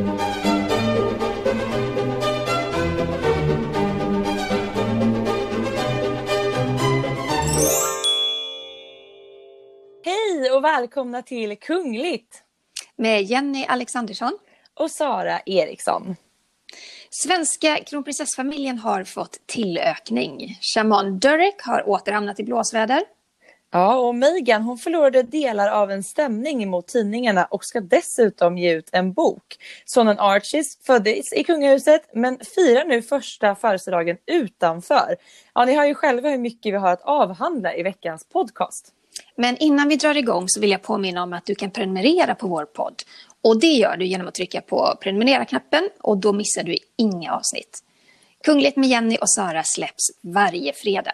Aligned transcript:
Hej 0.00 0.06
och 10.56 10.64
välkomna 10.64 11.22
till 11.22 11.58
Kungligt! 11.58 12.42
Med 12.96 13.22
Jenny 13.22 13.64
Alexandersson. 13.68 14.38
Och 14.74 14.90
Sara 14.90 15.40
Eriksson. 15.46 16.16
Svenska 17.10 17.78
kronprinsessfamiljen 17.86 18.78
har 18.78 19.04
fått 19.04 19.38
tillökning. 19.46 20.58
Shaman 20.60 21.18
Durek 21.18 21.62
har 21.62 21.88
åter 21.88 22.12
hamnat 22.12 22.40
i 22.40 22.44
blåsväder. 22.44 23.02
Ja, 23.72 23.96
och 23.96 24.14
Megan 24.14 24.62
hon 24.62 24.78
förlorade 24.78 25.22
delar 25.22 25.68
av 25.68 25.90
en 25.90 26.02
stämning 26.02 26.70
mot 26.70 26.86
tidningarna 26.86 27.44
och 27.44 27.64
ska 27.64 27.80
dessutom 27.80 28.58
ge 28.58 28.72
ut 28.72 28.88
en 28.92 29.12
bok. 29.12 29.56
Sonen 29.84 30.18
Archies 30.18 30.78
föddes 30.86 31.32
i 31.32 31.44
kungahuset 31.44 32.02
men 32.14 32.38
firar 32.56 32.84
nu 32.84 33.02
första 33.02 33.54
födelsedagen 33.54 34.16
utanför. 34.26 35.16
Ja, 35.54 35.64
ni 35.64 35.74
hör 35.74 35.84
ju 35.84 35.94
själva 35.94 36.28
hur 36.28 36.38
mycket 36.38 36.72
vi 36.72 36.76
har 36.76 36.92
att 36.92 37.02
avhandla 37.02 37.74
i 37.74 37.82
veckans 37.82 38.24
podcast. 38.32 38.92
Men 39.36 39.56
innan 39.56 39.88
vi 39.88 39.96
drar 39.96 40.16
igång 40.16 40.44
så 40.48 40.60
vill 40.60 40.70
jag 40.70 40.82
påminna 40.82 41.22
om 41.22 41.32
att 41.32 41.46
du 41.46 41.54
kan 41.54 41.70
prenumerera 41.70 42.34
på 42.34 42.48
vår 42.48 42.64
podd. 42.64 43.02
Och 43.44 43.60
det 43.60 43.72
gör 43.72 43.96
du 43.96 44.06
genom 44.06 44.28
att 44.28 44.34
trycka 44.34 44.60
på 44.60 44.98
prenumerera-knappen 45.00 45.88
och 46.00 46.18
då 46.18 46.32
missar 46.32 46.62
du 46.62 46.76
inga 46.96 47.32
avsnitt. 47.34 47.78
Kungligt 48.44 48.76
med 48.76 48.88
Jenny 48.88 49.16
och 49.16 49.30
Sara 49.30 49.62
släpps 49.64 50.10
varje 50.22 50.72
fredag. 50.72 51.12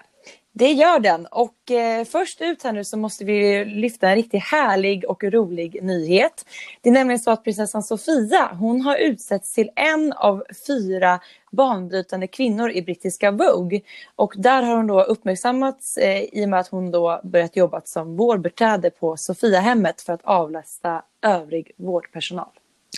Det 0.59 0.73
gör 0.73 0.99
den 0.99 1.27
och 1.27 1.71
eh, 1.71 2.05
först 2.05 2.41
ut 2.41 2.63
här 2.63 2.73
nu 2.73 2.85
så 2.85 2.97
måste 2.97 3.25
vi 3.25 3.65
lyfta 3.65 4.09
en 4.09 4.15
riktigt 4.15 4.43
härlig 4.43 5.05
och 5.11 5.25
rolig 5.25 5.79
nyhet. 5.83 6.47
Det 6.81 6.89
är 6.89 6.93
nämligen 6.93 7.21
så 7.21 7.31
att 7.31 7.45
prinsessan 7.45 7.83
Sofia 7.83 8.51
hon 8.61 8.81
har 8.81 8.97
utsetts 8.97 9.55
till 9.55 9.71
en 9.77 10.13
av 10.13 10.45
fyra 10.67 11.21
banbrytande 11.53 12.27
kvinnor 12.27 12.71
i 12.71 12.83
brittiska 12.83 13.31
Vogue. 13.31 13.81
Och 14.17 14.35
där 14.37 14.63
har 14.63 14.77
hon 14.77 14.87
då 14.87 15.03
uppmärksammats 15.03 15.97
eh, 15.97 16.23
i 16.23 16.45
och 16.45 16.49
med 16.49 16.61
att 16.61 16.69
hon 16.69 16.91
då 16.91 17.21
börjat 17.25 17.57
jobba 17.57 17.81
som 17.85 18.17
vårdbiträde 18.17 18.91
på 18.91 19.17
Sofiahemmet 19.17 20.01
för 20.03 20.13
att 20.13 20.25
avlasta 20.25 21.03
övrig 21.23 21.73
vårdpersonal. 21.77 22.51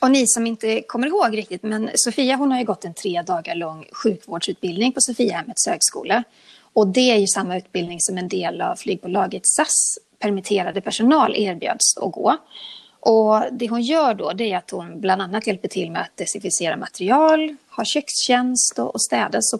Och 0.03 0.11
ni 0.11 0.27
som 0.27 0.47
inte 0.47 0.83
kommer 0.83 1.07
ihåg 1.07 1.37
riktigt, 1.37 1.63
men 1.63 1.91
Sofia 1.95 2.37
hon 2.37 2.53
har 2.53 2.59
ju 2.59 2.65
gått 2.65 2.85
en 2.85 2.95
tre 2.95 3.23
dagar 3.23 3.55
lång 3.55 3.87
sjukvårdsutbildning 3.93 4.93
på 4.93 5.01
Sofiahemmets 5.01 5.67
högskola. 5.67 6.25
Och 6.73 6.87
det 6.87 7.11
är 7.11 7.17
ju 7.17 7.27
samma 7.27 7.57
utbildning 7.57 8.01
som 8.01 8.19
en 8.19 8.29
del 8.29 8.61
av 8.61 8.77
flygbolaget 8.77 9.47
SAS 9.47 9.99
permitterade 10.19 10.81
personal 10.81 11.37
erbjöds 11.37 11.97
att 11.97 12.13
gå. 12.13 12.37
Och 13.01 13.43
det 13.53 13.69
hon 13.69 13.83
gör 13.83 14.15
då 14.15 14.33
det 14.33 14.53
är 14.53 14.57
att 14.57 14.71
hon 14.71 15.01
bland 15.01 15.23
annat 15.23 15.47
hjälper 15.47 15.69
till 15.69 15.91
med 15.91 16.03
att 16.03 16.17
desinficera 16.17 16.77
material, 16.77 17.57
ha 17.77 17.85
kökstjänst 17.85 18.79
och, 18.79 18.95
och 18.95 19.03
städa. 19.03 19.39
Så 19.41 19.59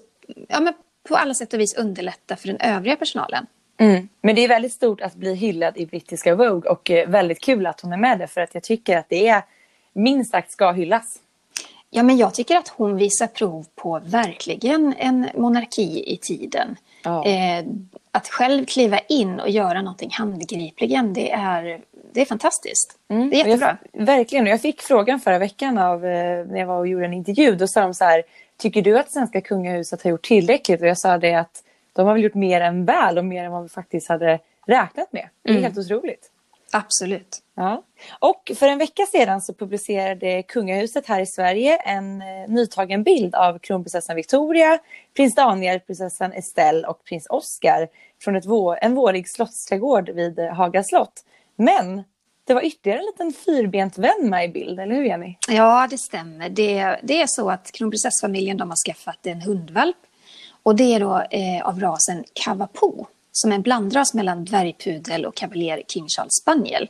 ja, 0.49 0.61
men 0.61 0.75
på 1.09 1.17
alla 1.17 1.35
sätt 1.35 1.53
och 1.53 1.61
vis 1.61 1.75
underlätta 1.75 2.37
för 2.37 2.49
den 2.49 2.61
övriga 2.61 2.97
personalen. 2.97 3.47
Mm. 3.81 4.09
Men 4.23 4.35
det 4.35 4.45
är 4.45 4.49
väldigt 4.49 4.73
stort 4.73 5.01
att 5.01 5.15
bli 5.15 5.35
hyllad 5.35 5.77
i 5.77 5.87
brittiska 5.87 6.35
Vogue 6.35 6.71
och 6.71 6.91
eh, 6.91 7.09
väldigt 7.09 7.41
kul 7.41 7.67
att 7.67 7.81
hon 7.81 7.93
är 7.93 7.97
med 7.97 8.19
där 8.19 8.27
för 8.27 8.41
att 8.41 8.55
jag 8.55 8.63
tycker 8.63 8.97
att 8.97 9.09
det 9.09 9.29
är 9.29 9.43
minst 9.93 10.31
sagt 10.31 10.53
ska 10.53 10.73
hyllas. 10.73 11.19
Ja, 11.91 12.03
men 12.03 12.17
jag 12.17 12.35
tycker 12.35 12.57
att 12.57 12.69
hon 12.69 12.97
visar 12.97 13.27
prov 13.27 13.67
på 13.75 14.01
verkligen 14.05 14.95
en 14.99 15.29
monarki 15.35 16.13
i 16.13 16.17
tiden. 16.17 16.77
Ja. 17.05 17.25
Eh, 17.25 17.65
att 18.11 18.29
själv 18.29 18.65
kliva 18.65 18.99
in 18.99 19.41
och 19.41 19.51
göra 19.51 19.83
någonting 19.83 20.11
handgripligen, 20.13 21.13
det 21.13 21.31
är, 21.33 21.81
det 22.13 22.21
är 22.21 22.25
fantastiskt. 22.25 22.99
Mm. 23.09 23.31
Det 23.31 23.41
är 23.41 23.47
jättebra. 23.47 23.79
Jag, 23.93 24.07
verkligen. 24.07 24.47
Jag 24.47 24.61
fick 24.61 24.83
frågan 24.83 25.21
förra 25.21 25.39
veckan 25.39 25.79
av, 25.79 26.05
eh, 26.05 26.47
när 26.47 26.59
jag 26.59 26.67
var 26.67 26.79
och 26.79 26.89
gjorde 26.89 27.05
en 27.05 27.15
intervju. 27.15 27.55
Då 27.55 27.67
sa 27.67 27.81
de 27.81 27.95
så 27.95 28.05
här, 28.05 28.23
tycker 28.57 28.83
du 28.83 28.99
att 28.99 29.11
svenska 29.11 29.41
kungahuset 29.41 30.03
har 30.03 30.11
gjort 30.11 30.27
tillräckligt? 30.27 30.81
Och 30.81 30.87
jag 30.87 30.99
sa 30.99 31.19
det 31.19 31.35
att 31.35 31.63
de 31.93 32.07
har 32.07 32.15
väl 32.15 32.23
gjort 32.23 32.35
mer 32.35 32.61
än 32.61 32.85
väl 32.85 33.19
och 33.19 33.25
mer 33.25 33.45
än 33.45 33.53
vad 33.53 33.63
vi 33.63 33.69
faktiskt 33.69 34.09
hade 34.09 34.39
räknat 34.67 35.13
med. 35.13 35.29
Det 35.43 35.51
är 35.51 35.53
mm. 35.53 35.65
helt 35.65 35.79
otroligt. 35.79 36.31
Absolut. 36.73 37.43
Ja. 37.55 37.83
Och 38.19 38.53
för 38.57 38.69
en 38.69 38.79
vecka 38.79 39.07
sedan 39.07 39.41
så 39.41 39.55
publicerade 39.55 40.43
kungahuset 40.43 41.07
här 41.07 41.21
i 41.21 41.27
Sverige 41.27 41.77
en 41.77 42.23
eh, 42.23 42.49
nytagen 42.49 43.03
bild 43.03 43.35
av 43.35 43.59
kronprinsessan 43.59 44.17
Victoria, 44.17 44.79
prins 45.17 45.35
Daniel, 45.35 45.81
prinsessan 45.81 46.33
Estelle 46.33 46.89
och 46.89 47.05
prins 47.05 47.27
Oscar 47.31 47.89
från 48.23 48.37
ett 48.37 48.47
vår, 48.47 48.79
en 48.83 48.95
vårig 48.95 49.29
slottsträdgård 49.29 50.09
vid 50.11 50.39
Haga 50.39 50.85
slott. 50.85 51.25
Men 51.57 52.05
det 52.45 52.55
var 52.55 52.63
ytterligare 52.63 53.01
en 53.01 53.07
liten 53.07 53.33
fyrbent 53.33 53.99
vän 53.99 54.31
med 54.31 54.45
i 54.45 54.49
bild, 54.49 54.81
eller 54.81 54.95
hur 54.95 55.05
Jenny? 55.05 55.37
Ja, 55.49 55.87
det 55.91 55.99
stämmer. 55.99 56.49
Det, 56.49 57.01
det 57.03 57.23
är 57.23 57.27
så 57.27 57.51
att 57.51 57.73
kronprinsessfamiljen 57.73 58.57
de 58.57 58.71
har 58.71 58.77
skaffat 58.77 59.27
en 59.27 59.43
hundvalp 59.43 59.97
och 60.63 60.77
det 60.77 60.95
är 60.95 61.01
då 61.01 61.23
eh, 61.31 61.69
av 61.69 61.81
rasen 61.81 62.25
Cavapo 62.33 63.07
som 63.41 63.51
är 63.51 63.57
en 63.57 63.63
blandras 63.63 64.15
mellan 64.15 64.45
dvärgpudel 64.45 65.27
och 65.27 65.35
kavaljer 65.35 65.83
King 65.89 66.07
Charles 66.09 66.35
spaniel. 66.43 66.89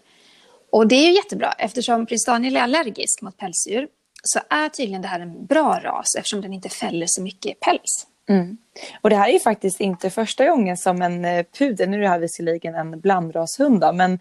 Och 0.72 0.88
det 0.88 0.94
är 0.94 1.09
ju 1.09 1.16
jättebra 1.16 1.53
eftersom 1.59 2.06
prins 2.06 2.26
Daniel 2.26 2.56
är 2.56 2.60
allergisk 2.60 3.22
mot 3.22 3.36
pälsdjur 3.36 3.88
så 4.22 4.41
är 4.50 4.69
tydligen 4.69 5.03
det 5.03 5.08
här 5.08 5.20
en 5.20 5.47
bra 5.47 5.81
ras 5.84 6.14
eftersom 6.19 6.41
den 6.41 6.53
inte 6.53 6.69
fäller 6.69 7.06
så 7.08 7.22
mycket 7.22 7.60
päls. 7.60 8.06
Mm. 8.28 8.58
Och 9.00 9.10
det 9.10 9.16
här 9.16 9.28
är 9.28 9.32
ju 9.32 9.41
faktiskt 9.41 9.81
inte 9.81 10.10
första 10.10 10.47
gången 10.48 10.76
som 10.76 11.03
en 11.03 11.25
eh, 11.25 11.47
pudel, 11.58 11.88
nu 11.88 11.97
är 11.97 12.00
det 12.00 12.08
här 12.08 12.19
visserligen 12.19 12.75
en 12.75 13.00
blandrashund 13.00 13.81
då, 13.81 13.92
men 13.92 14.12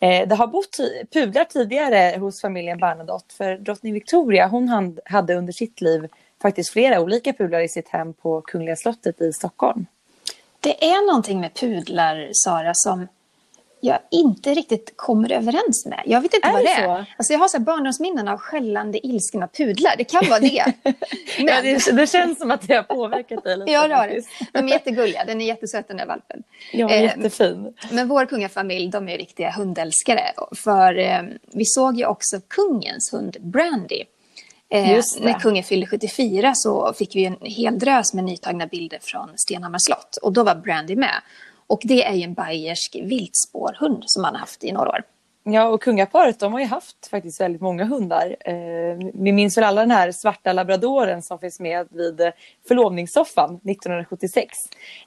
eh, 0.00 0.28
det 0.28 0.34
har 0.34 0.46
bott 0.46 0.76
pudlar 1.12 1.44
tidigare 1.44 2.18
hos 2.18 2.40
familjen 2.40 2.78
Bernadotte 2.78 3.34
för 3.34 3.56
drottning 3.56 3.94
Victoria 3.94 4.46
hon 4.46 4.96
hade 5.04 5.34
under 5.34 5.52
sitt 5.52 5.80
liv 5.80 6.08
faktiskt 6.42 6.70
flera 6.70 7.00
olika 7.00 7.32
pudlar 7.32 7.60
i 7.60 7.68
sitt 7.68 7.88
hem 7.88 8.14
på 8.14 8.40
Kungliga 8.40 8.76
slottet 8.76 9.20
i 9.20 9.32
Stockholm. 9.32 9.86
Det 10.60 10.84
är 10.84 11.06
någonting 11.06 11.40
med 11.40 11.54
pudlar, 11.54 12.28
Sara, 12.32 12.72
som 12.74 13.08
jag 13.80 13.98
inte 14.10 14.54
riktigt 14.54 14.92
kommer 14.96 15.32
överens 15.32 15.86
med. 15.86 16.02
Jag 16.06 16.20
vet 16.20 16.34
inte 16.34 16.48
är 16.48 16.52
vad 16.52 16.62
det 16.62 16.68
är. 16.68 16.84
Så? 16.84 17.04
Alltså 17.16 17.32
jag 17.32 17.40
har 17.40 17.48
så 17.48 17.60
barndomsminnen 17.60 18.28
av 18.28 18.38
skällande 18.38 19.06
ilskna 19.06 19.48
pudlar. 19.48 19.94
Det 19.98 20.04
kan 20.04 20.28
vara 20.28 20.40
det. 20.40 20.64
Men... 21.38 21.46
ja, 21.46 21.62
det, 21.62 21.96
det, 21.96 22.06
känns 22.06 22.38
som 22.38 22.50
att 22.50 22.68
det 22.68 22.74
har 22.74 22.82
påverkat 22.82 23.44
dig 23.44 23.56
lite. 23.56 23.72
ja, 23.72 23.88
det 23.88 23.94
har 23.94 24.08
det. 24.08 24.22
De 24.52 24.58
är 24.58 24.68
jättegulliga. 24.72 25.24
Den 25.24 25.40
är 25.40 25.46
jättesöt 25.46 25.88
den 25.88 25.96
där 25.96 26.06
valpen. 26.06 26.42
Ja, 26.72 26.90
eh, 26.90 27.02
jättefin. 27.02 27.74
Men 27.90 28.08
vår 28.08 28.26
kungafamilj, 28.26 28.90
de 28.90 29.08
är 29.08 29.18
riktiga 29.18 29.50
hundälskare. 29.50 30.22
För 30.64 30.98
eh, 30.98 31.22
vi 31.52 31.64
såg 31.64 31.98
ju 31.98 32.06
också 32.06 32.40
kungens 32.48 33.12
hund 33.12 33.36
Brandy 33.40 34.04
Eh, 34.70 35.00
när 35.20 35.40
kungen 35.40 35.64
fyllde 35.64 35.86
74 35.86 36.52
så 36.54 36.92
fick 36.92 37.16
vi 37.16 37.24
en 37.24 37.36
hel 37.40 37.78
drös 37.78 38.14
med 38.14 38.24
nytagna 38.24 38.66
bilder 38.66 38.98
från 39.02 39.28
Stenhammars 39.36 39.82
slott. 39.82 40.18
Och 40.22 40.32
då 40.32 40.44
var 40.44 40.54
Brandy 40.54 40.96
med. 40.96 41.22
Och 41.66 41.80
det 41.84 42.04
är 42.04 42.14
ju 42.14 42.22
en 42.22 42.34
bayersk 42.34 42.96
viltspårhund 43.02 44.02
som 44.06 44.22
man 44.22 44.34
har 44.34 44.40
haft 44.40 44.64
i 44.64 44.72
några 44.72 44.90
år. 44.90 45.02
Ja, 45.50 45.68
och 45.68 45.82
kungaparet 45.82 46.40
de 46.40 46.52
har 46.52 46.60
ju 46.60 46.66
haft 46.66 47.06
faktiskt 47.10 47.40
väldigt 47.40 47.60
många 47.60 47.84
hundar. 47.84 48.36
Eh, 48.40 49.10
vi 49.14 49.32
minns 49.32 49.58
väl 49.58 49.64
alla 49.64 49.80
den 49.80 49.90
här 49.90 50.12
svarta 50.12 50.52
labradoren 50.52 51.22
som 51.22 51.38
finns 51.38 51.60
med 51.60 51.86
vid 51.90 52.32
förlovningssoffan 52.68 53.54
1976. 53.54 54.48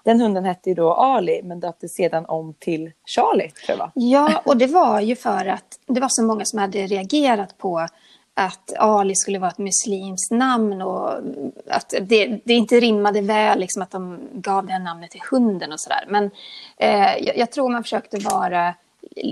Den 0.04 0.22
hunden 0.22 0.46
hette 0.46 0.70
ju 0.70 0.76
då 0.76 0.94
Ali 0.94 1.42
men 1.44 1.60
döptes 1.60 1.96
sedan 1.96 2.26
om 2.26 2.54
till 2.60 2.92
Charlie, 3.06 3.52
tror 3.66 3.78
jag? 3.78 3.92
Ja, 3.96 4.42
och 4.46 4.58
det 4.58 4.68
var 4.68 5.02
ju 5.02 5.16
för 5.16 5.46
att 5.46 5.80
det 5.88 6.00
var 6.00 6.10
så 6.10 6.24
många 6.24 6.46
som 6.46 6.60
hade 6.60 6.88
reagerat 6.88 7.58
på 7.58 7.88
att 8.34 8.74
Ali 8.78 9.16
skulle 9.16 9.40
vara 9.40 9.52
ett 9.52 9.58
muslimskt 9.58 10.32
namn 10.32 10.82
och 10.82 11.14
att 11.70 11.94
det, 12.02 12.42
det 12.46 12.54
inte 12.54 12.80
rimmade 12.80 13.22
väl 13.22 13.60
liksom 13.60 13.82
att 13.82 13.92
de 13.92 14.20
gav 14.34 14.66
det 14.66 14.74
här 14.74 14.80
namnet 14.80 15.12
till 15.12 15.22
hunden 15.32 15.72
och 15.72 15.80
sådär. 15.80 16.06
Men 16.08 16.32
eh, 16.78 17.18
jag, 17.26 17.38
jag, 17.38 17.52
tror 17.52 17.70
man 17.70 17.84
försökte 17.84 18.18
vara 18.18 18.74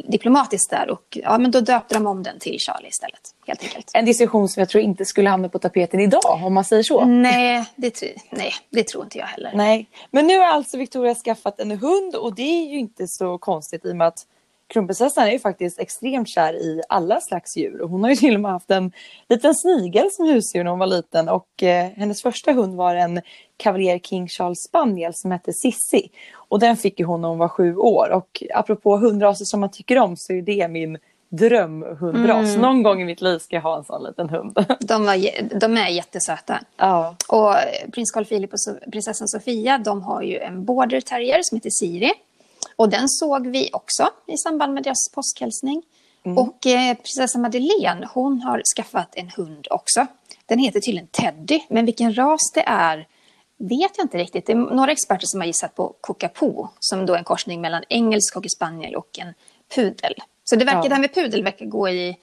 diplomatiskt 0.07 0.69
där 0.69 0.89
och 0.89 1.17
ja, 1.23 1.37
men 1.37 1.51
då 1.51 1.59
döpte 1.61 1.95
de 1.95 2.07
om 2.07 2.23
den 2.23 2.39
till 2.39 2.59
Charlie 2.59 2.87
istället. 2.87 3.35
Helt 3.47 3.63
enkelt. 3.63 3.91
En 3.93 4.05
diskussion 4.05 4.49
som 4.49 4.59
jag 4.59 4.69
tror 4.69 4.83
inte 4.83 5.05
skulle 5.05 5.29
hamna 5.29 5.49
på 5.49 5.59
tapeten 5.59 5.99
idag 5.99 6.43
om 6.43 6.53
man 6.53 6.63
säger 6.65 6.83
så. 6.83 7.05
Nej, 7.05 7.65
det, 7.75 8.03
nej, 8.29 8.53
det 8.69 8.83
tror 8.83 9.03
inte 9.03 9.17
jag 9.17 9.25
heller. 9.25 9.51
Nej, 9.55 9.89
men 10.11 10.27
nu 10.27 10.37
har 10.37 10.45
alltså 10.45 10.77
Victoria 10.77 11.15
skaffat 11.15 11.59
en 11.59 11.71
hund 11.71 12.15
och 12.15 12.35
det 12.35 12.41
är 12.41 12.69
ju 12.71 12.79
inte 12.79 13.07
så 13.07 13.37
konstigt 13.37 13.85
i 13.85 13.91
och 13.91 13.95
med 13.95 14.07
att 14.07 14.25
kronprinsessan 14.69 15.27
är 15.27 15.31
ju 15.31 15.39
faktiskt 15.39 15.79
extremt 15.79 16.29
kär 16.29 16.53
i 16.53 16.81
alla 16.89 17.21
slags 17.21 17.57
djur. 17.57 17.79
Hon 17.83 18.03
har 18.03 18.09
ju 18.09 18.15
till 18.15 18.35
och 18.35 18.41
med 18.41 18.51
haft 18.51 18.71
en 18.71 18.91
liten 19.29 19.55
snigel 19.55 20.11
som 20.11 20.25
husdjur 20.25 20.63
när 20.63 20.71
hon 20.71 20.79
var 20.79 20.87
liten. 20.87 21.29
Och 21.29 21.63
eh, 21.63 21.89
hennes 21.89 22.21
första 22.21 22.51
hund 22.51 22.75
var 22.75 22.95
en 22.95 23.21
kavaljer 23.57 23.99
King 23.99 24.27
Charles 24.27 24.63
spaniel 24.69 25.13
som 25.13 25.31
hette 25.31 25.53
Sissi. 25.53 26.09
Och 26.35 26.59
den 26.59 26.77
fick 26.77 27.01
hon 27.01 27.21
när 27.21 27.27
hon 27.27 27.37
var 27.37 27.47
sju 27.47 27.75
år. 27.75 28.09
Och 28.09 28.43
apropå 28.53 28.97
hundraser 28.97 29.45
som 29.45 29.59
man 29.59 29.71
tycker 29.71 29.97
om 29.99 30.17
så 30.17 30.33
är 30.33 30.41
det 30.41 30.67
min 30.67 30.97
drömhundras. 31.29 32.49
Mm. 32.49 32.61
Någon 32.61 32.83
gång 32.83 33.01
i 33.01 33.05
mitt 33.05 33.21
liv 33.21 33.39
ska 33.39 33.55
jag 33.55 33.63
ha 33.63 33.77
en 33.77 33.83
sån 33.83 34.03
liten 34.03 34.29
hund. 34.29 34.65
De, 34.79 35.05
var, 35.05 35.59
de 35.59 35.77
är 35.77 35.87
jättesöta. 35.87 36.59
Ja. 36.77 37.15
Och 37.27 37.55
prins 37.91 38.11
Carl 38.11 38.25
Philip 38.25 38.53
och 38.53 38.91
prinsessan 38.91 39.27
Sofia 39.27 39.77
de 39.77 40.01
har 40.01 40.21
ju 40.21 40.37
en 40.37 40.65
border 40.65 41.01
terrier 41.01 41.39
som 41.41 41.55
heter 41.55 41.69
Siri. 41.69 42.11
Och 42.79 42.89
den 42.89 43.09
såg 43.09 43.47
vi 43.47 43.69
också 43.73 44.09
i 44.27 44.37
samband 44.37 44.73
med 44.73 44.83
deras 44.83 45.11
påskhälsning. 45.11 45.83
Mm. 46.25 46.37
Och 46.37 46.67
eh, 46.67 46.95
prinsessa 46.95 47.39
Madeleine, 47.39 48.07
hon 48.13 48.41
har 48.41 48.61
skaffat 48.75 49.15
en 49.15 49.29
hund 49.29 49.67
också. 49.69 50.07
Den 50.45 50.59
heter 50.59 50.79
tydligen 50.79 51.07
Teddy, 51.07 51.59
men 51.69 51.85
vilken 51.85 52.17
ras 52.17 52.51
det 52.53 52.63
är 52.67 53.07
vet 53.57 53.91
jag 53.97 54.05
inte 54.05 54.17
riktigt. 54.17 54.45
Det 54.45 54.51
är 54.51 54.55
några 54.55 54.91
experter 54.91 55.27
som 55.27 55.39
har 55.39 55.47
gissat 55.47 55.75
på 55.75 55.95
Cockapoo, 56.01 56.67
som 56.79 57.05
då 57.05 57.13
är 57.13 57.17
en 57.17 57.23
korsning 57.23 57.61
mellan 57.61 57.83
engelsk 57.89 58.35
hockeyspaniel 58.35 58.95
och 58.95 59.19
en 59.19 59.33
pudel. 59.75 60.13
Så 60.49 60.55
det, 60.55 60.65
verkar, 60.65 60.83
ja. 60.83 60.89
det 60.89 60.95
här 60.95 61.01
med 61.01 61.13
pudel 61.13 61.43
verkar 61.43 61.65
gå 61.65 61.89
i, 61.89 62.17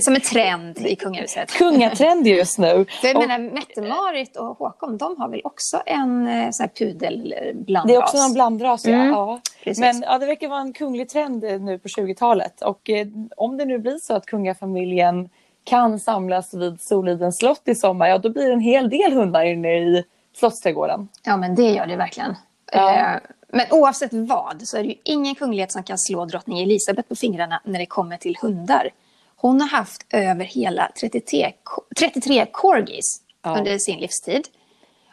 som 0.00 0.14
en 0.14 0.20
trend 0.20 0.78
i 0.78 0.96
kungahuset. 0.96 1.50
Kungatrend 1.58 2.26
just 2.26 2.58
nu. 2.58 2.86
Jag 3.02 3.16
och, 3.16 3.28
menar, 3.28 3.38
Mette-Marit 3.38 4.36
och 4.36 4.46
Håkon, 4.58 4.98
de 4.98 5.16
har 5.18 5.28
väl 5.28 5.40
också 5.44 5.82
en 5.86 6.28
eh, 6.28 6.50
sån 6.50 6.64
här 6.64 6.70
pudelblandras? 6.78 7.86
Det 7.86 7.94
är 7.94 7.98
också 7.98 8.16
en 8.16 8.32
blandras, 8.34 8.86
mm. 8.86 9.08
ja. 9.08 9.40
Men 9.78 10.02
ja, 10.02 10.18
det 10.18 10.26
verkar 10.26 10.48
vara 10.48 10.60
en 10.60 10.72
kunglig 10.72 11.08
trend 11.08 11.42
nu 11.42 11.78
på 11.78 11.88
20-talet. 11.88 12.62
Och 12.62 12.90
eh, 12.90 13.06
om 13.36 13.56
det 13.56 13.64
nu 13.64 13.78
blir 13.78 13.98
så 13.98 14.14
att 14.14 14.26
kungafamiljen 14.26 15.28
kan 15.64 16.00
samlas 16.00 16.54
vid 16.54 16.80
Solidens 16.80 17.38
slott 17.38 17.62
i 17.64 17.74
sommar, 17.74 18.08
ja 18.08 18.18
då 18.18 18.30
blir 18.30 18.46
det 18.46 18.52
en 18.52 18.60
hel 18.60 18.90
del 18.90 19.12
hundar 19.12 19.44
inne 19.44 19.68
i 19.68 20.04
Slottsträdgården. 20.36 21.08
Ja, 21.24 21.36
men 21.36 21.54
det 21.54 21.70
gör 21.70 21.86
det 21.86 21.96
verkligen. 21.96 22.34
Ja. 22.72 23.14
Eh, 23.14 23.20
men 23.48 23.66
oavsett 23.70 24.12
vad 24.12 24.62
så 24.68 24.76
är 24.76 24.82
det 24.82 24.88
ju 24.88 24.94
ingen 25.04 25.34
kunglighet 25.34 25.72
som 25.72 25.82
kan 25.82 25.98
slå 25.98 26.24
drottning 26.24 26.62
Elisabeth 26.62 27.08
på 27.08 27.16
fingrarna 27.16 27.60
när 27.64 27.78
det 27.78 27.86
kommer 27.86 28.16
till 28.16 28.36
hundar. 28.40 28.90
Hon 29.36 29.60
har 29.60 29.68
haft 29.68 30.06
över 30.10 30.44
hela 30.44 30.90
33, 31.00 31.52
33 31.96 32.46
corgis 32.52 33.22
ja. 33.42 33.58
under 33.58 33.78
sin 33.78 33.98
livstid. 33.98 34.48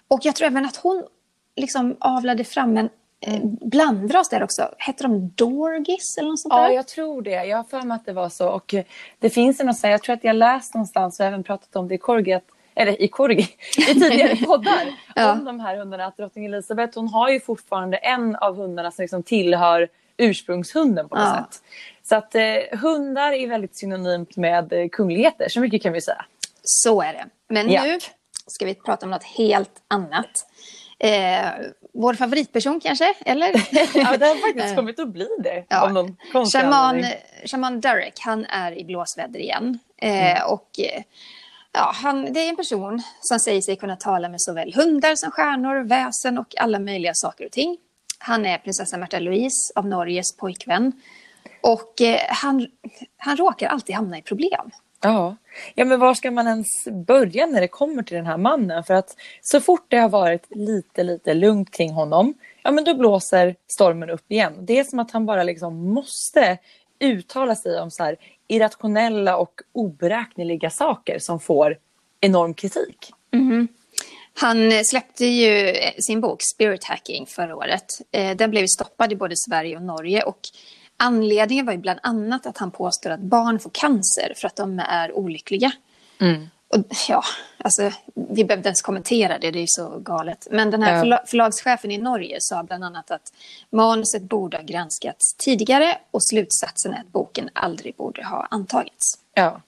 Och 0.08 0.20
jag 0.24 0.36
tror 0.36 0.48
även 0.48 0.66
att 0.66 0.76
hon 0.76 1.04
liksom 1.56 1.98
avlade 2.00 2.44
fram 2.44 2.78
en 2.78 2.90
eh, 3.22 3.40
blandras 3.44 4.30
där 4.30 4.44
också. 4.44 4.70
Hette 4.78 5.04
de 5.04 5.30
Dorgis 5.36 6.18
eller 6.18 6.30
något 6.30 6.40
sånt 6.40 6.54
där? 6.54 6.62
Ja, 6.62 6.72
jag 6.72 6.88
tror 6.88 7.22
det. 7.22 7.46
Jag 7.46 7.58
har 7.58 7.64
för 7.64 7.82
mig 7.82 7.96
att 7.96 8.06
det 8.06 8.14
var 8.14 8.30
så. 8.30 8.50
Och 8.50 8.76
det 9.20 9.30
finns 9.30 9.60
en 9.60 9.74
jag 9.84 10.04
tror 10.04 10.14
att 10.14 10.24
jag 10.24 10.36
läst 10.36 10.74
någonstans 10.74 11.20
och 11.20 11.26
även 11.26 11.44
pratat 11.44 11.76
om 11.76 11.88
det 11.88 11.96
i 11.96 11.98
Corgi, 11.98 12.34
att 12.34 12.48
eller 12.76 13.02
i 13.02 13.08
Korgi, 13.08 13.50
i 13.78 13.94
tidigare 13.94 14.36
poddar 14.46 14.94
ja. 15.16 15.32
om 15.32 15.46
de 15.46 15.60
här 15.60 15.78
hundarna. 15.78 16.06
Att 16.06 16.18
drottning 16.18 16.46
Elizabeth 16.46 16.98
hon 16.98 17.08
har 17.08 17.30
ju 17.30 17.40
fortfarande 17.40 17.98
en 17.98 18.36
av 18.36 18.56
hundarna 18.56 18.92
som 18.92 19.04
liksom 19.04 19.24
tillhör 19.24 19.88
ursprungshunden 20.18 21.10
på 21.10 21.16
något 21.16 21.26
ja. 21.26 21.48
sätt. 21.50 21.62
Så 22.04 22.16
att 22.16 22.36
eh, 22.36 22.80
hundar 22.80 23.32
är 23.32 23.48
väldigt 23.48 23.76
synonymt 23.76 24.38
med 24.38 24.74
eh, 24.74 24.90
kungligheter, 24.90 25.50
så 25.50 25.60
mycket 25.60 25.84
kan 25.84 25.94
vi 25.94 26.02
säga. 26.02 26.26
Så 26.64 27.02
är 27.02 27.14
det. 27.14 27.26
Men 27.50 27.72
ja. 27.72 27.84
nu 27.84 28.00
ska 28.48 28.66
vi 28.66 28.76
prata 28.76 29.06
om 29.06 29.12
något 29.12 29.24
helt 29.24 29.82
annat. 29.88 30.48
Eh, 31.00 31.50
vår 31.94 32.14
favoritperson 32.14 32.80
kanske, 32.80 33.14
eller? 33.26 33.48
ja, 33.94 34.18
det 34.18 34.26
har 34.26 34.48
faktiskt 34.48 34.76
kommit 34.76 35.00
att 35.00 35.08
bli 35.08 35.28
det. 35.44 35.66
Ja. 35.70 35.86
Om 35.86 35.94
någon 35.94 36.16
Shaman, 36.46 37.06
Shaman 37.46 37.82
Derek, 37.82 38.20
han 38.20 38.46
är 38.46 38.78
i 38.78 38.84
blåsväder 38.84 39.40
igen. 39.40 39.80
Eh, 39.98 40.32
mm. 40.32 40.48
Och 40.48 40.70
eh, 40.80 41.04
Ja, 41.74 41.92
han, 41.96 42.34
det 42.34 42.40
är 42.40 42.50
en 42.50 42.56
person 42.56 43.02
som 43.22 43.40
säger 43.40 43.62
sig 43.62 43.76
kunna 43.76 43.96
tala 43.96 44.30
med 44.30 44.42
såväl 44.42 44.74
hundar 44.74 45.16
som 45.16 45.32
stjärnor, 45.32 45.84
väsen 45.84 46.38
och 46.38 46.56
alla 46.58 46.80
möjliga 46.80 47.14
saker 47.14 47.46
och 47.46 47.52
ting. 47.52 47.78
Han 48.20 48.46
är 48.46 48.58
prinsessa 48.58 48.98
Märta 48.98 49.20
Louise 49.20 49.74
av 49.76 49.88
Norges 49.88 50.38
pojkvän. 50.38 50.92
Och 51.62 52.02
eh, 52.02 52.20
han, 52.30 52.68
han 53.18 53.38
råkar 53.38 53.68
alltid 53.68 53.96
hamna 53.96 54.18
i 54.18 54.22
problem. 54.22 54.72
Ja. 55.04 55.36
ja, 55.76 55.86
men 55.86 56.00
var 56.00 56.14
ska 56.14 56.32
man 56.32 56.48
ens 56.48 56.88
börja 57.08 57.46
när 57.46 57.62
det 57.62 57.68
kommer 57.68 58.04
till 58.04 58.18
den 58.18 58.26
här 58.26 58.38
mannen? 58.38 58.84
För 58.84 58.94
att 58.94 59.16
så 59.42 59.62
fort 59.62 59.86
det 59.88 59.98
har 59.98 60.10
varit 60.10 60.46
lite, 60.50 61.04
lite 61.04 61.34
lugnt 61.34 61.72
kring 61.72 61.92
honom, 61.92 62.34
ja 62.64 62.72
men 62.72 62.84
då 62.84 62.94
blåser 62.94 63.56
stormen 63.68 64.10
upp 64.10 64.32
igen. 64.32 64.54
Det 64.60 64.80
är 64.80 64.84
som 64.84 65.00
att 65.00 65.12
han 65.12 65.26
bara 65.26 65.44
liksom 65.44 65.94
måste 65.94 66.58
uttala 67.02 67.56
sig 67.56 67.82
om 67.82 67.92
så 67.92 68.16
irrationella 68.48 69.38
och 69.38 69.62
oberäkneliga 69.72 70.70
saker 70.70 71.20
som 71.20 71.40
får 71.40 71.78
enorm 72.22 72.54
kritik. 72.54 73.14
Mm. 73.34 73.68
Han 74.34 74.86
släppte 74.86 75.26
ju 75.26 75.74
sin 76.00 76.22
bok 76.22 76.40
Spirit 76.56 76.84
Hacking 76.84 77.26
förra 77.26 77.56
året. 77.56 77.86
Eh, 78.12 78.36
den 78.36 78.52
blev 78.52 78.66
stoppad 78.68 79.12
i 79.12 79.16
både 79.16 79.36
Sverige 79.38 79.76
och 79.76 79.82
Norge 79.82 80.24
och 80.24 80.40
anledningen 80.98 81.66
var 81.66 81.74
ju 81.74 81.80
bland 81.80 82.00
annat 82.04 82.46
att 82.46 82.58
han 82.58 82.72
påstår 82.72 83.10
att 83.10 83.20
barn 83.20 83.60
får 83.60 83.72
cancer 83.74 84.34
för 84.36 84.48
att 84.48 84.56
de 84.56 84.80
är 84.80 85.12
olyckliga. 85.12 85.72
Mm. 86.20 86.48
Och, 86.74 86.86
ja, 87.10 87.24
alltså, 87.58 87.92
vi 88.14 88.46
behövde 88.46 88.68
ens 88.68 88.82
kommentera 88.82 89.38
det, 89.38 89.52
det 89.52 89.60
är 89.60 89.68
så 89.68 89.98
galet. 90.00 90.48
Men 90.52 90.72
den 90.72 90.84
här 90.84 91.00
förla 91.00 91.24
förlagschefen 91.28 91.92
i 91.92 91.98
Norge 91.98 92.38
sa 92.40 92.64
bland 92.64 92.84
annat 92.84 93.12
att 93.12 93.34
manuset 93.70 94.22
borde 94.22 94.58
ha 94.58 94.64
granskats 94.64 95.34
tidigare 95.34 95.98
och 96.12 96.24
slutsatsen 96.24 96.94
är 96.94 97.00
att 97.00 97.12
boken 97.12 97.50
aldrig 97.54 97.96
borde 97.96 98.26
ha 98.26 98.48
antagits. 98.50 99.18
Ja, 99.34 99.62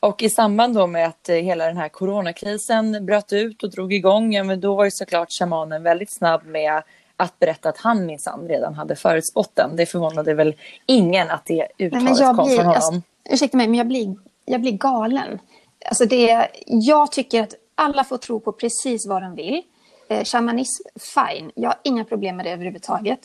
och 0.00 0.22
i 0.22 0.30
samband 0.30 0.74
då 0.74 0.86
med 0.86 1.06
att 1.06 1.28
eh, 1.28 1.36
hela 1.36 1.66
den 1.66 1.76
här 1.76 1.88
coronakrisen 1.88 3.06
bröt 3.06 3.32
ut 3.32 3.62
och 3.62 3.70
drog 3.70 3.92
igång, 3.92 4.32
ja, 4.32 4.44
men 4.44 4.60
då 4.60 4.74
var 4.74 4.84
ju 4.84 4.90
såklart 4.90 5.32
shamanen 5.32 5.82
väldigt 5.82 6.12
snabb 6.12 6.46
med 6.46 6.82
att 7.16 7.38
berätta 7.38 7.68
att 7.68 7.78
han 7.78 8.06
minsann 8.06 8.48
redan 8.48 8.74
hade 8.74 8.96
förutspått 8.96 9.56
den. 9.56 9.76
Det 9.76 9.86
förvånade 9.86 10.34
väl 10.34 10.54
ingen 10.86 11.30
att 11.30 11.46
det 11.46 11.68
uttalet 11.78 12.18
kom 12.18 12.46
blir, 12.46 12.56
från 12.56 12.66
honom. 12.66 12.74
Alltså, 12.74 13.00
ursäkta 13.30 13.56
mig, 13.56 13.68
men 13.68 13.78
jag 13.78 13.86
blir, 13.86 14.16
jag 14.44 14.60
blir 14.60 14.72
galen. 14.72 15.38
Alltså 15.84 16.04
det, 16.04 16.48
jag 16.66 17.12
tycker 17.12 17.42
att 17.42 17.54
alla 17.74 18.04
får 18.04 18.18
tro 18.18 18.40
på 18.40 18.52
precis 18.52 19.06
vad 19.06 19.22
de 19.22 19.34
vill. 19.34 19.62
Eh, 20.08 20.24
shamanism, 20.24 20.82
fine. 21.14 21.50
Jag 21.54 21.68
har 21.70 21.78
inga 21.82 22.04
problem 22.04 22.36
med 22.36 22.46
det 22.46 22.50
överhuvudtaget. 22.52 23.20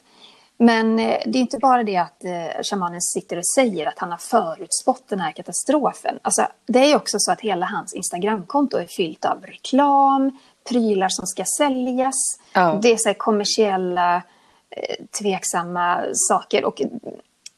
Men 0.57 0.99
eh, 0.99 1.17
det 1.25 1.37
är 1.37 1.41
inte 1.41 1.57
bara 1.57 1.83
det 1.83 1.97
att 1.97 2.23
eh, 2.23 2.63
shamanen 2.63 3.01
sitter 3.01 3.37
och 3.37 3.47
säger 3.55 3.87
att 3.87 3.99
han 3.99 4.11
har 4.11 4.17
förutspått 4.17 5.07
den 5.07 5.19
här 5.19 5.31
katastrofen. 5.31 6.19
Alltså, 6.21 6.47
det 6.65 6.79
är 6.79 6.95
också 6.95 7.17
så 7.19 7.31
att 7.31 7.41
hela 7.41 7.65
hans 7.65 7.93
Instagramkonto 7.93 8.77
är 8.77 8.87
fyllt 8.97 9.25
av 9.25 9.45
reklam, 9.45 10.37
prylar 10.69 11.09
som 11.09 11.27
ska 11.27 11.43
säljas. 11.57 12.15
Oh. 12.55 12.79
Det 12.79 12.91
är 12.91 12.97
så 12.97 13.13
kommersiella, 13.13 14.15
eh, 14.69 15.05
tveksamma 15.19 16.03
saker. 16.13 16.65
Och 16.65 16.81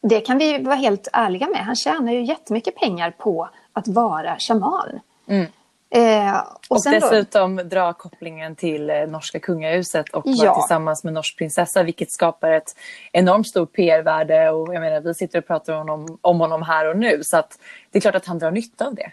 det 0.02 0.22
kan 0.22 0.38
vi 0.38 0.58
vara 0.58 0.76
helt 0.76 1.08
ärliga 1.14 1.48
med. 1.48 1.66
Han 1.66 1.76
tjänar 1.76 2.12
ju 2.12 2.26
jättemycket 2.26 2.76
pengar 2.76 3.12
på 3.12 3.50
att 3.76 3.88
vara 3.88 4.40
shaman. 4.40 5.00
Mm. 5.28 5.48
Eh, 5.90 6.38
och, 6.70 6.78
och 6.78 6.84
dessutom 6.92 7.56
då... 7.56 7.64
dra 7.64 7.94
kopplingen 7.94 8.56
till 8.56 8.90
eh, 8.90 9.08
norska 9.08 9.40
kungahuset 9.40 10.10
och 10.10 10.26
vara 10.26 10.46
ja. 10.46 10.62
tillsammans 10.62 11.04
med 11.04 11.14
norsk 11.14 11.38
prinsessa 11.38 11.84
vilket 11.84 12.12
skapar 12.12 12.52
ett 12.52 12.76
enormt 13.12 13.48
stort 13.48 13.74
PR-värde 13.74 14.50
och 14.50 14.76
jag 14.76 14.82
menar 14.82 15.02
vi 15.02 15.14
sitter 15.14 15.40
och 15.40 15.48
pratar 15.48 15.74
om 15.74 15.90
honom, 15.90 16.18
om 16.22 16.40
honom 16.40 16.62
här 16.62 16.90
och 16.90 16.98
nu 16.98 17.20
så 17.24 17.38
att 17.38 17.60
det 17.92 18.00
är 18.00 18.02
klart 18.02 18.16
att 18.16 18.26
han 18.26 18.40
drar 18.40 18.52
nytta 18.52 18.88
av 18.88 18.96
det. 18.96 19.12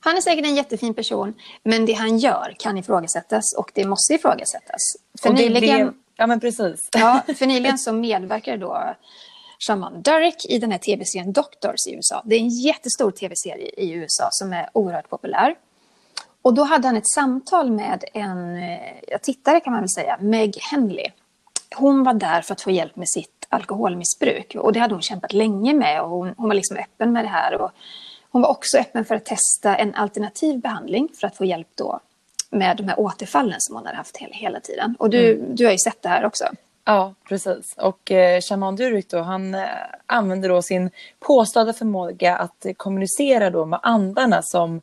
Han 0.00 0.16
är 0.16 0.20
säkert 0.20 0.44
en 0.44 0.54
jättefin 0.54 0.94
person 0.94 1.34
men 1.62 1.86
det 1.86 1.92
han 1.92 2.18
gör 2.18 2.54
kan 2.58 2.78
ifrågasättas 2.78 3.54
och 3.58 3.70
det 3.74 3.84
måste 3.84 4.14
ifrågasättas. 4.14 4.96
För 5.22 5.32
nyligen, 5.32 5.76
blev... 5.76 5.92
Ja 6.16 6.26
men 6.26 6.40
precis. 6.40 6.88
Ja, 6.92 7.22
för 7.38 7.46
nyligen 7.46 7.78
så 7.78 7.92
medverkar 7.92 8.56
då 8.56 8.94
Shaman 9.58 10.02
Derek 10.02 10.46
i 10.48 10.58
den 10.58 10.72
här 10.72 10.78
tv-serien 10.78 11.32
Doctors 11.32 11.86
i 11.88 11.94
USA. 11.94 12.22
Det 12.24 12.36
är 12.36 12.40
en 12.40 12.48
jättestor 12.48 13.10
tv-serie 13.10 13.70
i 13.76 13.92
USA 13.92 14.28
som 14.30 14.52
är 14.52 14.68
oerhört 14.72 15.10
populär. 15.10 15.54
Och 16.42 16.54
då 16.54 16.62
hade 16.62 16.88
han 16.88 16.96
ett 16.96 17.08
samtal 17.08 17.70
med 17.70 18.04
en 18.14 18.56
eh, 18.56 19.18
tittare 19.22 19.60
kan 19.60 19.72
man 19.72 19.82
väl 19.82 19.88
säga, 19.88 20.18
Meg 20.20 20.56
Henley. 20.70 21.06
Hon 21.76 22.04
var 22.04 22.14
där 22.14 22.42
för 22.42 22.52
att 22.52 22.60
få 22.60 22.70
hjälp 22.70 22.96
med 22.96 23.08
sitt 23.08 23.46
alkoholmissbruk 23.48 24.54
och 24.54 24.72
det 24.72 24.80
hade 24.80 24.94
hon 24.94 25.02
kämpat 25.02 25.32
länge 25.32 25.74
med 25.74 26.02
och 26.02 26.10
hon, 26.10 26.34
hon 26.36 26.48
var 26.48 26.54
liksom 26.54 26.76
öppen 26.76 27.12
med 27.12 27.24
det 27.24 27.28
här. 27.28 27.60
Och 27.60 27.70
hon 28.30 28.42
var 28.42 28.48
också 28.48 28.78
öppen 28.78 29.04
för 29.04 29.14
att 29.14 29.24
testa 29.24 29.76
en 29.76 29.94
alternativ 29.94 30.60
behandling 30.60 31.08
för 31.20 31.26
att 31.26 31.36
få 31.36 31.44
hjälp 31.44 31.68
då 31.74 32.00
med 32.50 32.76
de 32.76 32.88
här 32.88 33.00
återfallen 33.00 33.60
som 33.60 33.76
hon 33.76 33.86
hade 33.86 33.96
haft 33.96 34.16
hela, 34.16 34.34
hela 34.34 34.60
tiden. 34.60 34.96
Och 34.98 35.10
du, 35.10 35.34
mm. 35.34 35.56
du 35.56 35.64
har 35.64 35.72
ju 35.72 35.78
sett 35.78 36.02
det 36.02 36.08
här 36.08 36.24
också. 36.24 36.44
Ja, 36.88 37.14
precis. 37.28 37.74
Och 37.76 38.10
eh, 38.10 38.40
Shaman 38.40 38.76
Durek 38.76 39.08
då, 39.08 39.20
han 39.20 39.54
eh, 39.54 39.68
använder 40.06 40.48
då 40.48 40.62
sin 40.62 40.90
påstådda 41.20 41.72
förmåga 41.72 42.36
att 42.36 42.66
kommunicera 42.76 43.50
då 43.50 43.64
med 43.64 43.80
andarna 43.82 44.42
som 44.42 44.80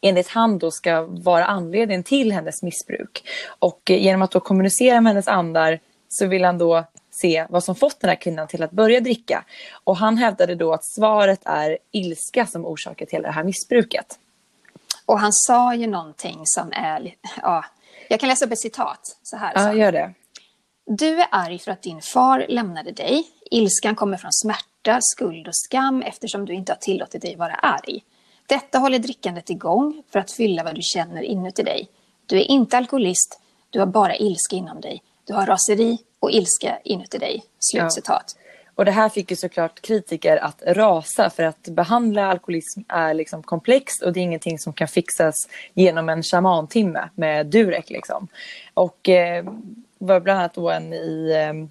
enligt 0.00 0.28
han 0.28 0.58
då 0.58 0.70
ska 0.70 1.02
vara 1.02 1.44
anledningen 1.44 2.02
till 2.02 2.32
hennes 2.32 2.62
missbruk. 2.62 3.28
Och 3.58 3.90
eh, 3.90 4.02
genom 4.02 4.22
att 4.22 4.30
då 4.30 4.40
kommunicera 4.40 5.00
med 5.00 5.10
hennes 5.10 5.28
andar 5.28 5.80
så 6.08 6.26
vill 6.26 6.44
han 6.44 6.58
då 6.58 6.84
se 7.10 7.46
vad 7.48 7.64
som 7.64 7.74
fått 7.74 8.00
den 8.00 8.08
här 8.08 8.16
kvinnan 8.16 8.48
till 8.48 8.62
att 8.62 8.70
börja 8.70 9.00
dricka. 9.00 9.44
Och 9.84 9.96
han 9.96 10.16
hävdade 10.16 10.54
då 10.54 10.72
att 10.72 10.84
svaret 10.84 11.40
är 11.44 11.78
ilska 11.92 12.46
som 12.46 12.66
orsakar 12.66 13.06
till 13.06 13.22
det 13.22 13.30
här 13.30 13.44
missbruket. 13.44 14.18
Och 15.06 15.20
han 15.20 15.32
sa 15.32 15.74
ju 15.74 15.86
någonting 15.86 16.40
som 16.44 16.72
är, 16.72 17.14
ja, 17.42 17.64
jag 18.08 18.20
kan 18.20 18.28
läsa 18.28 18.44
upp 18.44 18.52
ett 18.52 18.58
citat 18.58 19.00
så 19.22 19.36
här. 19.36 19.52
Ja, 19.54 19.74
gör 19.74 19.92
det. 19.92 20.14
Du 20.86 21.20
är 21.20 21.28
arg 21.30 21.58
för 21.58 21.70
att 21.70 21.82
din 21.82 22.00
far 22.00 22.46
lämnade 22.48 22.92
dig. 22.92 23.26
Ilskan 23.50 23.94
kommer 23.94 24.16
från 24.16 24.32
smärta, 24.32 24.98
skuld 25.00 25.48
och 25.48 25.56
skam 25.56 26.02
eftersom 26.02 26.44
du 26.44 26.54
inte 26.54 26.72
har 26.72 26.76
tillåtit 26.76 27.22
dig 27.22 27.36
vara 27.36 27.54
arg. 27.54 28.04
Detta 28.46 28.78
håller 28.78 28.98
drickandet 28.98 29.50
igång 29.50 30.02
för 30.12 30.18
att 30.18 30.32
fylla 30.32 30.64
vad 30.64 30.74
du 30.74 30.82
känner 30.82 31.22
inuti 31.22 31.62
dig. 31.62 31.88
Du 32.26 32.36
är 32.36 32.44
inte 32.44 32.76
alkoholist, 32.76 33.40
du 33.70 33.78
har 33.78 33.86
bara 33.86 34.16
ilska 34.16 34.56
inom 34.56 34.80
dig. 34.80 35.02
Du 35.24 35.34
har 35.34 35.46
raseri 35.46 35.98
och 36.20 36.30
ilska 36.30 36.78
inuti 36.84 37.18
dig. 37.18 37.44
Slutcitat. 37.58 38.36
Ja. 38.36 38.42
Och 38.74 38.84
det 38.84 38.90
här 38.90 39.08
fick 39.08 39.30
ju 39.30 39.36
såklart 39.36 39.80
kritiker 39.80 40.36
att 40.36 40.62
rasa 40.66 41.30
för 41.30 41.42
att 41.42 41.62
behandla 41.68 42.26
alkoholism 42.26 42.80
är 42.88 43.14
liksom 43.14 43.42
komplext 43.42 44.02
och 44.02 44.12
det 44.12 44.20
är 44.20 44.22
ingenting 44.22 44.58
som 44.58 44.72
kan 44.72 44.88
fixas 44.88 45.34
genom 45.74 46.08
en 46.08 46.22
shamantimme 46.22 47.08
med 47.14 47.46
Durek. 47.46 47.90
Liksom. 47.90 48.28
Och 48.74 49.08
eh, 49.08 49.44
var 49.98 50.20
bland 50.20 50.38
annat 50.38 50.54
då 50.54 50.70
en 50.70 50.92
i 50.92 51.32
ehm, 51.36 51.68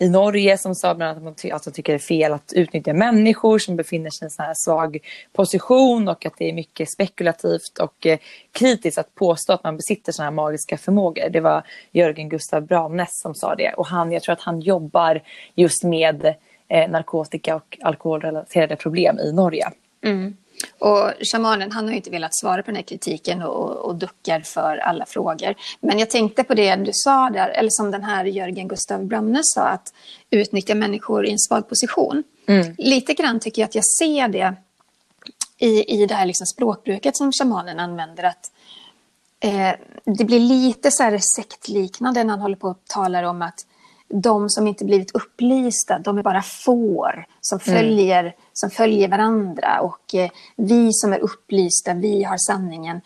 i 0.00 0.08
Norge 0.08 0.58
som 0.58 0.74
sa 0.74 0.94
bland 0.94 1.18
annat 1.18 1.32
att 1.32 1.42
de, 1.42 1.52
att 1.52 1.64
de 1.64 1.70
tycker 1.70 1.92
det 1.92 1.96
är 1.96 1.98
fel 1.98 2.32
att 2.32 2.52
utnyttja 2.52 2.92
människor 2.92 3.58
som 3.58 3.76
befinner 3.76 4.10
sig 4.10 4.24
i 4.24 4.26
en 4.26 4.30
sån 4.30 4.44
här 4.44 4.54
svag 4.56 4.98
position 5.32 6.08
och 6.08 6.26
att 6.26 6.34
det 6.38 6.48
är 6.48 6.52
mycket 6.52 6.90
spekulativt 6.90 7.78
och 7.80 8.06
eh, 8.06 8.18
kritiskt 8.52 8.98
att 8.98 9.14
påstå 9.14 9.52
att 9.52 9.64
man 9.64 9.76
besitter 9.76 10.12
såna 10.12 10.26
här 10.26 10.32
magiska 10.32 10.78
förmågor. 10.78 11.28
Det 11.28 11.40
var 11.40 11.62
Jörgen 11.92 12.28
Gustav 12.28 12.62
Bramnäs 12.62 13.08
som 13.12 13.34
sa 13.34 13.54
det 13.54 13.72
och 13.72 13.86
han, 13.86 14.12
jag 14.12 14.22
tror 14.22 14.32
att 14.32 14.40
han 14.40 14.60
jobbar 14.60 15.22
just 15.54 15.84
med 15.84 16.34
eh, 16.68 16.90
narkotika 16.90 17.56
och 17.56 17.78
alkoholrelaterade 17.82 18.76
problem 18.76 19.18
i 19.18 19.32
Norge. 19.32 19.70
Mm. 20.04 20.36
Och 20.78 21.12
shamanen 21.32 21.72
han 21.72 21.86
har 21.86 21.92
inte 21.92 22.10
velat 22.10 22.36
svara 22.36 22.62
på 22.62 22.66
den 22.66 22.76
här 22.76 22.82
kritiken 22.82 23.42
och, 23.42 23.76
och 23.76 23.94
duckar 23.94 24.40
för 24.40 24.76
alla 24.76 25.06
frågor. 25.06 25.54
Men 25.80 25.98
jag 25.98 26.10
tänkte 26.10 26.44
på 26.44 26.54
det 26.54 26.76
du 26.76 26.90
sa 26.94 27.30
där, 27.30 27.48
eller 27.48 27.70
som 27.70 27.90
den 27.90 28.02
här 28.02 28.24
Jörgen 28.24 28.68
Gustav 28.68 29.04
Bramnes 29.04 29.52
sa, 29.52 29.62
att 29.62 29.94
utnyttja 30.30 30.74
människor 30.74 31.26
i 31.26 31.30
en 31.30 31.38
svag 31.38 31.68
position. 31.68 32.22
Mm. 32.48 32.74
Lite 32.78 33.14
grann 33.14 33.40
tycker 33.40 33.62
jag 33.62 33.68
att 33.68 33.74
jag 33.74 33.84
ser 33.84 34.28
det 34.28 34.54
i, 35.58 36.02
i 36.02 36.06
det 36.06 36.14
här 36.14 36.26
liksom 36.26 36.46
språkbruket 36.46 37.16
som 37.16 37.32
shamanen 37.32 37.80
använder. 37.80 38.24
att 38.24 38.50
eh, 39.40 39.72
Det 40.04 40.24
blir 40.24 40.40
lite 40.40 40.90
så 40.90 41.02
här 41.02 41.18
sektliknande 41.36 42.24
när 42.24 42.30
han 42.30 42.40
håller 42.40 42.56
på 42.56 42.68
och 42.68 42.80
talar 42.86 43.22
om 43.22 43.42
att 43.42 43.66
de 44.08 44.50
som 44.50 44.66
inte 44.66 44.84
blivit 44.84 45.14
upplysta, 45.14 45.98
de 45.98 46.18
är 46.18 46.22
bara 46.22 46.42
får 46.42 47.26
som 47.40 47.58
mm. 47.66 47.78
följer, 47.78 48.20
mm. 48.20 48.32
som 48.52 48.70
följer 48.70 49.08
varandra. 49.08 49.80
Och 49.80 50.14
eh, 50.14 50.30
vi 50.56 50.92
som 50.92 51.12
är 51.12 51.18
upplysta, 51.18 51.94
vi 51.94 52.22
har 52.22 52.36
sanningen. 52.38 53.00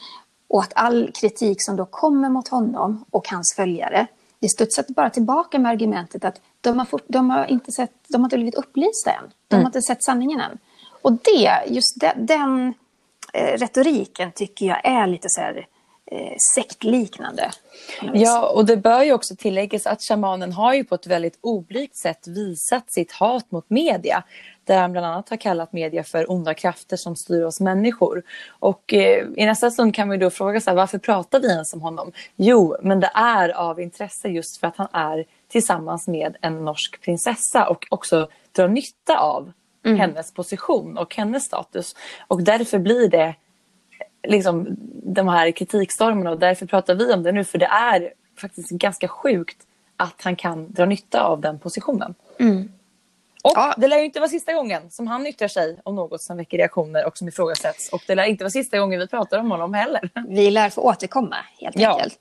Och 0.48 0.62
att 0.62 0.72
all 0.74 1.10
kritik 1.20 1.56
som 1.62 1.76
då 1.76 1.86
kommer 1.86 2.28
mot 2.28 2.48
honom 2.48 3.04
och 3.10 3.28
hans 3.28 3.54
följare, 3.56 4.06
det 4.40 4.48
studsar 4.48 4.84
bara 4.88 5.10
tillbaka 5.10 5.58
med 5.58 5.70
argumentet 5.70 6.24
att 6.24 6.40
de 6.60 6.78
har, 6.78 6.86
fort, 6.86 7.04
de 7.06 7.30
har, 7.30 7.46
inte, 7.46 7.72
sett, 7.72 7.92
de 8.08 8.20
har 8.20 8.26
inte 8.26 8.36
blivit 8.36 8.54
upplysta 8.54 9.10
än. 9.10 9.30
De 9.48 9.54
mm. 9.54 9.64
har 9.64 9.68
inte 9.68 9.82
sett 9.82 10.04
sanningen 10.04 10.40
än. 10.40 10.58
Och 11.02 11.12
det, 11.12 11.64
just 11.66 12.00
det, 12.00 12.14
den 12.16 12.74
eh, 13.32 13.58
retoriken 13.58 14.32
tycker 14.32 14.66
jag 14.66 14.80
är 14.84 15.06
lite 15.06 15.28
så 15.28 15.40
här 15.40 15.66
eh, 16.10 16.36
sektliknande. 16.54 17.50
Ja, 18.14 18.48
och 18.48 18.66
det 18.66 18.76
bör 18.76 19.02
ju 19.02 19.12
också 19.12 19.36
tilläggas 19.36 19.86
att 19.86 20.02
shamanen 20.02 20.52
har 20.52 20.74
ju 20.74 20.84
på 20.84 20.94
ett 20.94 21.06
väldigt 21.06 21.38
oblygt 21.40 21.96
sätt 21.96 22.26
visat 22.26 22.92
sitt 22.92 23.12
hat 23.12 23.50
mot 23.50 23.70
media. 23.70 24.22
Där 24.64 24.80
han 24.80 24.92
bland 24.92 25.06
annat 25.06 25.28
har 25.28 25.36
kallat 25.36 25.72
media 25.72 26.04
för 26.04 26.30
onda 26.30 26.54
krafter 26.54 26.96
som 26.96 27.16
styr 27.16 27.42
oss 27.42 27.60
människor. 27.60 28.22
Och 28.48 28.94
eh, 28.94 29.26
i 29.36 29.46
nästa 29.46 29.70
stund 29.70 29.94
kan 29.94 30.10
ju 30.10 30.16
då 30.16 30.30
fråga 30.30 30.60
sig 30.60 30.74
varför 30.74 30.98
pratar 30.98 31.40
vi 31.40 31.48
ens 31.48 31.74
om 31.74 31.80
honom? 31.80 32.12
Jo, 32.36 32.76
men 32.82 33.00
det 33.00 33.10
är 33.14 33.48
av 33.48 33.80
intresse 33.80 34.28
just 34.28 34.60
för 34.60 34.66
att 34.66 34.76
han 34.76 34.88
är 34.92 35.24
tillsammans 35.48 36.08
med 36.08 36.36
en 36.40 36.64
norsk 36.64 37.00
prinsessa 37.00 37.68
och 37.68 37.86
också 37.90 38.28
drar 38.52 38.68
nytta 38.68 39.18
av 39.18 39.52
mm. 39.84 39.98
hennes 39.98 40.34
position 40.34 40.98
och 40.98 41.16
hennes 41.16 41.44
status. 41.44 41.96
Och 42.28 42.42
därför 42.42 42.78
blir 42.78 43.08
det 43.08 43.34
liksom, 44.22 44.76
de 45.02 45.28
här 45.28 45.50
kritikstormarna 45.50 46.30
och 46.30 46.38
därför 46.38 46.66
pratar 46.66 46.94
vi 46.94 47.12
om 47.12 47.22
det 47.22 47.32
nu 47.32 47.44
för 47.44 47.58
det 47.58 47.66
är 47.66 48.12
faktiskt 48.40 48.70
ganska 48.70 49.08
sjukt 49.08 49.66
att 49.96 50.22
han 50.22 50.36
kan 50.36 50.72
dra 50.72 50.84
nytta 50.84 51.22
av 51.22 51.40
den 51.40 51.58
positionen. 51.58 52.14
Mm. 52.38 52.72
Och 53.42 53.52
ja. 53.54 53.74
det 53.76 53.88
lär 53.88 53.98
ju 53.98 54.04
inte 54.04 54.20
vara 54.20 54.30
sista 54.30 54.52
gången 54.52 54.90
som 54.90 55.06
han 55.06 55.26
yttrar 55.26 55.48
sig 55.48 55.80
om 55.82 55.94
något 55.94 56.22
som 56.22 56.36
väcker 56.36 56.58
reaktioner 56.58 57.06
och 57.06 57.18
som 57.18 57.28
ifrågasätts. 57.28 57.88
Och 57.92 58.02
det 58.06 58.14
lär 58.14 58.24
inte 58.24 58.44
vara 58.44 58.50
sista 58.50 58.78
gången 58.78 59.00
vi 59.00 59.08
pratar 59.08 59.38
om 59.38 59.50
honom 59.50 59.74
heller. 59.74 60.10
Vi 60.28 60.50
lär 60.50 60.70
få 60.70 60.80
återkomma 60.80 61.36
helt 61.60 61.76
ja. 61.78 61.92
enkelt. 61.92 62.18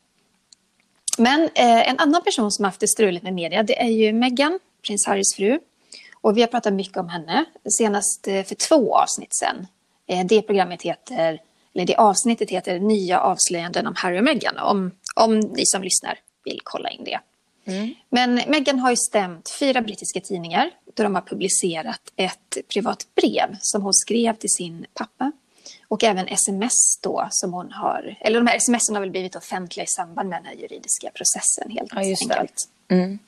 Men 1.18 1.42
eh, 1.42 1.90
en 1.90 2.00
annan 2.00 2.24
person 2.24 2.52
som 2.52 2.66
haft 2.66 2.80
det 2.80 2.88
struligt 2.88 3.24
med 3.24 3.34
media 3.34 3.64
det 3.64 3.82
är 3.82 3.90
ju 3.90 4.14
Meghan, 4.14 4.60
prins 4.88 5.08
Harrys 5.08 5.36
fru. 5.36 5.60
Och 6.22 6.38
vi 6.38 6.42
har 6.42 6.48
pratat 6.48 6.74
mycket 6.74 6.98
om 6.98 7.10
henne, 7.10 7.46
senast 7.70 8.28
eh, 8.28 8.44
för 8.44 8.56
två 8.56 8.96
avsnitt 8.96 9.36
sedan. 9.36 9.68
Eh, 10.08 10.26
det 10.26 10.42
programmet 10.42 10.82
heter 10.82 11.42
eller 11.76 11.86
det 11.86 11.96
avsnittet 11.96 12.50
heter 12.50 12.80
Nya 12.80 13.20
avslöjanden 13.20 13.88
om 13.88 13.94
Harry 13.98 14.20
och 14.20 14.24
Meghan. 14.24 14.58
Om, 14.58 14.92
om 15.16 15.40
ni 15.40 15.66
som 15.66 15.84
lyssnar 15.84 16.20
vill 16.46 16.60
kolla 16.64 16.90
in 16.90 17.04
det. 17.04 17.20
Mm. 17.66 17.94
Men 18.10 18.36
Meghan 18.36 18.80
har 18.80 18.90
ju 18.90 18.96
stämt 18.96 19.50
fyra 19.60 19.82
brittiska 19.82 20.20
tidningar 20.22 20.72
då 20.94 21.04
de 21.04 21.16
har 21.16 21.22
publicerat 21.22 22.02
ett 22.16 22.58
privat 22.74 23.08
brev 23.16 23.58
som 23.60 23.82
hon 23.82 23.94
skrev 23.94 24.36
till 24.36 24.50
sin 24.50 24.86
pappa. 24.94 25.32
Och 25.88 26.04
även 26.04 26.28
sms 26.28 27.00
då 27.02 27.28
som 27.32 27.54
hon 27.54 27.72
har, 27.72 28.18
eller 28.22 28.40
de 28.40 28.48
här 28.48 28.58
sms 28.58 28.90
har 28.90 29.00
väl 29.00 29.12
blivit 29.12 29.36
offentliga 29.36 29.84
i 29.84 29.88
samband 29.88 30.30
med 30.30 30.40
den 30.40 30.46
här 30.46 30.54
juridiska 30.54 31.10
processen 31.14 31.72
helt 31.72 31.92
ja, 31.94 32.00
enkelt. 32.00 32.70
Mm. 32.92 33.20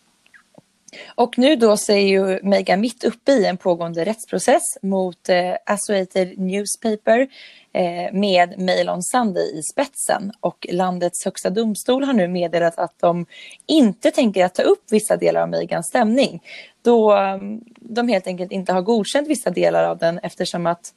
Och 1.15 1.37
nu 1.37 1.55
då 1.55 1.77
så 1.77 1.91
är 1.91 2.07
ju 2.07 2.39
Meghan 2.43 2.81
mitt 2.81 3.03
uppe 3.03 3.31
i 3.31 3.45
en 3.45 3.57
pågående 3.57 4.05
rättsprocess 4.05 4.77
mot 4.81 5.29
eh, 5.29 5.55
Associated 5.65 6.39
Newspaper 6.39 7.27
Eh, 7.73 8.13
med 8.13 8.59
Mail 8.59 8.89
on 8.89 9.03
Sunday 9.03 9.59
i 9.59 9.63
spetsen. 9.63 10.31
Och 10.39 10.67
landets 10.69 11.25
högsta 11.25 11.49
domstol 11.49 12.03
har 12.03 12.13
nu 12.13 12.27
meddelat 12.27 12.79
att 12.79 12.99
de 12.99 13.25
inte 13.65 14.11
tänker 14.11 14.45
att 14.45 14.55
ta 14.55 14.61
upp 14.61 14.83
vissa 14.91 15.17
delar 15.17 15.41
av 15.41 15.49
Megans 15.49 15.87
stämning. 15.87 16.43
Då 16.81 17.11
mm, 17.11 17.61
de 17.75 18.07
helt 18.07 18.27
enkelt 18.27 18.51
inte 18.51 18.73
har 18.73 18.81
godkänt 18.81 19.27
vissa 19.27 19.49
delar 19.49 19.83
av 19.83 19.97
den 19.97 20.19
eftersom 20.19 20.67
att 20.67 20.93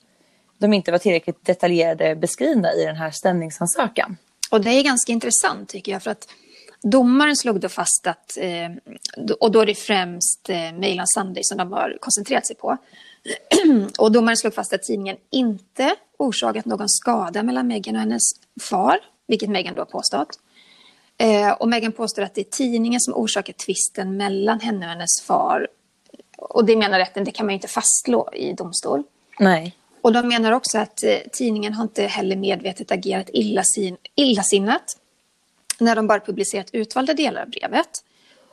de 0.58 0.72
inte 0.72 0.92
var 0.92 0.98
tillräckligt 0.98 1.46
detaljerade 1.46 2.16
beskrivna 2.16 2.72
i 2.72 2.84
den 2.84 2.96
här 2.96 3.10
stämningsansökan. 3.10 4.16
Och 4.50 4.60
det 4.60 4.70
är 4.70 4.82
ganska 4.82 5.12
intressant 5.12 5.68
tycker 5.68 5.92
jag 5.92 6.02
för 6.02 6.10
att 6.10 6.28
Domaren 6.82 7.36
slog 7.36 7.60
då 7.60 7.68
fast 7.68 8.06
att, 8.06 8.38
eh, 8.40 8.70
och 9.40 9.52
då 9.52 9.60
är 9.60 9.66
det 9.66 9.74
främst 9.74 10.48
eh, 10.48 10.72
Mail 10.72 11.00
on 11.00 11.06
Sunday 11.06 11.42
som 11.44 11.58
de 11.58 11.72
har 11.72 11.98
koncentrerat 12.00 12.46
sig 12.46 12.56
på. 12.56 12.76
och 13.98 14.12
domaren 14.12 14.36
slog 14.36 14.54
fast 14.54 14.72
att 14.72 14.82
tidningen 14.82 15.16
inte 15.30 15.94
orsakat 16.18 16.64
någon 16.64 16.88
skada 16.88 17.42
mellan 17.42 17.66
Meghan 17.66 17.94
och 17.94 18.00
hennes 18.00 18.22
far, 18.60 18.98
vilket 19.26 19.50
Meghan 19.50 19.74
då 19.74 19.84
påstått. 19.84 20.38
Eh, 21.18 21.52
och 21.52 21.68
Meghan 21.68 21.92
påstår 21.92 22.22
att 22.22 22.34
det 22.34 22.40
är 22.40 22.44
tidningen 22.44 23.00
som 23.00 23.14
orsakat 23.14 23.58
tvisten 23.58 24.16
mellan 24.16 24.60
henne 24.60 24.86
och 24.86 24.92
hennes 24.92 25.22
far. 25.22 25.68
Och 26.36 26.64
det 26.64 26.76
menar 26.76 26.98
rätten, 26.98 27.24
det 27.24 27.30
kan 27.30 27.46
man 27.46 27.52
inte 27.54 27.68
fastslå 27.68 28.28
i 28.32 28.52
domstol. 28.52 29.02
Nej. 29.38 29.76
Och 30.00 30.12
de 30.12 30.28
menar 30.28 30.52
också 30.52 30.78
att 30.78 31.02
eh, 31.02 31.16
tidningen 31.32 31.72
har 31.72 31.82
inte 31.82 32.02
heller 32.02 32.36
medvetet 32.36 32.92
agerat 32.92 33.30
illasin 33.32 33.96
illasinnat 34.14 34.96
när 35.78 35.96
de 35.96 36.06
bara 36.06 36.20
publicerat 36.20 36.70
utvalda 36.72 37.14
delar 37.14 37.42
av 37.42 37.48
brevet. 37.48 37.90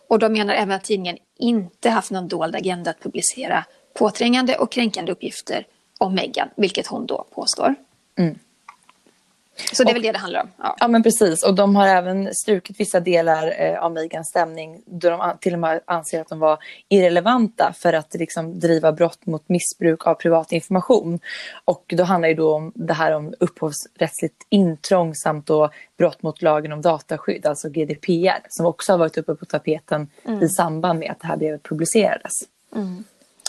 Och 0.08 0.20
de 0.20 0.34
menar 0.34 0.54
även 0.54 0.72
att 0.72 0.84
tidningen 0.84 1.18
inte 1.40 1.90
haft 1.90 2.12
någon 2.12 2.28
dold 2.28 2.56
agenda 2.56 2.92
att 2.92 3.00
publicera 3.00 3.66
påträngande 3.94 4.58
och 4.58 4.72
kränkande 4.72 5.12
uppgifter 5.12 5.66
om 5.98 6.16
Meghan, 6.16 6.50
vilket 6.56 6.88
hon 6.88 7.06
då 7.06 7.26
påstår. 7.34 7.76
Mm. 8.18 8.40
Så 9.74 9.84
det 9.84 9.90
är 9.90 9.92
och, 9.92 9.96
väl 9.96 10.02
det 10.02 10.12
det 10.12 10.18
handlar 10.18 10.42
om. 10.42 10.50
Ja. 10.58 10.76
ja. 10.80 10.88
men 10.88 11.04
precis 11.04 11.44
och 11.46 11.56
de 11.56 11.76
har 11.76 11.88
även 11.88 12.36
strukit 12.36 12.80
vissa 12.80 13.00
delar 13.00 13.62
eh, 13.62 13.84
av 13.84 13.92
Megans 13.92 14.28
stämning 14.28 14.82
då 14.86 15.10
de 15.10 15.38
till 15.42 15.54
och 15.54 15.60
med 15.60 15.82
anser 15.86 16.22
att 16.22 16.30
de 16.30 16.40
var 16.40 16.58
irrelevanta 16.90 17.74
för 17.78 17.94
att 17.94 18.14
liksom, 18.14 18.60
driva 18.60 18.92
brott 18.92 19.26
mot 19.26 19.50
missbruk 19.50 20.08
av 20.08 20.14
privat 20.14 20.52
information. 20.52 21.20
Och 21.66 21.94
då 21.98 22.04
handlar 22.04 22.30
det 22.30 22.36
då 22.36 22.56
om 22.56 22.72
det 22.76 22.94
här 22.94 23.12
om 23.12 23.34
upphovsrättsligt 23.40 24.46
intrång 24.50 25.16
samt 25.16 25.48
då 25.48 25.70
brott 25.98 26.24
mot 26.24 26.42
lagen 26.42 26.72
om 26.72 26.82
dataskydd, 26.82 27.46
alltså 27.46 27.70
GDPR, 27.70 28.40
som 28.50 28.66
också 28.66 28.94
har 28.94 28.98
varit 28.98 29.18
uppe 29.18 29.36
på 29.36 29.46
tapeten 29.46 30.10
mm. 30.26 30.44
i 30.44 30.50
samband 30.50 31.00
med 31.00 31.12
att 31.12 31.20
det 31.20 31.28
här 31.28 31.38
brevet 31.38 31.64
publicerades. 31.64 32.34
Mm. 32.76 33.04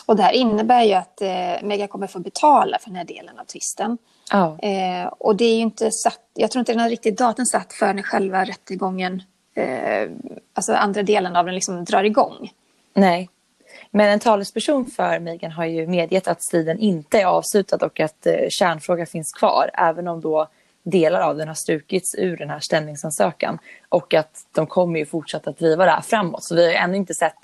Och 0.07 0.17
det 0.17 0.23
här 0.23 0.33
innebär 0.33 0.83
ju 0.83 0.93
att 0.93 1.23
eh, 1.23 1.63
Mega 1.63 1.87
kommer 1.87 2.07
få 2.07 2.19
betala 2.19 2.79
för 2.79 2.91
den 2.91 2.97
här 2.97 3.05
delen 3.05 3.39
av 3.39 3.45
tvisten. 3.45 3.99
Oh. 4.33 4.59
Eh, 4.71 5.07
och 5.07 5.37
det 5.37 5.45
är 5.45 5.61
inte 5.61 5.91
satt, 5.91 6.21
jag 6.35 6.51
tror 6.51 6.61
inte 6.61 6.73
den 6.73 6.81
har 6.81 6.89
riktigt 6.89 7.19
datum 7.19 7.47
satt 7.47 7.73
för 7.73 7.95
när 7.95 8.03
själva 8.03 8.45
rättegången, 8.45 9.23
eh, 9.55 10.11
alltså 10.55 10.73
andra 10.73 11.03
delen 11.03 11.37
av 11.37 11.45
den 11.45 11.55
liksom 11.55 11.85
drar 11.85 12.05
igång. 12.05 12.53
Nej. 12.95 13.29
Men 13.91 14.09
en 14.09 14.21
talesperson 14.21 14.87
för 14.87 15.19
Megan 15.19 15.53
har 15.53 15.65
ju 15.65 15.87
medgett 15.87 16.29
att 16.29 16.43
striden 16.43 16.79
inte 16.79 17.21
är 17.21 17.27
avslutad 17.27 17.87
och 17.87 18.01
att 18.01 18.27
eh, 18.27 18.35
kärnfrågan 18.49 19.07
finns 19.07 19.33
kvar, 19.33 19.71
även 19.75 20.09
om 20.09 20.21
då 20.21 20.49
delar 20.83 21.21
av 21.21 21.37
den 21.37 21.49
har 21.49 21.55
strukits 21.55 22.15
ur 22.19 22.37
den 22.37 22.51
här 22.51 22.61
stämningsansökan. 22.61 23.59
Och 23.89 24.15
att 24.15 24.47
de 24.53 24.67
kommer 24.67 24.99
ju 24.99 25.07
fortsätta 25.07 25.51
att 25.51 25.59
driva 25.59 25.85
det 25.85 25.91
här 25.91 26.01
framåt. 26.01 26.45
Så 26.45 26.55
vi 26.55 26.65
har 26.65 26.71
ju 26.71 26.77
ännu 26.77 26.97
inte 26.97 27.15
sett 27.15 27.39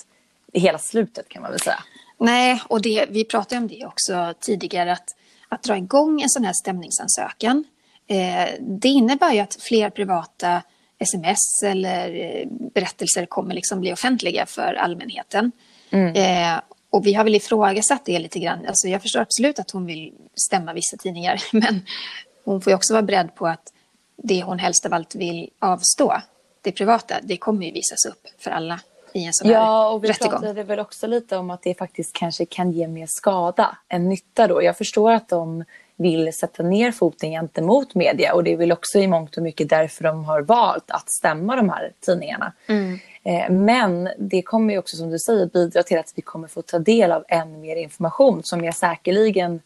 hela 0.53 0.79
slutet 0.79 1.29
kan 1.29 1.43
man 1.43 1.51
väl 1.51 1.61
säga. 1.61 1.83
Nej, 2.19 2.63
och 2.69 2.83
det, 2.83 3.07
vi 3.09 3.25
pratade 3.25 3.61
om 3.61 3.69
det 3.69 3.87
också 3.87 4.35
tidigare, 4.41 4.93
att, 4.93 5.17
att 5.49 5.63
dra 5.63 5.77
igång 5.77 6.23
en 6.23 6.29
sån 6.29 6.45
här 6.45 6.53
stämningsansökan, 6.53 7.65
eh, 8.07 8.49
det 8.61 8.89
innebär 8.89 9.33
ju 9.33 9.39
att 9.39 9.57
fler 9.61 9.91
privata 9.91 10.63
sms 10.99 11.63
eller 11.65 12.15
eh, 12.15 12.47
berättelser 12.75 13.27
kommer 13.27 13.55
liksom 13.55 13.81
bli 13.81 13.93
offentliga 13.93 14.47
för 14.47 14.75
allmänheten. 14.75 15.53
Mm. 15.91 16.15
Eh, 16.15 16.61
Och 16.91 17.07
vi 17.07 17.15
har 17.15 17.25
väl 17.25 17.35
ifrågasatt 17.35 18.05
det 18.05 18.19
lite 18.19 18.39
grann. 18.39 18.67
Alltså 18.67 18.89
jag 18.89 19.03
förstår 19.03 19.21
absolut 19.21 19.59
att 19.59 19.71
hon 19.71 19.87
vill 19.87 20.13
stämma 20.35 20.73
vissa 20.73 20.97
tidningar, 20.97 21.43
men 21.53 21.81
hon 22.45 22.61
får 22.61 22.71
ju 22.71 22.75
också 22.75 22.93
vara 22.95 23.03
beredd 23.03 23.35
på 23.35 23.47
att 23.47 23.73
det 24.23 24.43
hon 24.43 24.59
helst 24.59 24.87
av 24.87 24.95
allt 24.95 25.15
vill 25.15 25.51
avstå, 25.59 26.23
det 26.63 26.73
privata, 26.73 27.15
det 27.23 27.37
kommer 27.37 27.67
ju 27.67 27.73
visas 27.73 28.07
upp 28.07 28.27
för 28.39 28.51
alla 28.51 28.81
i 29.13 29.25
en 29.25 29.33
sån 29.33 29.51
Ja, 29.51 29.89
och 29.89 30.05
vi 30.05 30.09
rättegång. 30.09 30.31
pratade 30.41 30.63
väl 30.63 30.79
också 30.81 31.07
lite 31.07 31.37
om 31.37 31.51
att 31.51 31.63
det 31.63 31.75
faktiskt 31.75 32.13
kanske 32.13 32.45
kan 32.47 32.73
ge 32.73 32.89
mer 32.89 33.07
skada 33.09 33.77
än 33.89 34.09
nytta 34.09 34.47
då. 34.47 34.63
Jag 34.63 34.77
förstår 34.77 35.13
att 35.13 35.29
de 35.29 35.65
vill 35.97 36.33
sätta 36.33 36.63
ner 36.63 36.93
foten 36.93 37.31
gentemot 37.31 37.95
media 37.95 38.35
och 38.35 38.45
det 38.45 38.53
är 38.53 38.57
väl 38.57 38.73
också 38.73 38.99
i 38.99 39.07
mångt 39.07 39.37
och 39.37 39.43
mycket 39.43 39.69
därför 39.69 40.05
de 40.05 40.25
har 40.25 40.43
valt 40.43 40.91
att 40.91 41.11
stämma 41.11 41.57
de 41.57 41.69
här 41.69 41.93
tidningarna. 42.01 42.53
Mm. 42.67 42.99
Eh, 43.23 43.51
Men 43.51 44.09
det 44.19 44.43
kommer 44.43 44.73
ju 44.73 44.79
också 44.79 44.97
som 44.97 45.11
du 45.11 45.19
säger 45.19 45.47
bidra 45.47 45.83
till 45.83 45.99
att 45.99 46.13
vi 46.17 46.23
kommer 46.23 46.49
få 46.49 46.63
ta 46.63 46.79
del 46.79 47.13
av 47.13 47.25
än 47.29 47.61
mer 47.61 47.77
information 47.77 48.41
som 48.45 48.65
jag 48.65 48.75
säkerligen 48.75 49.61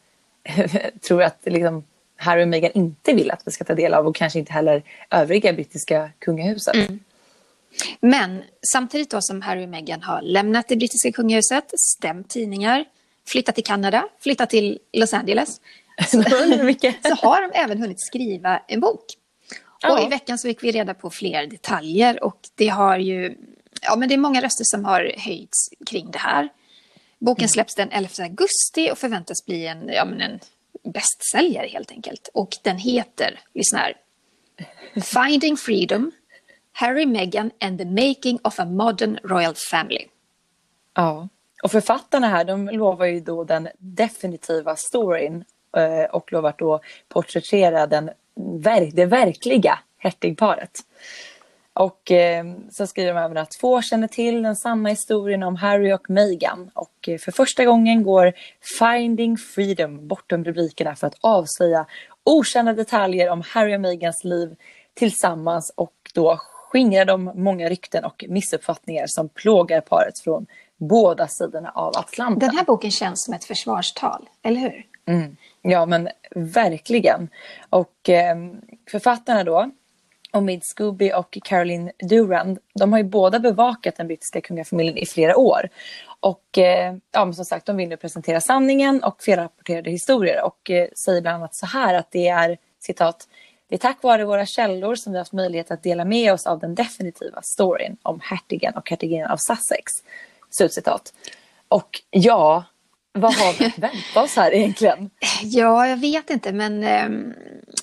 tror 1.08 1.22
att 1.22 1.38
liksom 1.44 1.84
Harry 2.16 2.44
och 2.44 2.48
Meghan 2.48 2.70
inte 2.74 3.12
vill 3.12 3.30
att 3.30 3.42
vi 3.44 3.50
ska 3.50 3.64
ta 3.64 3.74
del 3.74 3.94
av 3.94 4.06
och 4.06 4.14
kanske 4.16 4.38
inte 4.38 4.52
heller 4.52 4.82
övriga 5.10 5.52
brittiska 5.52 6.10
kungahuset. 6.18 6.74
Men 8.00 8.42
samtidigt 8.72 9.10
då 9.10 9.20
som 9.20 9.42
Harry 9.42 9.64
och 9.64 9.68
Meghan 9.68 10.02
har 10.02 10.22
lämnat 10.22 10.68
det 10.68 10.76
brittiska 10.76 11.12
kungahuset, 11.12 11.64
stämt 11.80 12.30
tidningar, 12.30 12.84
flyttat 13.26 13.54
till 13.54 13.64
Kanada, 13.64 14.08
flyttat 14.20 14.50
till 14.50 14.78
Los 14.92 15.14
Angeles, 15.14 15.60
så 16.06 16.16
har 17.22 17.48
de 17.48 17.58
även 17.58 17.78
hunnit 17.78 18.00
skriva 18.00 18.62
en 18.68 18.80
bok. 18.80 19.04
Ja. 19.82 19.92
Och 19.92 20.06
i 20.06 20.08
veckan 20.08 20.38
så 20.38 20.48
fick 20.48 20.62
vi 20.62 20.72
reda 20.72 20.94
på 20.94 21.10
fler 21.10 21.46
detaljer 21.46 22.24
och 22.24 22.38
det 22.54 22.68
har 22.68 22.98
ju, 22.98 23.36
ja 23.82 23.96
men 23.96 24.08
det 24.08 24.14
är 24.14 24.18
många 24.18 24.42
röster 24.42 24.64
som 24.64 24.84
har 24.84 25.12
höjts 25.16 25.68
kring 25.86 26.10
det 26.10 26.18
här. 26.18 26.48
Boken 27.18 27.48
släpps 27.48 27.74
den 27.74 27.90
11 27.90 28.08
augusti 28.18 28.90
och 28.92 28.98
förväntas 28.98 29.46
bli 29.46 29.66
en, 29.66 29.88
ja, 29.88 30.04
men 30.04 30.20
en 30.20 30.40
bästsäljare 30.92 31.66
helt 31.66 31.90
enkelt. 31.90 32.28
Och 32.34 32.56
den 32.62 32.78
heter, 32.78 33.40
lyssna 33.54 33.78
här, 33.78 33.94
Finding 35.02 35.56
Freedom, 35.56 36.10
Harry, 36.72 37.06
Meghan 37.06 37.50
and 37.60 37.78
the 37.78 37.84
Making 37.84 38.38
of 38.44 38.60
a 38.60 38.64
Modern 38.64 39.18
Royal 39.22 39.54
Family. 39.54 40.06
Ja, 40.94 41.28
och 41.62 41.70
författarna 41.70 42.28
här 42.28 42.44
de 42.44 42.68
lovar 42.68 43.06
ju 43.06 43.20
då 43.20 43.44
den 43.44 43.68
definitiva 43.78 44.76
storyn 44.76 45.44
eh, 45.76 46.10
och 46.10 46.32
lovar 46.32 46.54
då 46.58 46.80
porträttera 47.08 47.86
den, 47.86 48.10
det 48.92 49.06
verkliga 49.06 49.78
hertigparet. 49.98 50.70
Och 51.74 52.10
eh, 52.10 52.44
så 52.70 52.86
skriver 52.86 53.14
de 53.14 53.20
även 53.20 53.36
att 53.36 53.54
få 53.60 53.82
känner 53.82 54.08
till 54.08 54.42
den 54.42 54.56
sanna 54.56 54.88
historien 54.88 55.42
om 55.42 55.56
Harry 55.56 55.92
och 55.92 56.10
Meghan. 56.10 56.70
Och 56.74 57.08
eh, 57.08 57.18
för 57.18 57.32
första 57.32 57.64
gången 57.64 58.02
går 58.02 58.32
Finding 58.78 59.36
Freedom 59.36 60.08
bortom 60.08 60.44
rubrikerna 60.44 60.96
för 60.96 61.06
att 61.06 61.16
avslöja 61.20 61.86
okända 62.24 62.72
detaljer 62.72 63.30
om 63.30 63.42
Harry 63.46 63.76
och 63.76 63.80
Meghans 63.80 64.24
liv 64.24 64.56
tillsammans 64.94 65.72
och 65.76 65.94
då 66.14 66.40
skingrar 66.72 67.04
de 67.04 67.32
många 67.34 67.68
rykten 67.68 68.04
och 68.04 68.24
missuppfattningar 68.28 69.04
som 69.06 69.28
plågar 69.28 69.80
paret 69.80 70.18
från 70.18 70.46
båda 70.76 71.28
sidorna 71.28 71.70
av 71.70 71.96
Atlanten. 71.96 72.38
Den 72.38 72.56
här 72.56 72.64
boken 72.64 72.90
känns 72.90 73.24
som 73.24 73.34
ett 73.34 73.44
försvarstal, 73.44 74.28
eller 74.42 74.60
hur? 74.60 74.86
Mm. 75.06 75.36
Ja, 75.62 75.86
men 75.86 76.08
verkligen. 76.34 77.28
Och 77.70 78.08
eh, 78.08 78.36
författarna 78.90 79.44
då, 79.44 79.70
Omid 80.32 80.64
Scooby 80.64 81.12
och 81.12 81.38
Caroline 81.44 81.90
Durand, 82.08 82.58
de 82.74 82.92
har 82.92 82.98
ju 82.98 83.04
båda 83.04 83.38
bevakat 83.38 83.96
den 83.96 84.06
brittiska 84.06 84.40
kungafamiljen 84.40 84.96
i 84.96 85.06
flera 85.06 85.36
år. 85.36 85.68
Och 86.20 86.58
eh, 86.58 86.94
ja, 87.12 87.32
som 87.32 87.44
sagt, 87.44 87.66
de 87.66 87.76
vill 87.76 87.88
nu 87.88 87.96
presentera 87.96 88.40
sanningen 88.40 89.02
och 89.02 89.22
felrapporterade 89.22 89.90
historier 89.90 90.44
och 90.44 90.70
eh, 90.70 90.88
säger 91.04 91.20
bland 91.20 91.36
annat 91.36 91.54
så 91.54 91.66
här 91.66 91.94
att 91.94 92.10
det 92.10 92.28
är 92.28 92.58
citat 92.80 93.28
det 93.72 93.76
är 93.76 93.78
tack 93.78 94.02
vare 94.02 94.24
våra 94.24 94.46
källor 94.46 94.94
som 94.94 95.12
vi 95.12 95.18
har 95.18 95.20
haft 95.20 95.32
möjlighet 95.32 95.70
att 95.70 95.82
dela 95.82 96.04
med 96.04 96.32
oss 96.32 96.46
av 96.46 96.58
den 96.58 96.74
definitiva 96.74 97.42
storyn 97.42 97.96
om 98.02 98.20
hertigen 98.22 98.74
och 98.74 98.90
hertiginnen 98.90 99.30
av 99.30 99.36
Sussex. 99.36 99.92
Slutcitat. 100.50 101.12
Och 101.68 102.00
ja, 102.10 102.64
vad 103.12 103.34
har 103.34 103.58
vi 103.58 103.64
att 103.64 103.78
vänta 103.78 104.22
oss 104.22 104.36
här 104.36 104.54
egentligen? 104.54 105.10
Ja, 105.42 105.88
jag 105.88 105.96
vet 105.96 106.30
inte, 106.30 106.52
men 106.52 106.84
eh, 106.84 107.34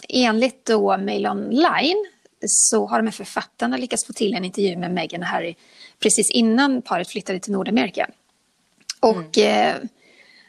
enligt 0.10 0.66
då 0.66 0.98
Mail 0.98 1.28
Online 1.28 2.06
så 2.42 2.88
har 2.88 3.00
de 3.00 3.08
här 3.08 3.12
författarna 3.12 3.78
lyckats 3.78 4.08
få 4.08 4.14
till 4.14 4.34
en 4.34 4.46
intervju 4.46 4.78
med 4.78 4.92
Meghan 4.92 5.22
och 5.22 5.28
Harry 5.28 5.56
precis 6.00 6.32
innan 6.32 6.82
paret 6.82 7.10
flyttade 7.10 7.40
till 7.40 7.54
Nordamerika. 7.54 8.10
Och 9.00 9.38
eh, 9.38 9.76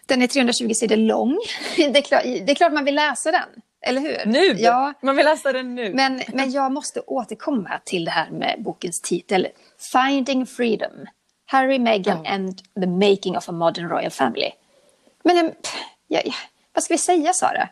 den 0.07 0.22
är 0.22 0.26
320 0.26 0.70
sidor 0.74 0.96
lång. 0.96 1.38
det, 1.76 1.98
är 1.98 2.03
klart, 2.03 2.22
det 2.22 2.50
är 2.50 2.55
klart 2.55 2.72
man 2.72 2.85
vill 2.85 2.94
läsa 2.94 3.31
den, 3.31 3.48
eller 3.83 4.01
hur? 4.01 4.27
Nu! 4.27 4.47
Ja, 4.59 4.93
Man 5.03 5.16
vill 5.16 5.25
läsa 5.27 5.53
den 5.53 5.75
nu. 5.75 5.95
men, 5.95 6.23
men 6.33 6.51
jag 6.51 6.73
måste 6.73 7.01
återkomma 7.01 7.81
till 7.85 8.05
det 8.05 8.11
här 8.11 8.31
med 8.31 8.57
bokens 8.59 9.01
titel. 9.01 9.49
Finding 9.93 10.47
Freedom. 10.47 11.07
Harry, 11.47 11.79
Meghan 11.79 12.25
Ja. 12.25 12.31
and 12.31 12.59
the 12.81 12.87
making 12.87 13.37
of 13.37 13.49
a 13.49 13.53
modern 13.53 13.88
royal 13.88 14.11
family. 14.11 14.51
Men 15.25 15.38
em, 15.38 15.53
ja, 16.09 16.21
ja, 16.25 16.33
vad 16.75 16.85
ska 16.85 16.95
vi 16.95 16.99
säga, 16.99 17.33
Sara? 17.33 17.69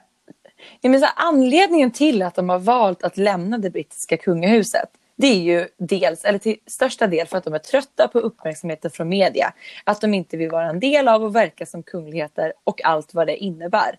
Ja, 0.81 0.91
men 0.91 1.01
så 1.01 1.07
här, 1.07 1.15
anledningen 1.17 1.91
till 1.91 2.23
att 2.23 2.35
de 2.35 2.49
har 2.49 2.59
valt 2.59 3.03
att 3.03 3.17
lämna 3.17 3.59
det 3.59 3.71
brittiska 3.71 4.17
kungahuset 4.17 4.89
det 5.21 5.27
är 5.27 5.41
ju 5.41 5.69
dels, 5.79 6.25
eller 6.25 6.39
till 6.39 6.57
största 6.67 7.07
del 7.07 7.27
för 7.27 7.39
att 7.39 7.45
de 7.45 7.55
är 7.55 7.59
trötta 7.59 8.09
på 8.09 8.19
uppmärksamheten 8.19 8.91
från 8.91 9.09
media. 9.09 9.53
Att 9.85 10.01
de 10.01 10.15
inte 10.15 10.37
vill 10.37 10.51
vara 10.51 10.69
en 10.71 10.81
del 10.81 11.09
av 11.09 11.25
och 11.25 11.37
verka 11.37 11.67
som 11.67 11.83
kungligheter 11.83 12.53
och 12.65 12.85
allt 12.85 13.15
vad 13.15 13.27
det 13.27 13.37
innebär. 13.37 13.99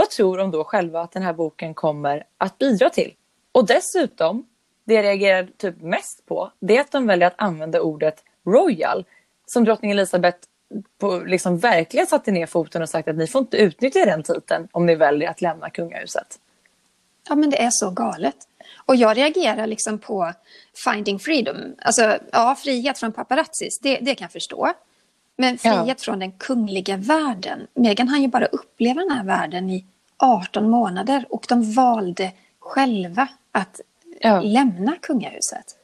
Vad 0.00 0.10
tror 0.10 0.38
de 0.38 0.50
då 0.50 0.64
själva 0.64 1.00
att 1.00 1.12
den 1.12 1.22
här 1.22 1.32
boken 1.32 1.74
kommer 1.74 2.24
att 2.38 2.58
bidra 2.58 2.90
till? 2.90 3.14
Och 3.52 3.66
dessutom, 3.66 4.46
det 4.84 4.94
jag 4.94 5.02
reagerar 5.02 5.48
typ 5.56 5.82
mest 5.82 6.26
på, 6.26 6.52
det 6.60 6.76
är 6.76 6.80
att 6.80 6.92
de 6.92 7.06
väljer 7.06 7.26
att 7.26 7.34
använda 7.36 7.80
ordet 7.80 8.24
royal 8.46 9.04
som 9.46 9.64
drottning 9.64 9.90
Elizabeth 9.90 10.38
på, 10.98 11.18
liksom 11.18 11.58
verkligen 11.58 12.06
satte 12.06 12.30
ner 12.30 12.46
foten 12.46 12.82
och 12.82 12.88
sagt 12.88 13.08
att 13.08 13.16
ni 13.16 13.26
får 13.26 13.40
inte 13.40 13.56
utnyttja 13.56 14.04
den 14.04 14.22
titeln 14.22 14.68
om 14.72 14.86
ni 14.86 14.94
väljer 14.94 15.30
att 15.30 15.40
lämna 15.40 15.70
kungahuset. 15.70 16.38
Ja, 17.28 17.34
men 17.34 17.50
det 17.50 17.62
är 17.62 17.70
så 17.70 17.90
galet. 17.90 18.36
Och 18.86 18.96
jag 18.96 19.16
reagerar 19.16 19.66
liksom 19.66 19.98
på 19.98 20.32
Finding 20.84 21.18
Freedom. 21.18 21.56
Alltså, 21.78 22.18
ja, 22.32 22.56
frihet 22.62 22.98
från 22.98 23.12
paparazzis, 23.12 23.78
det, 23.82 23.98
det 23.98 24.14
kan 24.14 24.24
jag 24.24 24.32
förstå. 24.32 24.72
Men 25.40 25.58
frihet 25.58 25.86
Ja. 25.86 25.94
från 25.98 26.18
den 26.18 26.32
kungliga 26.32 26.96
världen. 26.96 27.66
Meghan 27.74 28.08
hann 28.08 28.22
ju 28.22 28.28
bara 28.28 28.46
uppleva 28.46 29.00
den 29.00 29.10
här 29.10 29.24
världen 29.24 29.70
i 29.70 29.84
18 30.16 30.70
månader 30.70 31.26
och 31.28 31.46
de 31.48 31.72
valde 31.72 32.32
själva 32.58 33.28
att 33.52 33.80
Ja. 34.20 34.40
lämna 34.40 34.96
kungahuset. 35.02 35.76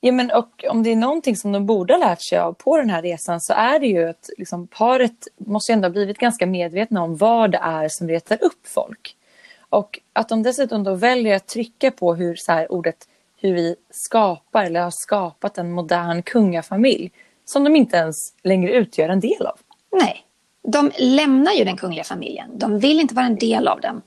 Ja, 0.00 0.12
men 0.12 0.30
och 0.30 0.64
om 0.68 0.82
det 0.82 0.90
är 0.92 0.96
någonting 0.96 1.36
som 1.36 1.52
de 1.52 1.66
borde 1.66 1.92
ha 1.94 1.98
lärt 1.98 2.22
sig 2.22 2.38
av 2.38 2.52
på 2.52 2.76
den 2.76 2.90
här 2.90 3.02
resan 3.02 3.40
så 3.40 3.52
är 3.52 3.80
det 3.80 3.86
ju 3.86 4.08
att 4.08 4.30
liksom, 4.38 4.66
paret 4.66 5.28
måste 5.36 5.72
ju 5.72 5.74
ändå 5.74 5.86
ha 5.88 5.92
blivit 5.92 6.18
ganska 6.18 6.46
medvetna 6.46 7.02
om 7.02 7.16
vad 7.16 7.50
det 7.50 7.58
är 7.62 7.88
som 7.88 8.08
retar 8.08 8.44
upp 8.44 8.66
folk. 8.66 9.16
Och 9.58 10.00
att 10.12 10.28
de 10.28 10.42
dessutom 10.42 10.84
då 10.84 10.94
väljer 10.94 11.36
att 11.36 11.46
trycka 11.46 11.90
på 11.90 12.14
hur 12.14 12.36
så 12.36 12.52
här, 12.52 12.72
ordet 12.72 13.08
hur 13.36 13.54
vi 13.54 13.76
skapar 13.90 14.64
eller 14.64 14.80
har 14.80 14.90
skapat 14.90 15.58
en 15.58 15.72
modern 15.72 16.22
kungafamilj 16.22 17.10
som 17.52 17.64
de 17.64 17.76
inte 17.76 17.96
ens 17.96 18.32
längre 18.42 18.72
utgör 18.72 19.08
en 19.08 19.20
del 19.20 19.46
av. 19.46 19.58
Nej, 19.92 20.16
de 20.68 20.90
lämnar 20.98 21.52
ju 21.52 21.64
den 21.64 21.76
kungliga 21.76 22.04
familjen. 22.04 22.50
De 22.58 22.78
vill 22.78 23.00
inte 23.00 23.14
vara 23.14 23.26
en 23.26 23.36
del 23.36 23.68
av 23.68 23.80
den. 23.80 24.02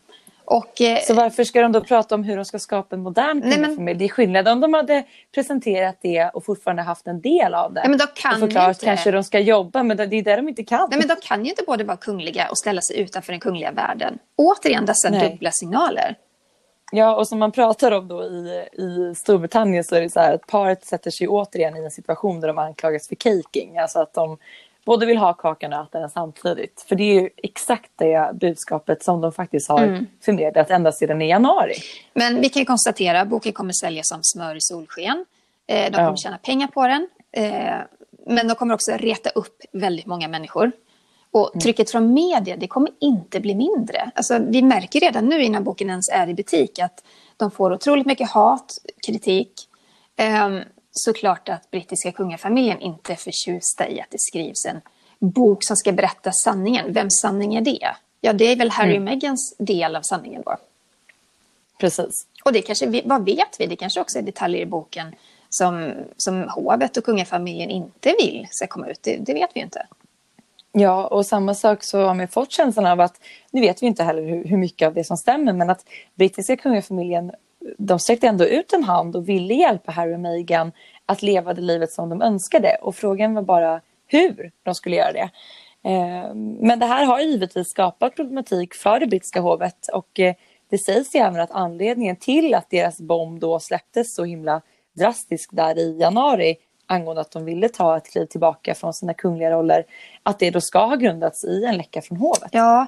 Och, 0.47 0.81
eh, 0.81 0.99
Så 1.01 1.13
varför 1.13 1.43
ska 1.43 1.61
de 1.61 1.71
då 1.71 1.81
prata 1.81 2.15
om 2.15 2.23
hur 2.23 2.35
de 2.35 2.45
ska 2.45 2.59
skapa 2.59 2.95
en 2.95 3.01
modern 3.01 3.41
kungafamilj? 3.41 3.99
Det 3.99 4.05
är 4.05 4.09
skillnad 4.09 4.47
om 4.47 4.59
de 4.61 4.73
hade 4.73 5.03
presenterat 5.35 5.97
det 6.01 6.29
och 6.33 6.45
fortfarande 6.45 6.81
haft 6.83 7.07
en 7.07 7.21
del 7.21 7.53
av 7.53 7.73
det. 7.73 7.81
Ja, 7.83 7.89
men 7.89 7.97
då 7.99 8.05
kan 8.15 8.33
och 8.33 8.39
förklarat 8.39 8.69
inte- 8.77 8.85
kanske 8.85 9.11
de 9.11 9.23
ska 9.23 9.39
jobba, 9.39 9.83
men 9.83 9.97
det 9.97 10.03
är 10.03 10.07
det 10.23 10.35
de 10.35 10.49
inte 10.49 10.63
kan. 10.63 10.87
Nej, 10.89 10.99
men 10.99 11.07
de 11.07 11.15
kan 11.21 11.43
ju 11.45 11.49
inte 11.49 11.63
både 11.67 11.83
vara 11.83 11.97
kungliga 11.97 12.47
och 12.49 12.57
ställa 12.57 12.81
sig 12.81 12.99
utanför 12.99 13.31
den 13.33 13.39
kungliga 13.39 13.71
världen. 13.71 14.17
Återigen 14.35 14.85
dessa 14.85 15.09
Nej. 15.09 15.29
dubbla 15.29 15.51
signaler. 15.51 16.15
Ja, 16.91 17.15
och 17.15 17.27
som 17.27 17.39
man 17.39 17.51
pratar 17.51 17.91
om 17.91 18.07
då 18.07 18.23
i, 18.23 18.65
i 18.73 19.15
Storbritannien 19.15 19.83
så 19.83 19.95
är 19.95 20.01
det 20.01 20.09
så 20.09 20.19
här 20.19 20.33
att 20.33 20.47
paret 20.47 20.85
sätter 20.85 21.11
sig 21.11 21.27
återigen 21.27 21.77
i 21.77 21.83
en 21.83 21.91
situation 21.91 22.39
där 22.41 22.47
de 22.47 22.57
anklagas 22.57 23.07
för 23.07 23.15
caking. 23.15 23.77
Alltså 23.77 23.99
att 23.99 24.13
de 24.13 24.37
både 24.85 25.05
vill 25.05 25.17
ha 25.17 25.33
kakan 25.33 25.73
och 25.73 25.81
äta 25.87 25.99
den 25.99 26.09
samtidigt. 26.09 26.85
För 26.87 26.95
det 26.95 27.03
är 27.03 27.21
ju 27.21 27.29
exakt 27.37 27.91
det 27.95 28.31
budskapet 28.33 29.03
som 29.03 29.21
de 29.21 29.31
faktiskt 29.31 29.69
har 29.69 29.83
Mm. 29.83 30.05
förmedlat 30.25 30.69
ända 30.69 30.91
sedan 30.91 31.21
i 31.21 31.29
januari. 31.29 31.73
Men 32.13 32.41
vi 32.41 32.49
kan 32.49 32.65
konstatera 32.65 33.21
att 33.21 33.27
boken 33.27 33.53
kommer 33.53 33.73
säljas 33.73 34.07
som 34.09 34.19
smör 34.23 34.55
i 34.55 34.61
solsken. 34.61 35.25
Eh, 35.67 35.85
de 35.85 35.91
kommer 35.91 36.09
Ja. 36.09 36.15
tjäna 36.15 36.37
pengar 36.37 36.67
på 36.67 36.87
den. 36.87 37.07
Eh, 37.31 37.73
men 38.27 38.47
de 38.47 38.55
kommer 38.55 38.73
också 38.73 38.91
reta 38.91 39.29
upp 39.29 39.61
väldigt 39.71 40.05
många 40.05 40.27
människor. 40.27 40.71
Och 41.35 41.51
trycket 41.61 41.91
från 41.91 42.13
media, 42.13 42.57
det 42.57 42.67
kommer 42.67 42.91
inte 42.99 43.39
bli 43.39 43.55
mindre. 43.55 44.11
Alltså, 44.15 44.39
vi 44.39 44.61
märker 44.61 44.99
redan 44.99 45.25
nu 45.25 45.43
innan 45.43 45.63
boken 45.63 45.89
ens 45.89 46.09
är 46.09 46.27
i 46.27 46.33
butik 46.33 46.79
att 46.79 47.03
de 47.37 47.51
får 47.51 47.73
otroligt 47.73 48.05
mycket 48.05 48.29
hat, 48.29 48.77
kritik. 49.07 49.51
Ehm, 50.15 50.61
såklart 50.91 51.49
att 51.49 51.71
brittiska 51.71 52.11
kungafamiljen 52.11 52.81
inte 52.81 53.11
är 53.11 53.15
förtjusta 53.15 53.89
i 53.89 54.01
att 54.01 54.07
det 54.09 54.19
skrivs 54.19 54.65
en 54.65 54.81
bok 55.19 55.63
som 55.63 55.75
ska 55.75 55.91
berätta 55.91 56.31
sanningen. 56.31 56.93
Vems 56.93 57.21
sanning 57.21 57.55
är 57.55 57.61
det? 57.61 57.95
Ja, 58.21 58.33
det 58.33 58.45
är 58.45 58.55
väl 58.55 58.69
Harry 58.69 58.91
och 58.91 58.95
Mm. 58.95 59.03
Meghans 59.03 59.55
del 59.59 59.95
av 59.95 60.01
sanningen 60.01 60.41
då. 60.45 60.57
Precis. 61.79 62.27
Och 62.45 62.53
det 62.53 62.61
kanske, 62.61 63.01
vad 63.05 63.25
vet 63.25 63.59
vi? 63.59 63.65
Det 63.65 63.75
kanske 63.75 64.01
också 64.01 64.19
är 64.19 64.23
detaljer 64.23 64.61
i 64.61 64.65
boken 64.65 65.15
som, 65.49 65.93
som 66.17 66.49
hovet 66.49 66.97
och 66.97 67.03
kungafamiljen 67.03 67.69
inte 67.69 68.15
vill 68.19 68.47
ska 68.51 68.67
komma 68.67 68.87
ut. 68.87 68.99
Det, 69.03 69.17
det 69.17 69.33
vet 69.33 69.49
vi 69.53 69.59
ju 69.59 69.65
inte. 69.65 69.87
Ja, 70.77 71.07
och 71.07 71.25
samma 71.25 71.53
sak 71.53 71.83
så 71.83 72.01
har 72.01 72.13
man 72.13 72.27
fått 72.27 72.51
känslan 72.51 72.85
av 72.85 73.01
att, 73.01 73.21
nu 73.51 73.61
vet 73.61 73.83
vi 73.83 73.87
inte 73.87 74.03
heller 74.03 74.21
hur, 74.21 74.45
hur 74.45 74.57
mycket 74.57 74.87
av 74.87 74.93
det 74.93 75.03
som 75.03 75.17
stämmer, 75.17 75.53
men 75.53 75.69
att 75.69 75.85
brittiska 76.15 76.57
kungafamiljen, 76.57 77.31
de 77.77 77.99
sträckte 77.99 78.27
ändå 78.27 78.45
ut 78.45 78.73
en 78.73 78.83
hand 78.83 79.15
och 79.15 79.29
ville 79.29 79.53
hjälpa 79.53 79.91
Harry 79.91 80.15
och 80.15 80.19
Meghan 80.19 80.71
att 81.05 81.21
leva 81.21 81.53
det 81.53 81.61
livet 81.61 81.91
som 81.91 82.09
de 82.09 82.21
önskade. 82.21 82.77
Och 82.81 82.95
frågan 82.95 83.33
var 83.33 83.41
bara 83.41 83.81
hur 84.07 84.51
de 84.63 84.75
skulle 84.75 84.95
göra 84.95 85.11
det. 85.11 85.29
Eh, 85.89 86.33
men 86.59 86.79
det 86.79 86.85
här 86.85 87.05
har 87.05 87.19
givetvis 87.19 87.67
skapat 87.67 88.15
problematik 88.15 88.73
för 88.73 88.99
det 88.99 89.07
brittiska 89.07 89.41
hovet 89.41 89.87
och 89.93 90.19
eh, 90.19 90.35
det 90.69 90.77
sägs 90.77 91.15
ju 91.15 91.19
även 91.19 91.39
att 91.39 91.51
anledningen 91.51 92.15
till 92.15 92.53
att 92.53 92.69
deras 92.69 93.01
bomb 93.01 93.39
då 93.39 93.59
släpptes 93.59 94.15
så 94.15 94.23
himla 94.23 94.61
drastiskt 94.97 95.55
där 95.55 95.79
i 95.79 95.97
januari 95.99 96.55
angående 96.87 97.21
att 97.21 97.31
de 97.31 97.45
ville 97.45 97.69
ta 97.69 97.97
ett 97.97 98.11
kliv 98.11 98.25
tillbaka 98.25 98.75
från 98.75 98.93
sina 98.93 99.13
kungliga 99.13 99.51
roller, 99.51 99.85
att 100.23 100.39
det 100.39 100.51
då 100.51 100.61
ska 100.61 100.85
ha 100.85 100.95
grundats 100.95 101.43
i 101.43 101.65
en 101.65 101.77
läcka 101.77 102.01
från 102.01 102.17
hovet. 102.17 102.49
Ja, 102.51 102.87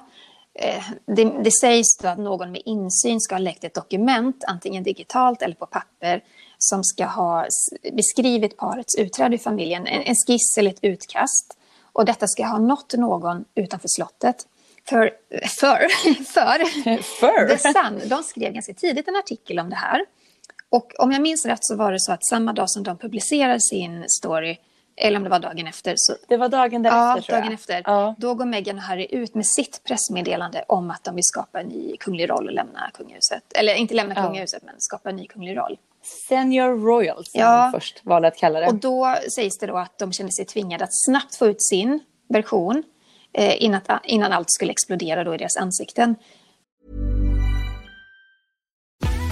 eh, 0.54 0.84
det, 1.06 1.24
det 1.24 1.50
sägs 1.50 2.04
att 2.04 2.18
någon 2.18 2.52
med 2.52 2.62
insyn 2.64 3.20
ska 3.20 3.34
ha 3.34 3.40
läckt 3.40 3.64
ett 3.64 3.74
dokument, 3.74 4.44
antingen 4.46 4.82
digitalt 4.82 5.42
eller 5.42 5.54
på 5.54 5.66
papper, 5.66 6.22
som 6.58 6.84
ska 6.84 7.04
ha 7.04 7.46
beskrivit 7.92 8.56
parets 8.56 8.98
utträde 8.98 9.34
ur 9.34 9.38
familjen, 9.38 9.86
en, 9.86 10.02
en 10.02 10.14
skiss 10.26 10.58
eller 10.58 10.70
ett 10.70 10.84
utkast. 10.84 11.58
Och 11.92 12.04
detta 12.04 12.26
ska 12.26 12.46
ha 12.46 12.58
nått 12.58 12.94
någon 12.94 13.44
utanför 13.54 13.88
slottet. 13.88 14.46
För, 14.88 15.10
för, 15.60 15.88
för 16.24 17.02
För? 17.02 17.48
The 17.48 17.58
Sun, 17.58 18.08
de 18.08 18.22
skrev 18.22 18.52
ganska 18.52 18.74
tidigt 18.74 19.08
en 19.08 19.16
artikel 19.16 19.58
om 19.58 19.70
det 19.70 19.76
här. 19.76 20.04
Och 20.70 20.92
om 20.98 21.12
jag 21.12 21.22
minns 21.22 21.46
rätt 21.46 21.64
så 21.64 21.76
var 21.76 21.92
det 21.92 22.00
så 22.00 22.12
att 22.12 22.24
samma 22.26 22.52
dag 22.52 22.70
som 22.70 22.82
de 22.82 22.98
publicerade 22.98 23.60
sin 23.60 24.04
story, 24.08 24.56
eller 24.96 25.16
om 25.16 25.24
det 25.24 25.30
var 25.30 25.38
dagen 25.38 25.66
efter, 25.66 25.94
så 25.96 26.14
Det 26.28 26.36
var 26.36 26.48
dagen 26.48 26.82
därefter 26.82 27.32
Ja, 27.34 27.40
dagen 27.40 27.52
efter. 27.52 27.82
Ja. 27.84 28.14
Då 28.18 28.34
går 28.34 28.44
Meghan 28.44 28.76
och 28.76 28.82
Harry 28.82 29.06
ut 29.10 29.34
med 29.34 29.46
sitt 29.46 29.80
pressmeddelande 29.84 30.64
om 30.68 30.90
att 30.90 31.04
de 31.04 31.14
vill 31.14 31.24
skapa 31.24 31.60
en 31.60 31.66
ny 31.66 31.96
kunglig 31.96 32.30
roll 32.30 32.46
och 32.46 32.52
lämna 32.52 32.90
kungahuset. 32.94 33.42
Eller 33.54 33.74
inte 33.74 33.94
lämna 33.94 34.14
Ja. 34.16 34.22
kungahuset, 34.26 34.62
men 34.62 34.74
skapa 34.78 35.10
en 35.10 35.16
ny 35.16 35.26
kunglig 35.26 35.56
roll. 35.56 35.78
Senior 36.28 36.86
Royals 36.86 37.30
som 37.32 37.40
Ja. 37.40 37.70
först 37.74 38.00
valde 38.04 38.28
att 38.28 38.36
kalla 38.36 38.60
det. 38.60 38.66
Och 38.66 38.74
då 38.74 39.14
sägs 39.34 39.58
det 39.58 39.66
då 39.66 39.76
att 39.76 39.98
de 39.98 40.12
kände 40.12 40.32
sig 40.32 40.44
tvingade 40.44 40.84
att 40.84 41.04
snabbt 41.04 41.34
få 41.36 41.46
ut 41.46 41.62
sin 41.62 42.00
version 42.28 42.82
eh, 43.32 43.62
innan, 43.62 43.80
innan 44.04 44.32
allt 44.32 44.50
skulle 44.50 44.70
explodera 44.72 45.24
då 45.24 45.34
i 45.34 45.38
deras 45.38 45.56
ansikten. 45.56 46.16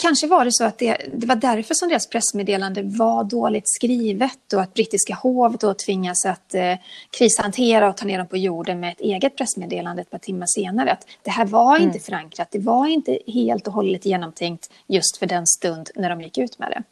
kanske 0.00 0.26
var 0.26 0.44
det 0.44 0.52
så 0.52 0.64
att 0.64 0.78
det, 0.78 0.96
det 1.14 1.26
var 1.26 1.36
därför 1.36 1.74
som 1.74 1.88
deras 1.88 2.08
pressmeddelande 2.08 2.82
var 2.82 3.24
dåligt 3.24 3.68
skrivet 3.68 4.52
och 4.54 4.60
att 4.60 4.74
brittiska 4.74 5.14
hovet 5.14 5.60
då 5.60 5.74
tvingas 5.74 6.26
att 6.26 6.54
eh, 6.54 6.74
krishantera 7.18 7.88
och 7.88 7.96
ta 7.96 8.06
ner 8.06 8.18
dem 8.18 8.26
på 8.26 8.36
jorden 8.36 8.80
med 8.80 8.92
ett 8.92 9.00
eget 9.00 9.36
pressmeddelande 9.36 10.02
ett 10.02 10.10
par 10.10 10.18
timmar 10.18 10.46
senare. 10.46 10.92
Att 10.92 11.06
det 11.22 11.30
här 11.30 11.44
var 11.44 11.78
inte 11.78 11.98
förankrat, 11.98 12.48
det 12.50 12.58
var 12.58 12.86
inte 12.86 13.18
helt 13.26 13.66
och 13.66 13.72
hållet 13.72 14.06
genomtänkt 14.06 14.70
just 14.86 15.16
för 15.16 15.26
den 15.26 15.46
stund 15.46 15.90
när 15.94 16.10
de 16.10 16.20
gick 16.20 16.38
ut 16.38 16.58
med 16.58 16.70
det. 16.70 16.82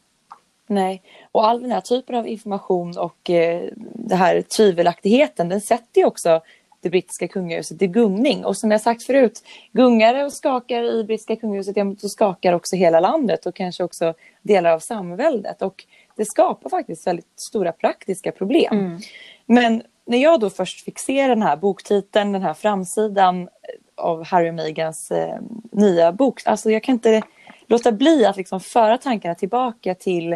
Nej, 0.67 1.01
och 1.31 1.47
all 1.47 1.61
den 1.61 1.71
här 1.71 1.81
typen 1.81 2.15
av 2.15 2.27
information 2.27 2.97
och 2.97 3.29
eh, 3.29 3.69
det 3.93 4.15
här 4.15 4.41
tvivelaktigheten 4.41 5.49
den 5.49 5.61
sätter 5.61 6.01
ju 6.01 6.05
också 6.05 6.41
det 6.81 6.89
brittiska 6.89 7.27
kungahuset 7.27 7.81
i 7.81 7.87
gungning. 7.87 8.45
Och 8.45 8.57
som 8.57 8.71
jag 8.71 8.81
sagt 8.81 9.03
förut, 9.03 9.43
gungar 9.71 10.13
det 10.13 10.25
och 10.25 10.33
skakar 10.33 10.83
i 10.83 11.03
brittiska 11.03 11.35
kungahuset, 11.35 11.77
ja, 11.77 11.95
så 11.97 12.09
skakar 12.09 12.53
också 12.53 12.75
hela 12.75 12.99
landet 12.99 13.45
och 13.45 13.55
kanske 13.55 13.83
också 13.83 14.13
delar 14.41 14.71
av 14.71 14.79
samväldet. 14.79 15.61
Och 15.61 15.85
det 16.15 16.25
skapar 16.25 16.69
faktiskt 16.69 17.07
väldigt 17.07 17.39
stora 17.39 17.71
praktiska 17.71 18.31
problem. 18.31 18.99
Men 19.45 19.83
när 20.05 20.17
jag 20.17 20.39
då 20.39 20.49
först 20.49 20.85
fick 20.85 20.99
se 20.99 21.27
den 21.27 21.41
här 21.41 21.55
boktiteln, 21.55 22.31
den 22.31 22.41
här 22.41 22.53
framsidan 22.53 23.49
av 23.95 24.25
Harry 24.25 24.49
och 24.49 24.53
Meghans 24.53 25.11
eh, 25.11 25.39
nya 25.71 26.11
bok, 26.11 26.41
alltså 26.45 26.71
jag 26.71 26.83
kan 26.83 26.93
inte 26.93 27.21
låta 27.67 27.91
bli 27.91 28.25
att 28.25 28.37
liksom 28.37 28.59
föra 28.59 28.97
tankarna 28.97 29.35
tillbaka 29.35 29.95
till 29.95 30.33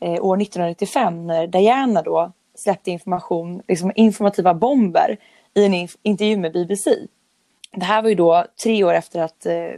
eh, 0.00 0.24
år 0.24 0.42
1995 0.42 1.26
när 1.26 1.46
Diana 1.46 2.02
då 2.02 2.32
släppte 2.54 2.90
information, 2.90 3.62
liksom 3.68 3.92
informativa 3.94 4.54
bomber 4.54 5.16
i 5.54 5.64
en 5.64 5.88
intervju 6.02 6.36
med 6.36 6.52
BBC. 6.52 6.90
Det 7.72 7.84
här 7.84 8.02
var 8.02 8.08
ju 8.08 8.14
då 8.14 8.46
tre 8.62 8.84
år 8.84 8.94
efter 8.94 9.20
att 9.20 9.46
eh, 9.46 9.70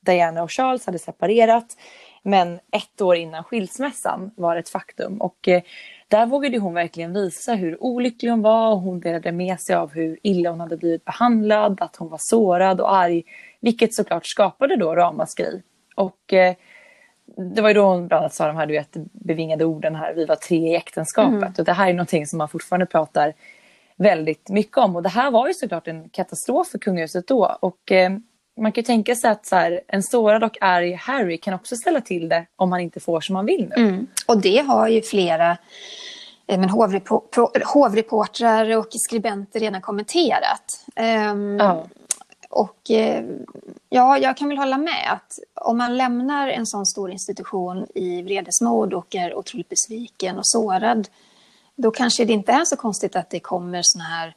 Diana 0.00 0.42
och 0.42 0.52
Charles 0.52 0.86
hade 0.86 0.98
separerat. 0.98 1.76
Men 2.22 2.60
ett 2.72 3.00
år 3.00 3.16
innan 3.16 3.44
skilsmässan 3.44 4.30
var 4.36 4.56
ett 4.56 4.68
faktum. 4.68 5.20
Och 5.20 5.48
eh, 5.48 5.62
där 6.08 6.26
vågade 6.26 6.58
hon 6.58 6.74
verkligen 6.74 7.12
visa 7.12 7.54
hur 7.54 7.82
olycklig 7.82 8.30
hon 8.30 8.42
var. 8.42 8.70
Och 8.70 8.80
hon 8.80 9.00
delade 9.00 9.32
med 9.32 9.60
sig 9.60 9.76
av 9.76 9.92
hur 9.92 10.18
illa 10.22 10.50
hon 10.50 10.60
hade 10.60 10.76
blivit 10.76 11.04
behandlad. 11.04 11.78
Att 11.80 11.96
hon 11.96 12.08
var 12.08 12.18
sårad 12.20 12.80
och 12.80 12.94
arg. 12.94 13.22
Vilket 13.60 13.94
såklart 13.94 14.26
skapade 14.26 14.76
då 14.76 14.94
ramaskri. 14.94 15.62
Och 15.96 16.32
eh, 16.32 16.54
det 17.36 17.62
var 17.62 17.68
ju 17.68 17.74
då 17.74 17.84
hon 17.84 18.08
bland 18.08 18.20
annat 18.22 18.34
sa 18.34 18.46
de 18.46 18.56
här 18.56 18.66
du 18.66 18.74
vet, 18.74 18.96
bevingade 19.12 19.64
orden 19.64 19.94
här. 19.94 20.14
Vi 20.14 20.24
var 20.24 20.36
tre 20.36 20.70
i 20.70 20.76
äktenskapet. 20.76 21.58
Och 21.58 21.64
det 21.64 21.72
här 21.72 21.88
är 21.88 21.92
någonting 21.92 22.26
som 22.26 22.38
man 22.38 22.48
fortfarande 22.48 22.86
pratar 22.86 23.34
väldigt 24.02 24.48
mycket 24.48 24.78
om. 24.78 24.96
Och 24.96 25.02
det 25.02 25.08
här 25.08 25.30
var 25.30 25.48
ju 25.48 25.54
såklart 25.54 25.88
en 25.88 26.08
katastrof 26.08 26.68
för 26.68 26.78
kungahuset 26.78 27.26
då. 27.26 27.56
Och 27.60 27.92
eh, 27.92 28.10
man 28.60 28.72
kan 28.72 28.82
ju 28.82 28.86
tänka 28.86 29.14
sig 29.14 29.30
att 29.30 29.46
så 29.46 29.56
här, 29.56 29.80
en 29.88 30.02
sårad 30.02 30.44
och 30.44 30.56
arg 30.60 30.92
Harry 30.92 31.38
kan 31.38 31.54
också 31.54 31.76
ställa 31.76 32.00
till 32.00 32.28
det 32.28 32.46
om 32.56 32.72
han 32.72 32.80
inte 32.80 33.00
får 33.00 33.20
som 33.20 33.36
han 33.36 33.46
vill 33.46 33.68
nu. 33.76 33.82
Mm. 33.82 34.06
Och 34.26 34.40
det 34.40 34.58
har 34.58 34.88
ju 34.88 35.02
flera 35.02 35.50
eh, 36.46 36.60
men 36.60 36.68
hovrepo- 36.70 37.28
pro- 37.34 37.52
hovreportrar 37.64 38.76
och 38.76 38.86
skribenter 38.90 39.60
redan 39.60 39.80
kommenterat. 39.80 40.64
Ehm, 40.96 41.58
Ja. 41.60 41.86
Och 42.52 42.90
eh, 42.90 43.24
ja, 43.88 44.18
jag 44.18 44.36
kan 44.36 44.48
väl 44.48 44.58
hålla 44.58 44.78
med 44.78 45.12
att 45.12 45.38
om 45.54 45.78
man 45.78 45.96
lämnar 45.96 46.48
en 46.48 46.66
sån 46.66 46.86
stor 46.86 47.10
institution 47.10 47.86
i 47.94 48.22
vredesmod 48.22 48.94
och 48.94 49.14
är 49.14 49.34
otroligt 49.34 49.68
besviken 49.68 50.38
och 50.38 50.46
sårad, 50.46 51.08
då 51.80 51.90
kanske 51.90 52.24
det 52.24 52.32
inte 52.32 52.52
är 52.52 52.64
så 52.64 52.76
konstigt 52.76 53.16
att 53.16 53.30
det 53.30 53.40
kommer 53.40 53.82
såna 53.82 54.04
här 54.04 54.34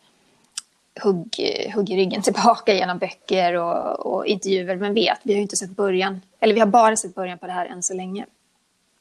hugg, 1.03 1.35
hugg 1.75 1.89
i 1.89 1.95
ryggen 1.95 2.21
tillbaka 2.23 2.73
genom 2.73 2.97
böcker 2.97 3.53
och, 3.53 3.99
och 3.99 4.25
intervjuer. 4.25 4.75
Men 4.75 4.93
vet, 4.93 5.19
vi 5.23 5.33
har 5.33 5.37
ju 5.37 5.41
inte 5.41 5.57
sett 5.57 5.75
början, 5.75 6.21
eller 6.39 6.53
vi 6.53 6.59
har 6.59 6.67
bara 6.67 6.95
sett 6.95 7.15
början 7.15 7.37
på 7.37 7.45
det 7.45 7.53
här 7.53 7.65
än 7.65 7.83
så 7.83 7.93
länge. 7.93 8.25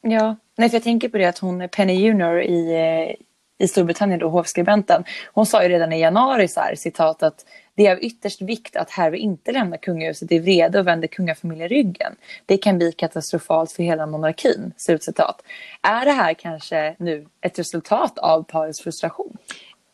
Ja, 0.01 0.35
nej, 0.55 0.69
för 0.69 0.75
jag 0.75 0.83
tänker 0.83 1.09
på 1.09 1.17
det 1.17 1.25
att 1.25 1.37
hon, 1.37 1.69
Penny 1.69 1.93
Junior 1.93 2.41
i, 2.41 2.73
eh, 2.73 3.15
i 3.57 3.67
Storbritannien, 3.67 4.19
då, 4.19 4.29
hovskribenten, 4.29 5.03
hon 5.33 5.45
sa 5.45 5.63
ju 5.63 5.69
redan 5.69 5.93
i 5.93 5.99
januari 5.99 6.47
så 6.47 6.59
här, 6.59 6.75
citat 6.75 7.23
att 7.23 7.45
det 7.75 7.87
är 7.87 7.91
av 7.91 8.03
ytterst 8.03 8.41
vikt 8.41 8.75
att 8.75 8.89
Harry 8.91 9.17
inte 9.17 9.51
lämnar 9.51 9.77
kungahuset 9.77 10.31
i 10.31 10.39
vrede 10.39 10.79
och 10.79 10.87
vänder 10.87 11.07
kungafamiljen 11.07 11.69
ryggen. 11.69 12.15
Det 12.45 12.57
kan 12.57 12.77
bli 12.77 12.91
katastrofalt 12.91 13.71
för 13.71 13.83
hela 13.83 14.05
monarkin. 14.05 14.73
Slutcitat. 14.77 15.43
Är 15.81 16.05
det 16.05 16.11
här 16.11 16.33
kanske 16.33 16.95
nu 16.99 17.27
ett 17.41 17.59
resultat 17.59 18.19
av 18.19 18.43
parets 18.43 18.81
frustration? 18.81 19.37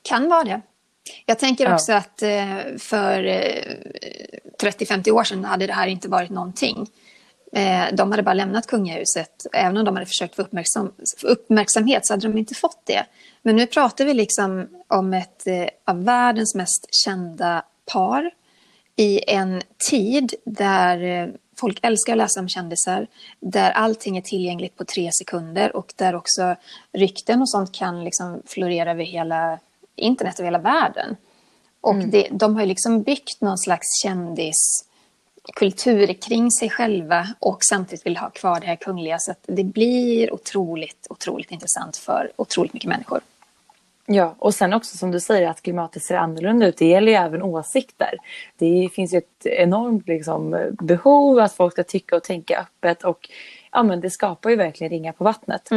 Kan 0.02 0.30
vara 0.30 0.44
det. 0.44 0.62
Jag 1.26 1.40
tänker 1.40 1.66
Ja. 1.66 1.74
också 1.74 1.94
att 1.94 2.22
eh, 2.22 2.58
för 2.78 3.24
eh, 3.26 3.64
30-50 4.64 5.12
år 5.12 5.24
sedan 5.24 5.46
hade 5.46 5.68
det 5.68 5.74
här 5.74 5.88
inte 5.88 6.10
varit 6.10 6.30
någonting. 6.30 6.88
Eh, 7.52 7.96
de 7.96 8.12
hade 8.12 8.24
bara 8.24 8.34
lämnat 8.34 8.68
kungahuset. 8.68 9.46
Även 9.54 9.78
om 9.78 9.86
de 9.86 9.96
hade 9.96 10.06
försökt 10.06 10.36
få, 10.36 10.42
uppmärksam, 10.42 10.92
uppmärksamhet 11.24 12.06
så 12.08 12.14
hade 12.14 12.28
de 12.28 12.38
inte 12.38 12.56
fått 12.56 12.82
det. 12.86 13.06
Men 13.42 13.56
nu 13.56 13.68
pratar 13.68 14.06
vi 14.06 14.14
liksom 14.14 14.68
om 14.88 15.14
ett 15.14 15.48
eh, 15.48 15.68
av 15.86 16.04
världens 16.04 16.56
mest 16.56 16.88
kända 16.92 17.64
par 17.94 18.32
i 18.96 19.32
en 19.32 19.62
tid 19.90 20.34
där 20.46 21.04
eh, 21.04 21.30
folk 21.60 21.80
älskar 21.82 22.14
att 22.14 22.18
läsa 22.18 22.40
om 22.40 22.50
kändisar, 22.50 23.08
där 23.40 23.72
allting 23.72 24.18
är 24.18 24.22
tillgängligt 24.22 24.78
på 24.78 24.86
tre 24.86 25.10
sekunder 25.12 25.76
och 25.76 25.94
där 25.96 26.16
också 26.16 26.56
rykten 26.94 27.42
och 27.42 27.50
sånt 27.50 27.72
kan 27.76 28.04
liksom 28.04 28.42
florera 28.46 28.92
över 28.92 29.04
hela 29.04 29.60
internet, 29.96 30.40
över 30.40 30.48
hela 30.48 30.60
världen. 30.60 31.16
Och 31.82 31.94
Mm. 31.94 32.10
det, 32.10 32.28
de 32.32 32.56
har 32.56 32.66
liksom 32.66 33.02
byggt 33.04 33.42
någon 33.42 33.58
slags 33.58 33.88
kändiskultur 35.50 36.14
kring 36.14 36.52
sig 36.52 36.70
själva 36.70 37.28
och 37.40 37.58
samtidigt 37.62 38.06
vill 38.06 38.18
ha 38.18 38.30
kvar 38.30 38.60
det 38.60 38.68
här 38.68 38.76
kungliga. 38.76 39.20
Så 39.20 39.32
att 39.32 39.40
det 39.48 39.64
blir 39.64 40.34
otroligt, 40.34 41.08
otroligt 41.10 41.52
intressant 41.52 41.98
för 41.98 42.32
otroligt 42.36 42.74
mycket 42.74 42.90
människor. 42.90 43.22
Ja, 44.06 44.36
och 44.40 44.56
sen 44.56 44.74
också 44.74 44.98
som 44.98 45.12
du 45.12 45.20
säger 45.20 45.50
att 45.50 45.62
klimatet 45.62 46.04
ser 46.04 46.16
annorlunda 46.16 46.68
ut. 46.68 46.78
Det 46.78 46.88
gäller 46.88 47.12
ju 47.12 47.18
även 47.18 47.42
åsikter. 47.42 48.16
Det 48.58 48.90
finns 48.94 49.14
ju 49.14 49.18
ett 49.18 49.46
enormt 49.46 50.08
liksom, 50.08 50.76
behov 50.82 51.40
att 51.40 51.54
folk 51.54 51.74
ska 51.74 51.84
tycka 51.84 52.16
och 52.16 52.24
tänka 52.24 52.60
öppet 52.60 53.04
och 53.04 53.30
ja, 53.72 53.84
men 53.84 54.02
det 54.02 54.10
skapar 54.10 54.50
ju 54.50 54.56
verkligen 54.56 54.92
ringar 54.92 55.12
på 55.12 55.24
vattnet. 55.24 55.70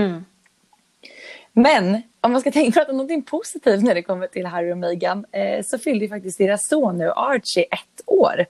Men 1.52 2.02
om 2.20 2.32
man 2.32 2.40
ska 2.40 2.50
tänka 2.50 2.80
prata 2.80 2.90
om 2.90 2.96
någonting 2.96 3.22
positivt 3.22 3.82
när 3.82 3.94
det 3.94 4.02
kommer 4.02 4.26
till 4.26 4.46
Harry 4.46 4.72
och 4.72 4.78
Meghan 4.78 5.24
eh, 5.32 5.64
så 5.64 5.78
fyllde 5.78 6.04
ju 6.04 6.08
faktiskt 6.08 6.38
deras 6.38 6.68
son 6.68 6.98
nu 6.98 7.10
Archie 7.10 7.64
ett 7.64 8.02
år 8.06 8.46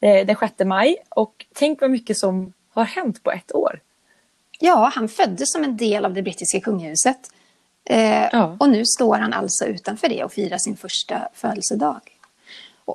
den 0.00 0.36
6 0.36 0.54
maj. 0.64 0.96
Och 1.08 1.46
tänk 1.54 1.80
vad 1.80 1.90
mycket 1.90 2.16
som 2.18 2.52
har 2.72 2.84
hänt 2.84 3.22
på 3.22 3.30
ett 3.32 3.54
år. 3.54 3.80
Ja, 4.58 4.90
han 4.94 5.08
föddes 5.08 5.52
som 5.52 5.64
en 5.64 5.76
del 5.76 6.04
av 6.04 6.14
det 6.14 6.22
brittiska 6.22 6.60
kungahuset. 6.60 7.18
Eh, 7.90 8.28
Ja. 8.32 8.56
Och 8.60 8.70
nu 8.70 8.84
står 8.84 9.16
han 9.16 9.32
alltså 9.32 9.64
utanför 9.64 10.08
det 10.08 10.24
och 10.24 10.32
firar 10.32 10.58
sin 10.58 10.76
första 10.76 11.28
födelsedag. 11.34 12.00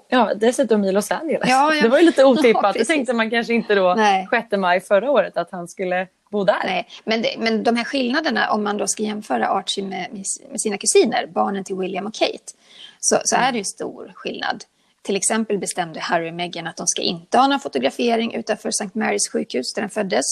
Ja, 0.08 0.34
dessutom 0.36 0.84
i 0.84 0.92
Los 0.92 1.12
Angeles. 1.12 1.50
Ja, 1.50 1.74
ja. 1.76 1.82
Det 1.84 1.90
var 1.90 2.00
ju 2.00 2.06
lite 2.06 2.26
otippat. 2.26 2.74
det 2.80 2.86
tänkte 2.86 3.14
man 3.14 3.30
kanske 3.30 3.54
inte 3.54 3.76
då 3.76 3.94
Nej. 3.98 4.28
6 4.32 4.48
maj 4.52 4.82
förra 4.82 5.12
året 5.12 5.38
att 5.38 5.52
han 5.52 5.68
skulle 5.68 6.08
bo 6.32 6.44
där. 6.44 6.64
Nej, 6.64 6.88
men, 7.04 7.22
det, 7.22 7.36
men 7.40 7.64
de 7.64 7.76
här 7.76 7.84
skillnaderna, 7.84 8.52
om 8.52 8.64
man 8.64 8.78
då 8.78 8.88
ska 8.88 9.04
jämföra 9.04 9.48
Archie 9.48 9.84
med, 9.84 10.08
med, 10.14 10.26
med 10.52 10.62
sina 10.62 10.78
kusiner, 10.78 11.28
barnen 11.28 11.64
till 11.64 11.76
William 11.76 12.06
och 12.06 12.14
Kate, 12.14 12.54
så, 13.00 13.18
så 13.24 13.36
är 13.36 13.52
det 13.52 13.58
ju 13.58 13.64
stor 13.64 14.12
skillnad. 14.16 14.64
Till 15.06 15.16
exempel 15.16 15.58
bestämde 15.58 16.00
Harry 16.00 16.30
och 16.30 16.34
Meghan 16.34 16.68
att 16.68 16.78
de 16.78 16.88
ska 16.88 17.02
inte 17.02 17.38
ha 17.38 17.48
någon 17.48 17.60
fotografering 17.60 18.34
utanför 18.34 18.70
St. 18.70 18.90
Marys 18.94 19.30
sjukhus 19.32 19.74
där 19.74 19.82
den 19.82 19.90
föddes. 19.90 20.26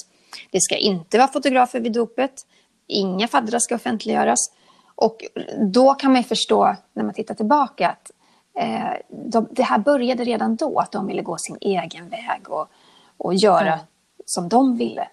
Det 0.52 0.62
ska 0.62 0.76
inte 0.76 1.18
vara 1.18 1.28
fotografer 1.28 1.80
vid 1.80 1.92
dopet. 1.92 2.34
Inga 2.88 3.28
faddrar 3.28 3.60
ska 3.60 3.76
offentliggöras. 3.76 4.40
Och 4.96 5.26
då 5.74 5.94
kan 5.94 6.12
man 6.12 6.22
ju 6.22 6.28
förstå, 6.28 6.76
när 6.94 7.04
man 7.04 7.14
tittar 7.14 7.36
tillbaka, 7.36 7.90
att 7.90 8.12
eh, 8.60 8.94
de, 9.10 9.48
det 9.52 9.64
här 9.64 9.78
började 9.78 10.24
redan 10.24 10.56
då, 10.56 10.80
att 10.80 10.92
de 10.92 11.08
ville 11.08 11.22
gå 11.22 11.38
sin 11.38 11.58
egen 11.62 12.10
väg 12.10 12.50
och, 12.50 12.68
och 13.18 13.34
göra 13.34 13.66
Ja. 13.68 13.80
som 14.26 14.50
de 14.50 14.78
ville. 14.78 15.08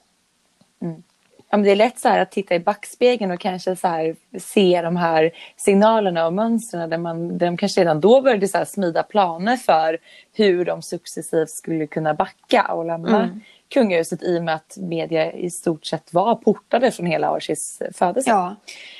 Ja, 1.50 1.56
men 1.56 1.62
det 1.64 1.70
är 1.70 1.76
lätt 1.76 1.98
så 1.98 2.08
här 2.08 2.18
att 2.18 2.32
titta 2.32 2.54
i 2.54 2.60
backspegeln 2.60 3.30
och 3.30 3.40
kanske 3.40 3.76
så 3.76 3.88
här 3.88 4.16
se 4.38 4.82
de 4.82 4.96
här 4.96 5.30
signalerna 5.56 6.26
och 6.26 6.32
mönstren 6.32 6.90
där, 6.90 6.98
man, 6.98 7.38
där 7.38 7.46
de 7.46 7.56
kanske 7.56 7.80
redan 7.80 8.00
då 8.00 8.20
började 8.20 8.48
så 8.48 8.58
här 8.58 8.64
smida 8.64 9.02
planer 9.02 9.56
för 9.56 9.98
hur 10.34 10.64
de 10.64 10.82
successivt 10.82 11.50
skulle 11.50 11.86
kunna 11.86 12.14
backa 12.14 12.62
och 12.62 12.84
lämna 12.84 13.22
Mm 13.24 13.40
kungahuset 13.70 14.22
i 14.22 14.38
och 14.38 14.44
med 14.44 14.54
att 14.54 14.76
media 14.76 15.32
i 15.32 15.50
stort 15.50 15.86
sett 15.86 16.12
var 16.14 16.34
portade 16.34 16.90
från 16.92 17.06
hela 17.06 17.28
Archies 17.28 17.78
födelse. 17.94 18.30
Ja. 18.30 18.56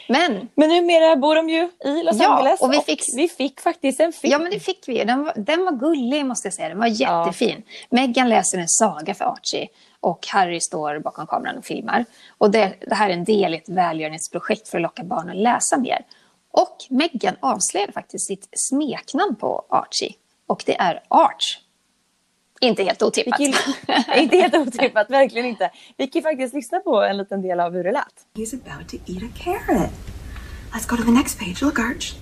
Men 0.09 0.49
Men 0.55 0.69
numera 0.69 1.17
bor 1.17 1.35
de 1.37 1.49
ju 1.49 1.71
i 1.85 2.03
Los 2.03 2.17
Ja, 2.21 2.29
Angeles 2.29 2.61
och 2.61 2.73
vi 2.73 2.81
fick- 2.81 3.17
vi 3.17 3.29
fick 3.29 3.61
faktiskt 3.61 4.01
en 4.01 4.13
film. 4.13 4.33
Ja, 4.33 4.39
men 4.39 4.51
det 4.51 4.61
fick 4.61 4.89
vi. 4.89 5.05
Den 5.05 5.25
var, 5.25 5.33
den 5.37 5.65
var 5.65 5.73
gullig, 5.73 6.27
måste 6.27 6.47
jag 6.47 6.55
säga. 6.55 6.69
Den 6.69 6.79
var 6.79 6.87
jättefin. 6.87 7.63
Meghan 7.91 8.29
läser 8.29 8.59
en 8.59 8.69
saga 8.69 9.15
för 9.15 9.25
Archie 9.25 9.69
och 10.01 10.27
Harry 10.27 10.61
står 10.61 10.99
bakom 10.99 11.27
kameran 11.27 11.59
och 11.59 11.65
filmar. 11.65 12.05
Och 12.39 12.51
det, 12.51 12.75
det 12.89 12.95
här 12.95 13.11
är 13.11 13.15
en 13.15 13.25
del 13.25 13.55
i 13.55 13.57
ett 13.57 13.69
välgörenhetsprojekt 13.69 14.69
för 14.69 14.79
att 14.79 14.83
locka 14.83 15.05
barn 15.05 15.31
att 15.31 15.37
läsa 15.37 15.77
mer. 15.79 16.05
Och 16.53 16.77
Meghan 16.91 17.37
avslöjade 17.41 17.93
faktiskt 17.93 18.27
sitt 18.27 18.49
smeknamn 18.53 19.37
på 19.37 19.65
Archie. 19.71 20.15
Och 20.47 20.63
det 20.67 20.77
är 20.81 21.03
Arch. 21.09 21.59
Inte 22.63 22.83
helt 22.83 23.03
otippat. 23.03 23.41
Vilket- 23.41 24.17
inte 24.17 24.37
helt 24.37 24.55
otippat, 24.55 25.11
verkligen 25.11 25.47
inte. 25.47 25.71
Vi 25.97 26.07
kan 26.07 26.23
faktiskt 26.23 26.55
lyssna 26.55 26.79
på 26.81 27.03
en 27.03 27.17
liten 27.17 27.43
del 27.43 27.61
av 27.61 27.73
hur 27.73 27.85
det 27.85 27.93
lät. 27.93 28.15
He's 28.35 28.55
about 28.55 28.89
to 28.89 28.97
eat 29.07 29.23
a 29.23 29.29
carrot. 29.39 29.91
Let's 30.73 30.87
go 30.89 30.97
to 30.97 31.03
the 31.05 31.11
next 31.11 31.39
page. 31.39 31.63
Look, 31.63 31.79
Arch. 31.79 32.15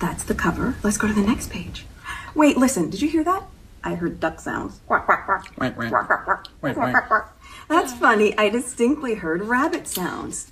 That's 0.00 0.24
the 0.26 0.34
cover. 0.34 0.72
Let's 0.82 0.98
go 0.98 1.08
to 1.08 1.14
the 1.14 1.26
next 1.26 1.52
page. 1.52 1.86
Wait, 2.34 2.56
listen. 2.56 2.90
Did 2.90 3.00
you 3.02 3.08
hear 3.10 3.24
that? 3.24 3.42
I 3.84 3.94
heard 3.94 4.20
duck 4.20 4.40
sounds. 4.40 4.80
Quack. 4.86 5.06
Quack, 5.06 5.26
quack, 5.26 5.42
quack. 5.56 5.76
Quack, 5.76 5.90
Quack, 5.90 6.06
quack. 6.08 6.92
quack, 6.92 7.08
quack. 7.08 7.24
That's 7.68 7.92
funny. 7.94 8.34
I 8.38 8.48
distinctly 8.50 9.14
heard 9.14 9.42
rabbit 9.42 9.86
sounds. 9.88 10.50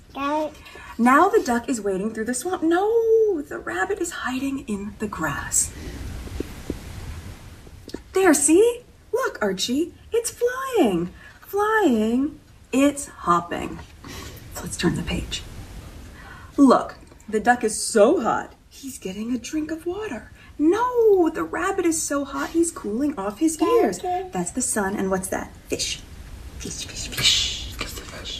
Now 0.97 1.29
the 1.29 1.43
duck 1.45 1.67
is 1.69 1.81
wading 1.81 2.13
through 2.13 2.25
the 2.25 2.33
swamp. 2.33 2.63
No, 2.63 3.41
the 3.41 3.57
rabbit 3.59 3.99
is 3.99 4.11
hiding 4.11 4.59
in 4.67 4.93
the 4.99 5.07
grass. 5.07 5.71
There, 8.15 8.33
see? 8.33 8.81
Look, 9.11 9.37
Archie. 9.41 9.93
It's 10.13 10.31
flying. 10.31 11.13
Flying. 11.41 12.39
It's 12.71 13.07
hopping. 13.07 13.79
So 14.53 14.61
let's 14.63 14.77
turn 14.77 14.95
the 14.95 15.03
page. 15.03 15.43
Look, 16.55 16.95
the 17.27 17.41
duck 17.41 17.65
is 17.65 17.83
so 17.83 18.21
hot, 18.21 18.53
he's 18.69 18.97
getting 18.97 19.33
a 19.33 19.37
drink 19.37 19.69
of 19.69 19.85
water. 19.85 20.31
No, 20.57 21.29
the 21.29 21.43
rabbit 21.43 21.85
is 21.85 22.01
so 22.01 22.23
hot, 22.23 22.51
he's 22.51 22.71
cooling 22.71 23.19
off 23.19 23.39
his 23.39 23.61
ears. 23.61 23.99
That's 24.31 24.51
the 24.51 24.61
sun, 24.61 24.95
and 24.95 25.11
what's 25.11 25.27
that? 25.27 25.53
Fish. 25.67 25.99
Fish, 26.59 26.85
fish, 26.85 27.09
fish. 27.09 27.75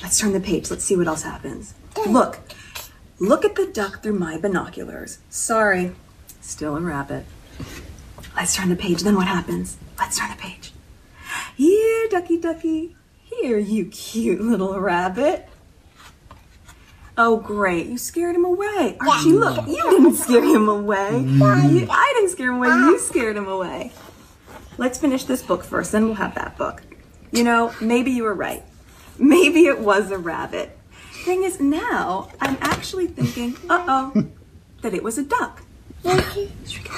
Let's 0.01 0.17
turn 0.17 0.31
the 0.31 0.39
page. 0.39 0.71
Let's 0.71 0.85
see 0.85 0.95
what 0.95 1.07
else 1.07 1.23
happens. 1.23 1.73
Look, 2.07 2.39
look 3.19 3.43
at 3.43 3.55
the 3.55 3.67
duck 3.67 4.01
through 4.01 4.17
my 4.17 4.37
binoculars. 4.37 5.19
Sorry, 5.29 5.91
still 6.39 6.77
a 6.77 6.79
rabbit. 6.79 7.25
Let's 8.35 8.55
turn 8.55 8.69
the 8.69 8.75
page. 8.75 9.01
Then 9.01 9.15
what 9.15 9.27
happens? 9.27 9.77
Let's 9.97 10.17
turn 10.17 10.29
the 10.29 10.35
page. 10.37 10.71
Here, 11.55 12.07
ducky, 12.09 12.37
ducky. 12.39 12.95
Here, 13.23 13.57
you 13.57 13.85
cute 13.85 14.41
little 14.41 14.79
rabbit. 14.79 15.47
Oh, 17.17 17.37
great. 17.37 17.87
You 17.87 17.97
scared 17.97 18.35
him 18.35 18.43
away. 18.45 18.97
Archie, 18.99 19.29
look, 19.31 19.65
you 19.67 19.81
didn't 19.89 20.15
scare 20.15 20.43
him 20.43 20.67
away. 20.67 21.19
You- 21.21 21.87
I 21.89 22.13
didn't 22.15 22.29
scare 22.31 22.49
him 22.51 22.57
away. 22.57 22.67
You 22.67 22.99
scared 22.99 23.37
him 23.37 23.47
away. 23.47 23.93
Let's 24.77 24.99
finish 24.99 25.23
this 25.23 25.41
book 25.41 25.63
first, 25.63 25.93
then 25.93 26.05
we'll 26.05 26.15
have 26.15 26.35
that 26.35 26.57
book. 26.57 26.81
You 27.31 27.43
know, 27.45 27.73
maybe 27.79 28.11
you 28.11 28.23
were 28.23 28.33
right. 28.33 28.63
Maybe 29.17 29.65
it 29.67 29.79
was 29.79 30.11
a 30.11 30.17
rabbit. 30.17 30.77
Thing 31.23 31.43
is, 31.43 31.61
now 31.61 32.29
I'm 32.41 32.57
actually 32.59 33.07
thinking, 33.07 33.55
uh 33.69 34.11
oh, 34.13 34.25
that 34.81 34.93
it 34.93 35.01
was 35.01 35.17
a 35.17 35.23
duck. 35.23 35.61
Should 36.03 36.35
we 36.35 36.89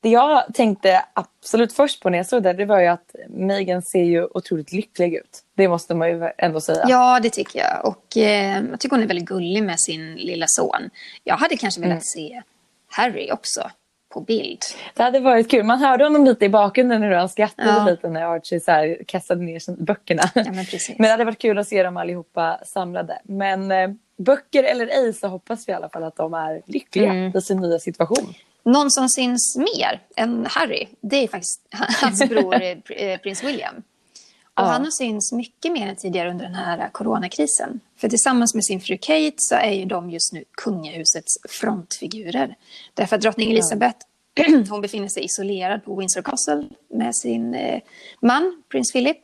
Det 0.00 0.08
jag 0.08 0.44
tänkte 0.54 1.04
absolut 1.12 1.72
först 1.72 2.02
på 2.02 2.10
när 2.10 2.18
jag 2.18 2.26
såg 2.26 2.42
det, 2.42 2.52
det 2.52 2.64
var 2.64 2.80
ju 2.80 2.86
att 2.86 3.14
Megan 3.28 3.82
ser 3.82 4.02
ju 4.04 4.24
otroligt 4.34 4.72
lycklig 4.72 5.14
ut. 5.14 5.42
Det 5.54 5.68
måste 5.68 5.94
man 5.94 6.08
ju 6.08 6.30
ändå 6.38 6.60
säga. 6.60 6.84
Ja, 6.88 7.20
det 7.22 7.30
tycker 7.30 7.58
jag. 7.58 7.84
Och 7.86 8.16
eh, 8.16 8.62
jag 8.70 8.80
tycker 8.80 8.96
hon 8.96 9.02
är 9.02 9.08
väldigt 9.08 9.26
gullig 9.28 9.62
med 9.62 9.80
sin 9.80 10.14
lilla 10.14 10.46
son. 10.48 10.90
Jag 11.24 11.36
hade 11.36 11.56
kanske 11.56 11.80
velat 11.80 11.92
Mm. 11.92 12.00
se 12.00 12.42
Harry 12.88 13.30
också 13.32 13.70
på 14.08 14.20
bild. 14.20 14.58
Det 14.94 15.02
hade 15.02 15.20
varit 15.20 15.50
kul. 15.50 15.64
Man 15.64 15.78
hörde 15.78 16.04
honom 16.04 16.24
lite 16.24 16.44
i 16.44 16.48
bakgrunden 16.48 17.00
när 17.00 17.10
han 17.10 17.28
skrattade 17.28 17.68
Ja. 17.68 17.84
lite 17.90 18.08
när 18.08 18.22
Archie 18.22 18.60
så 18.60 18.70
här 18.70 18.98
kastade 19.06 19.42
ner 19.44 19.82
böckerna. 19.82 20.22
Ja, 20.34 20.42
men. 20.44 20.54
Men 20.54 20.64
det 20.98 21.08
hade 21.08 21.24
varit 21.24 21.38
kul 21.40 21.58
att 21.58 21.68
se 21.68 21.82
dem 21.82 21.96
allihopa 21.96 22.58
samlade. 22.66 23.18
Men 23.24 23.70
eh, 23.72 23.90
böcker 24.18 24.64
eller 24.64 24.86
ej 24.86 25.12
så 25.12 25.28
hoppas 25.28 25.68
vi 25.68 25.72
i 25.72 25.74
alla 25.74 25.88
fall 25.88 26.04
att 26.04 26.16
de 26.16 26.34
är 26.34 26.62
lyckliga 26.66 27.10
Mm. 27.10 27.32
i 27.36 27.42
sin 27.42 27.60
nya 27.60 27.78
situation. 27.78 28.34
Någon 28.66 28.90
som 28.90 29.08
syns 29.08 29.56
mer 29.56 30.02
än 30.16 30.46
Harry, 30.50 30.88
det 31.00 31.16
är 31.16 31.28
faktiskt 31.28 31.60
hans 32.02 32.28
bror 32.28 32.54
eh, 32.54 32.70
eh, 32.96 33.20
prins 33.20 33.44
William. 33.44 33.74
Och 33.76 34.62
Ja. 34.62 34.64
Han 34.64 34.84
har 34.84 34.90
synts 34.90 35.32
mycket 35.32 35.72
mer 35.72 35.88
än 35.88 35.96
tidigare 35.96 36.30
under 36.30 36.44
den 36.44 36.54
här 36.54 36.78
eh, 36.78 36.88
coronakrisen. 36.92 37.80
För 37.96 38.08
tillsammans 38.08 38.54
med 38.54 38.64
sin 38.64 38.80
fru 38.80 38.98
Kate 38.98 39.34
så 39.36 39.54
är 39.54 39.72
ju 39.72 39.84
de 39.84 40.10
just 40.10 40.32
nu 40.32 40.44
kungahusets 40.50 41.38
frontfigurer. 41.48 42.56
Därför 42.94 43.16
att 43.16 43.22
drottning 43.22 43.50
Elizabeth 43.50 43.98
hon 44.70 44.80
befinner 44.80 45.08
sig 45.08 45.24
isolerad 45.24 45.84
på 45.84 45.96
Windsor 45.96 46.22
Castle 46.22 46.64
med 46.88 47.16
sin 47.16 47.56
man, 48.20 48.62
prins 48.68 48.92
Philip. 48.92 49.18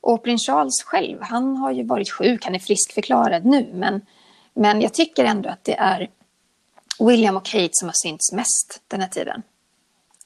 Och 0.00 0.24
prins 0.24 0.46
Charles 0.46 0.82
själv, 0.82 1.18
han 1.20 1.56
har 1.56 1.72
ju 1.72 1.82
varit 1.82 2.10
sjuk, 2.10 2.44
han 2.44 2.54
är 2.54 2.58
friskförklarad 2.58 3.44
nu. 3.44 3.70
Men, 3.72 4.00
men 4.54 4.80
jag 4.80 4.94
tycker 4.94 5.24
ändå 5.24 5.48
att 5.48 5.64
det 5.64 5.76
är 5.78 6.10
William 7.00 7.36
och 7.36 7.44
Kate 7.44 7.70
som 7.72 7.88
har 7.88 7.94
synts 7.94 8.32
mest 8.32 8.82
den 8.88 9.00
här 9.00 9.08
tiden. 9.08 9.42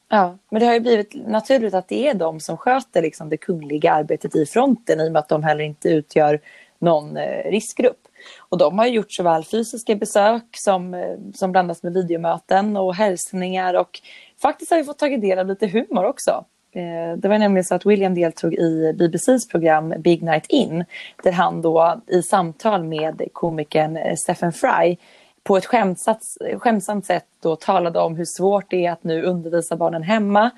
Ja, 0.08 0.38
men 0.50 0.60
det 0.60 0.66
har 0.66 0.74
ju 0.74 0.80
blivit 0.80 1.14
naturligt 1.26 1.74
att 1.74 1.88
det 1.88 2.08
är 2.08 2.14
de 2.14 2.40
som 2.40 2.56
sköter 2.56 3.02
liksom 3.02 3.28
det 3.28 3.36
kungliga 3.36 3.92
arbetet 3.92 4.36
i 4.36 4.46
fronten 4.46 5.00
i 5.00 5.08
och 5.08 5.12
med 5.12 5.20
att 5.20 5.28
de 5.28 5.42
heller 5.42 5.64
inte 5.64 5.88
utgör 5.88 6.40
någon 6.78 7.16
eh, 7.16 7.50
riskgrupp. 7.50 8.08
Och 8.38 8.58
de 8.58 8.78
har 8.78 8.86
gjort 8.86 9.12
såväl 9.12 9.44
fysiska 9.44 9.94
besök 9.94 10.44
som, 10.52 10.94
eh, 10.94 11.16
som 11.34 11.52
blandas 11.52 11.82
med 11.82 11.92
videomöten 11.92 12.76
och 12.76 12.94
hälsningar 12.94 13.74
och 13.74 14.00
faktiskt 14.42 14.70
har 14.70 14.78
vi 14.78 14.84
fått 14.84 14.98
tagit 14.98 15.20
del 15.20 15.38
av 15.38 15.46
lite 15.46 15.66
humor 15.66 16.04
också. 16.04 16.44
Eh, 16.72 17.16
det 17.16 17.28
var 17.28 17.38
nämligen 17.38 17.64
så 17.64 17.74
att 17.74 17.86
William 17.86 18.14
deltog 18.14 18.54
i 18.54 18.92
BBCs 18.92 19.48
program 19.48 19.94
Big 19.98 20.22
Night 20.22 20.46
In 20.48 20.84
där 21.22 21.32
han 21.32 21.62
då 21.62 22.00
i 22.06 22.22
samtal 22.22 22.84
med 22.84 23.28
komikern 23.32 24.16
Stephen 24.16 24.52
Fry 24.52 24.96
på 25.44 25.56
ett 25.56 25.66
skämtsamt, 25.66 27.06
sätt 27.06 27.26
då 27.40 27.56
talade 27.56 28.00
om 28.00 28.16
hur 28.16 28.24
svårt 28.24 28.70
det 28.70 28.86
är 28.86 28.92
att 28.92 29.04
nu 29.04 29.22
undervisa 29.22 29.76
barnen 29.76 30.02
hemma. 30.02 30.50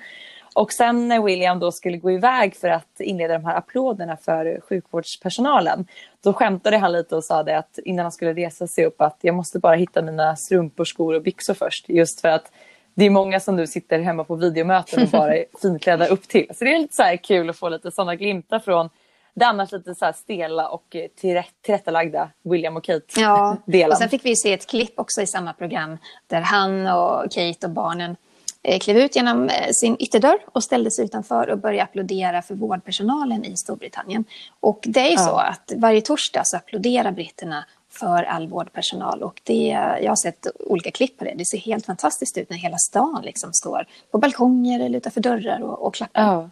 Och 0.53 0.71
sen 0.71 1.07
när 1.07 1.21
William 1.21 1.59
då 1.59 1.71
skulle 1.71 1.97
gå 1.97 2.11
iväg 2.11 2.55
för 2.55 2.67
att 2.67 2.99
inleda 2.99 3.33
de 3.33 3.45
här 3.45 3.57
applåderna 3.57 4.17
för 4.17 4.61
sjukvårdspersonalen 4.69 5.87
då 6.23 6.33
skämtade 6.33 6.77
han 6.77 6.91
lite 6.91 7.15
och 7.15 7.23
sa 7.23 7.43
det 7.43 7.57
att 7.57 7.79
innan 7.85 8.05
han 8.05 8.11
skulle 8.11 8.33
resa 8.33 8.67
sig 8.67 8.85
upp 8.85 9.01
att 9.01 9.17
jag 9.21 9.35
måste 9.35 9.59
bara 9.59 9.75
hitta 9.75 10.01
mina 10.01 10.35
strumpor, 10.35 10.85
skor 10.85 11.13
och 11.13 11.21
byxor 11.21 11.53
först 11.53 11.89
just 11.89 12.21
för 12.21 12.29
att 12.29 12.51
det 12.93 13.05
är 13.05 13.09
många 13.09 13.39
som 13.39 13.55
nu 13.55 13.67
sitter 13.67 13.99
hemma 13.99 14.23
på 14.23 14.35
videomöten 14.35 15.03
och 15.03 15.09
bara 15.09 15.37
är 15.37 15.45
finklädda 15.61 16.07
upp 16.07 16.27
till. 16.27 16.51
Så 16.55 16.63
det 16.63 16.75
är 16.75 16.79
lite 16.79 16.95
så 16.95 17.03
här 17.03 17.17
kul 17.17 17.49
att 17.49 17.57
få 17.57 17.69
lite 17.69 17.91
sådana 17.91 18.15
glimtar 18.15 18.59
från 18.59 18.89
det 19.35 19.45
annars 19.45 19.71
lite 19.71 19.95
så 19.95 20.11
stela 20.15 20.69
och 20.69 20.95
tillrättalagda 21.15 22.29
William 22.43 22.77
och 22.77 22.83
Kate. 22.83 23.05
Ja, 23.21 23.57
delen. 23.65 23.91
och 23.91 23.97
sen 23.97 24.09
fick 24.09 24.25
vi 24.25 24.35
se 24.35 24.53
ett 24.53 24.67
klipp 24.69 24.99
också 24.99 25.21
i 25.21 25.27
samma 25.27 25.53
program 25.53 25.97
där 26.27 26.41
han 26.41 26.87
och 26.87 27.31
Kate 27.31 27.67
och 27.67 27.69
barnen 27.69 28.15
eh, 28.63 28.79
klev 28.79 28.97
ut 28.97 29.15
genom 29.15 29.49
eh, 29.49 29.71
sin 29.71 29.95
ytterdörr 29.99 30.37
och 30.45 30.63
ställde 30.63 30.91
sig 30.91 31.05
utanför 31.05 31.49
och 31.49 31.59
började 31.59 31.83
applådera 31.83 32.41
för 32.41 32.55
vårdpersonalen 32.55 33.45
i 33.45 33.57
Storbritannien. 33.57 34.25
Och 34.59 34.79
det 34.83 34.99
är 34.99 35.09
ju 35.09 35.11
ja. 35.11 35.19
så 35.19 35.35
att 35.35 35.71
varje 35.77 36.01
torsdag 36.01 36.41
så 36.45 36.57
applåderar 36.57 37.11
britterna 37.11 37.65
för 37.89 38.23
all 38.23 38.47
vårdpersonal. 38.47 39.23
Och 39.23 39.41
det, 39.43 39.67
jag 40.01 40.11
har 40.11 40.15
sett 40.15 40.47
olika 40.59 40.91
klipp 40.91 41.17
på 41.17 41.23
det. 41.23 41.33
Det 41.37 41.45
ser 41.45 41.57
helt 41.57 41.85
fantastiskt 41.85 42.37
ut 42.37 42.49
när 42.49 42.57
hela 42.57 42.77
stan 42.77 43.21
liksom 43.23 43.53
står 43.53 43.87
på 44.11 44.17
balkonger 44.17 44.79
eller 44.79 44.97
utanför 44.97 45.21
dörrar 45.21 45.61
och, 45.61 45.87
och 45.87 45.95
klappar. 45.95 46.21
Ja. 46.21 46.49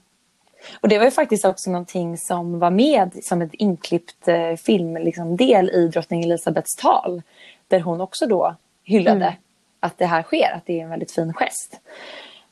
Och 0.81 0.89
det 0.89 0.97
var 0.97 1.05
ju 1.05 1.11
faktiskt 1.11 1.45
också 1.45 1.69
någonting 1.69 2.17
som 2.17 2.59
var 2.59 2.71
med 2.71 3.11
som 3.23 3.41
ett 3.41 3.53
inklippt 3.53 4.27
eh, 4.27 4.55
filmdel 4.55 5.03
liksom, 5.03 5.37
i 5.41 5.87
drottning 5.87 6.23
Elisabeths 6.23 6.75
tal. 6.75 7.21
Där 7.67 7.79
hon 7.79 8.01
också 8.01 8.25
då 8.25 8.55
hyllade 8.83 9.25
mm. 9.25 9.33
att 9.79 9.97
det 9.97 10.05
här 10.05 10.23
sker, 10.23 10.51
att 10.55 10.65
det 10.65 10.79
är 10.79 10.83
en 10.83 10.89
väldigt 10.89 11.11
fin 11.11 11.33
gest. 11.33 11.79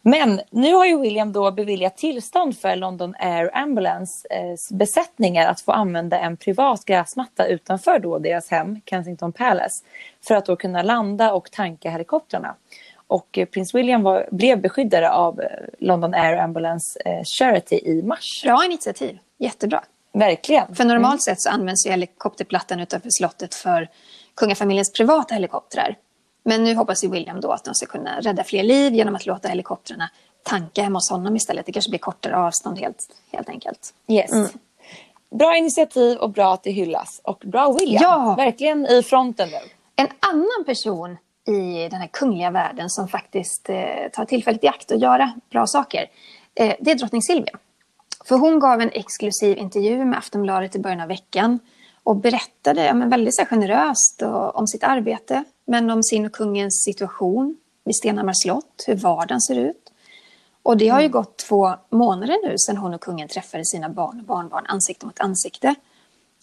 Men 0.02 0.42
nu 0.50 0.74
har 0.74 0.86
ju 0.86 1.00
William 1.00 1.32
då 1.32 1.52
beviljat 1.52 1.98
tillstånd 1.98 2.58
för 2.58 2.76
London 2.76 3.16
Air 3.20 3.58
Ambulance 3.58 4.28
eh, 4.30 4.78
besättningar 4.78 5.48
att 5.48 5.62
få 5.62 5.72
använda 5.72 6.20
en 6.20 6.38
privat 6.38 6.86
gräsmatta 6.86 7.48
utanför 7.48 8.00
då 8.00 8.20
deras 8.20 8.52
hem, 8.52 8.82
Kensington 8.86 9.32
Palace, 9.32 9.84
för 10.28 10.36
att 10.36 10.46
då 10.46 10.56
kunna 10.56 10.82
landa 10.82 11.34
och 11.34 11.52
tanka 11.52 11.90
helikoptrarna. 11.90 12.56
Och 13.12 13.38
eh, 13.38 13.46
prins 13.46 13.76
William 13.76 14.04
var, 14.04 14.28
blev 14.32 14.62
beskyddare 14.62 15.12
av 15.12 15.42
eh, 15.42 15.48
London 15.80 16.14
Air 16.14 16.38
Ambulance 16.38 17.00
eh, 17.06 17.22
Charity 17.38 17.76
i 17.76 18.04
mars. 18.04 18.42
Bra 18.44 18.66
initiativ, 18.66 19.20
jättebra. 19.38 19.84
Verkligen. 20.14 20.76
För 20.76 20.86
normalt 20.86 21.12
mm. 21.12 21.20
sett 21.20 21.42
så 21.42 21.50
används 21.50 21.86
ju 21.86 21.92
helikopterplattan 21.92 22.80
utanför 22.80 23.10
slottet 23.12 23.56
för 23.56 23.90
kungafamiljens 24.36 24.94
privata 24.94 25.34
helikoptrar. 25.34 25.96
Men 26.44 26.64
nu 26.64 26.76
hoppas 26.76 27.04
ju 27.04 27.10
William 27.10 27.42
då 27.42 27.52
att 27.52 27.64
de 27.64 27.76
ska 27.76 27.86
kunna 27.86 28.20
rädda 28.20 28.44
fler 28.44 28.64
liv 28.64 28.94
genom 28.94 29.16
att 29.16 29.26
låta 29.26 29.48
helikoptrarna 29.48 30.10
tanka 30.44 30.84
hemma 30.84 30.98
hos 30.98 31.10
honom 31.10 31.36
istället. 31.36 31.66
Det 31.66 31.72
kanske 31.72 31.90
blir 31.90 32.00
kortare 32.00 32.38
avstånd 32.38 32.80
helt, 32.80 33.08
helt 33.32 33.50
enkelt. 33.50 33.94
Yes. 34.08 34.32
Mm. 34.32 34.48
Bra 35.36 35.58
initiativ 35.58 36.18
och 36.18 36.30
bra 36.30 36.54
att 36.54 36.64
det 36.64 36.72
hyllas. 36.72 37.22
Och 37.24 37.44
bra 37.46 37.72
William. 37.72 38.04
Ja. 38.04 38.36
Verkligen 38.38 38.86
i 38.86 39.04
fronten 39.04 39.50
nu. 39.50 39.70
En 39.96 40.08
annan 40.20 40.66
person 40.66 41.18
i 41.54 41.90
den 41.90 42.02
här 42.02 42.08
kungliga 42.08 42.52
världen 42.52 42.90
som 42.90 43.08
faktiskt 43.08 43.70
eh, 43.70 44.10
tar 44.14 44.26
tillfället 44.26 44.64
i 44.64 44.68
akt 44.68 44.92
att 44.92 45.02
göra 45.02 45.32
bra 45.50 45.68
saker. 45.68 46.10
Eh, 46.56 46.76
det 46.80 46.92
är 46.92 46.96
drottning 46.96 47.22
Silvia. 47.22 47.58
För 48.26 48.36
hon 48.36 48.60
gav 48.60 48.82
en 48.82 48.92
exklusiv 48.94 49.58
intervju 49.58 50.06
med 50.06 50.18
Aftonbladet 50.18 50.76
i 50.76 50.80
början 50.80 51.02
av 51.02 51.08
veckan 51.08 51.60
och 52.04 52.16
berättade 52.16 52.86
ja, 52.86 52.94
men 52.94 53.10
väldigt 53.10 53.36
så 53.36 53.46
generöst 53.46 54.22
och, 54.22 54.56
om 54.56 54.68
sitt 54.68 54.84
arbete 54.84 55.44
men 55.66 55.90
om 55.90 56.04
sin 56.04 56.26
och 56.26 56.32
kungens 56.32 56.84
situation 56.86 57.58
vid 57.84 57.96
Stenhammars 57.96 58.42
slott, 58.44 58.84
hur 58.88 58.96
vardagen 58.96 59.42
ser 59.42 59.56
ut. 59.56 59.92
Och 60.64 60.78
det 60.78 60.88
har 60.88 61.00
ju 61.00 61.06
mm. 61.06 61.12
gått 61.12 61.38
två 61.38 61.74
månader 61.90 62.50
nu 62.50 62.56
sedan 62.58 62.78
hon 62.78 62.94
och 62.94 63.02
kungen 63.02 63.28
träffade 63.28 63.66
sina 63.66 63.90
barn 63.90 64.20
och 64.20 64.26
barnbarn 64.26 64.66
ansikte 64.68 65.06
mot 65.06 65.20
ansikte. 65.20 65.76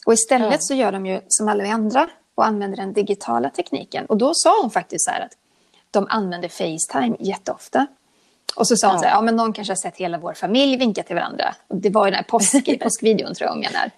Och 0.07 0.12
istället 0.12 0.62
så 0.62 0.75
gör 0.75 0.92
de 0.92 1.07
ju 1.07 1.21
som 1.29 1.49
alla 1.49 1.64
vi 1.64 1.71
andra 1.71 2.09
och 2.38 2.46
använder 2.46 2.77
den 2.77 2.92
digitala 2.92 3.51
tekniken. 3.51 4.07
Och 4.07 4.16
då 4.16 4.31
sa 4.35 4.61
hon 4.62 4.70
faktiskt 4.70 5.05
så 5.05 5.11
här 5.11 5.20
att 5.20 5.33
de 5.90 6.07
använder 6.11 6.48
Facetime 6.48 7.16
jätteofta. 7.20 7.87
Och 8.57 8.68
så 8.68 8.77
sa 8.77 8.87
hon 8.87 8.94
ja. 8.94 9.01
så 9.01 9.07
här, 9.07 9.14
ja 9.14 9.20
men 9.20 9.37
någon 9.37 9.53
kanske 9.53 9.70
har 9.70 9.77
sett 9.77 9.96
hela 9.96 10.18
vår 10.18 10.35
familj 10.35 10.77
vinka 10.77 11.03
till 11.03 11.16
varandra. 11.16 11.55
Och 11.68 11.77
det 11.77 11.90
var 11.90 12.07
ju 12.07 12.11
den 12.11 12.16
här 12.16 12.24
påsk, 12.24 12.81
påskvideon 12.83 13.35
tror 13.35 13.46
jag 13.46 13.53
hon 13.53 13.61
menar. 13.61 13.90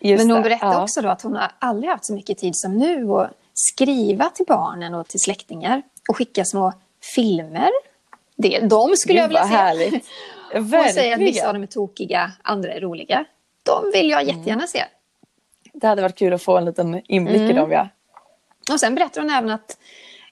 Just 0.00 0.24
men 0.24 0.30
hon 0.30 0.42
berättade 0.42 0.72
ja. 0.72 0.82
också 0.82 1.02
då 1.02 1.08
att 1.08 1.22
hon 1.22 1.36
har 1.36 1.50
aldrig 1.58 1.90
haft 1.90 2.06
så 2.06 2.12
mycket 2.12 2.38
tid 2.38 2.52
som 2.56 2.78
nu 2.78 3.12
att 3.12 3.30
skriva 3.54 4.30
till 4.30 4.46
barnen 4.48 4.94
och 4.94 5.08
till 5.08 5.20
släktingar 5.20 5.82
och 6.08 6.16
skicka 6.16 6.44
små 6.44 6.72
filmer. 7.14 7.70
Det, 8.36 8.60
de 8.60 8.96
skulle 8.96 9.14
Gud, 9.14 9.22
jag 9.22 9.28
vilja 9.28 9.42
se. 9.42 9.48
Härligt. 9.48 10.06
Hon 10.52 10.92
säger 10.94 11.14
att 11.14 11.20
vissa 11.20 11.46
av 11.46 11.54
dem 11.54 11.62
är 11.62 11.66
tokiga, 11.66 12.32
andra 12.42 12.72
är 12.72 12.80
roliga. 12.80 13.24
De 13.62 13.90
vill 13.92 14.10
jag 14.10 14.24
jättegärna 14.24 14.52
mm. 14.52 14.66
se. 14.68 14.84
Det 15.80 15.86
hade 15.86 16.02
varit 16.02 16.18
kul 16.18 16.32
att 16.32 16.42
få 16.42 16.56
en 16.56 16.64
liten 16.64 17.02
inblick 17.06 17.40
mm. 17.40 17.50
i 17.50 17.52
dem. 17.52 17.72
Ja. 17.72 17.88
Och 18.72 18.80
sen 18.80 18.94
berättar 18.94 19.20
hon 19.20 19.30
även 19.30 19.50
att 19.50 19.78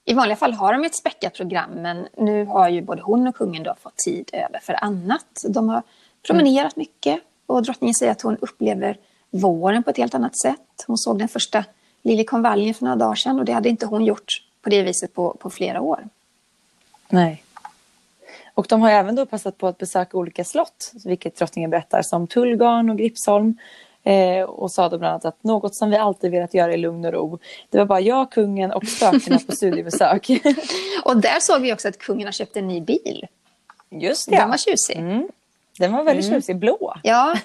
i 0.05 0.15
vanliga 0.15 0.37
fall 0.37 0.53
har 0.53 0.73
de 0.73 0.85
ett 0.85 0.95
späckat 0.95 1.35
program 1.35 1.71
men 1.71 2.09
nu 2.17 2.45
har 2.45 2.69
ju 2.69 2.83
både 2.83 3.03
hon 3.03 3.27
och 3.27 3.37
kungen 3.37 3.63
då 3.63 3.75
fått 3.81 3.97
tid 3.97 4.31
över 4.33 4.59
för 4.63 4.85
annat. 4.85 5.45
De 5.49 5.69
har 5.69 5.83
promenerat 6.27 6.77
mm. 6.77 6.87
mycket 6.87 7.21
och 7.47 7.63
drottningen 7.63 7.95
säger 7.95 8.13
att 8.13 8.23
hon 8.23 8.37
upplever 8.37 8.99
våren 9.31 9.83
på 9.83 9.91
ett 9.91 9.97
helt 9.97 10.15
annat 10.15 10.39
sätt. 10.39 10.85
Hon 10.87 10.99
såg 10.99 11.19
den 11.19 11.29
första 11.29 11.65
liljekonvaljen 12.03 12.75
för 12.75 12.85
några 12.85 12.97
dagar 12.97 13.15
sedan 13.15 13.39
och 13.39 13.45
det 13.45 13.53
hade 13.53 13.69
inte 13.69 13.87
hon 13.87 14.05
gjort 14.05 14.43
på 14.63 14.71
det 14.71 14.83
viset 14.83 15.15
på, 15.15 15.37
på 15.41 15.51
flera 15.51 15.81
år. 15.81 16.09
Nej. 17.09 17.43
Och 18.55 18.67
de 18.69 18.81
har 18.81 18.91
även 18.91 19.15
då 19.15 19.27
passat 19.27 19.59
på 19.59 19.67
att 19.67 19.79
besöka 19.79 20.17
olika 20.17 20.45
slott, 20.45 20.93
vilket 21.05 21.37
drottningen 21.37 21.71
berättar, 21.71 22.03
som 22.03 22.27
Tullgarn 22.27 22.91
och 22.91 22.99
Gripsholm. 22.99 23.59
Eh, 24.07 24.45
och 24.45 24.71
sa 24.71 24.89
då 24.89 24.99
bland 24.99 25.11
annat 25.11 25.25
att 25.25 25.45
något 25.45 25.75
som 25.75 25.91
vi 25.91 25.97
alltid 25.97 26.31
velat 26.31 26.55
göra 26.55 26.75
i 26.75 26.77
lugn 26.77 27.05
och 27.05 27.13
ro. 27.13 27.39
Det 27.71 27.79
var 27.79 27.85
bara 27.85 28.01
jag, 28.01 28.33
kungen 28.33 28.73
och 28.73 28.87
spökena 28.87 29.39
på 29.39 29.53
studiebesök. 29.53 30.31
och 31.05 31.17
där 31.17 31.41
såg 31.41 31.63
vi 31.63 31.73
också 31.73 31.89
att 31.89 31.99
kungen 31.99 32.27
har 32.27 32.33
köpt 32.33 32.57
en 32.57 32.69
ny 32.69 32.81
bil. 32.81 33.27
Just 33.91 34.31
det. 34.31 34.37
Den 34.37 34.51
var 34.51 34.57
tjusig. 34.57 34.97
Mm. 34.97 35.29
Den 35.79 35.93
var 35.93 36.05
väldigt 36.05 36.27
mm. 36.27 36.41
tjusig, 36.41 36.57
blå. 36.57 36.95
Ja, 37.03 37.37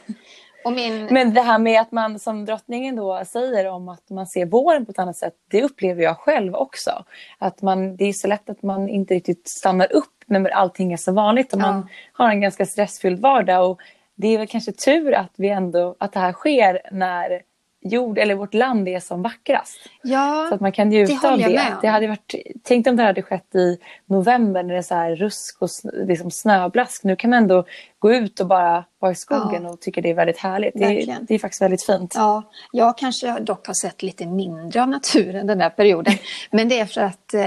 min... 0.66 1.06
Men 1.12 1.34
det 1.34 1.42
här 1.42 1.60
med 1.60 1.82
att 1.82 1.92
man 1.92 2.20
som 2.20 2.46
drottningen 2.46 2.96
då 2.96 3.24
säger 3.28 3.68
om 3.68 3.90
att 3.90 4.10
man 4.10 4.28
ser 4.28 4.46
våren 4.46 4.86
på 4.86 4.92
ett 4.92 5.00
annat 5.00 5.18
sätt, 5.18 5.36
det 5.48 5.64
upplever 5.64 6.04
jag 6.04 6.18
själv 6.18 6.56
också. 6.56 7.04
Att 7.38 7.62
man, 7.62 7.96
det 7.96 8.06
är 8.06 8.14
så 8.14 8.28
lätt 8.28 8.50
att 8.50 8.64
man 8.64 8.90
inte 8.90 9.14
riktigt 9.14 9.50
stannar 9.50 9.94
upp 9.94 10.06
när 10.26 10.50
allting 10.50 10.94
är 10.94 10.98
så 10.98 11.12
vanligt 11.12 11.54
och 11.54 11.60
ja. 11.60 11.72
man 11.72 11.90
har 12.14 12.30
en 12.30 12.42
ganska 12.42 12.66
stressfylld 12.66 13.20
vardag. 13.20 13.72
Och 13.72 13.82
det 14.22 14.28
är 14.28 14.38
väl 14.38 14.48
kanske 14.48 14.72
tur 14.72 15.14
att, 15.14 15.34
vi 15.38 15.50
ändå, 15.50 15.96
att 16.00 16.14
det 16.14 16.20
här 16.20 16.34
sker 16.34 16.82
när 16.92 17.42
jord 17.82 18.18
eller 18.18 18.36
vårt 18.36 18.54
land 18.54 18.88
är 18.88 19.00
som 19.00 19.22
vackrast. 19.22 19.78
Ja, 20.02 20.46
så 20.50 20.56
att 20.56 20.62
man 20.62 20.72
kan 20.72 20.90
njuta 20.90 21.32
av 21.32 21.38
det. 21.38 21.78
det 21.82 21.88
hade 21.88 22.08
varit, 22.08 22.36
tänk 22.64 22.88
om 22.88 22.96
det 22.96 23.04
hade 23.04 23.22
skett 23.22 23.56
i 23.56 23.78
november 24.06 24.64
när 24.64 24.74
det 24.74 24.80
är 24.80 24.82
så 24.82 24.96
här 24.96 25.16
rusk 25.16 25.62
och 25.62 25.70
liksom 25.94 26.32
snöblask. 26.32 27.04
Nu 27.04 27.16
kan 27.16 27.30
man 27.30 27.38
ändå 27.38 27.66
gå 28.00 28.14
ut 28.14 28.40
och 28.40 28.48
bara 28.48 28.86
vara 29.00 29.12
i 29.12 29.16
skogen 29.16 29.64
ja. 29.64 29.70
och 29.70 29.82
tycka 29.82 30.02
det 30.02 30.10
är 30.10 30.14
väldigt 30.14 30.38
härligt. 30.38 30.74
Det, 30.74 31.18
det, 31.22 31.36
är 31.36 31.40
faktiskt 31.40 31.62
väldigt 31.62 31.86
fint. 31.86 32.14
Ja, 32.16 32.44
jag 32.72 32.98
kanske 32.98 33.40
dock 33.40 33.68
har 33.68 33.74
sett 33.74 34.04
lite 34.04 34.26
mindre 34.26 34.82
av 34.82 34.90
naturen 34.90 35.48
den 35.48 35.62
här 35.62 35.70
perioden. 35.70 36.14
Men 36.52 36.70
det 36.70 36.80
är 36.80 36.86
för 36.86 37.02
att 37.02 37.34
eh, 37.34 37.40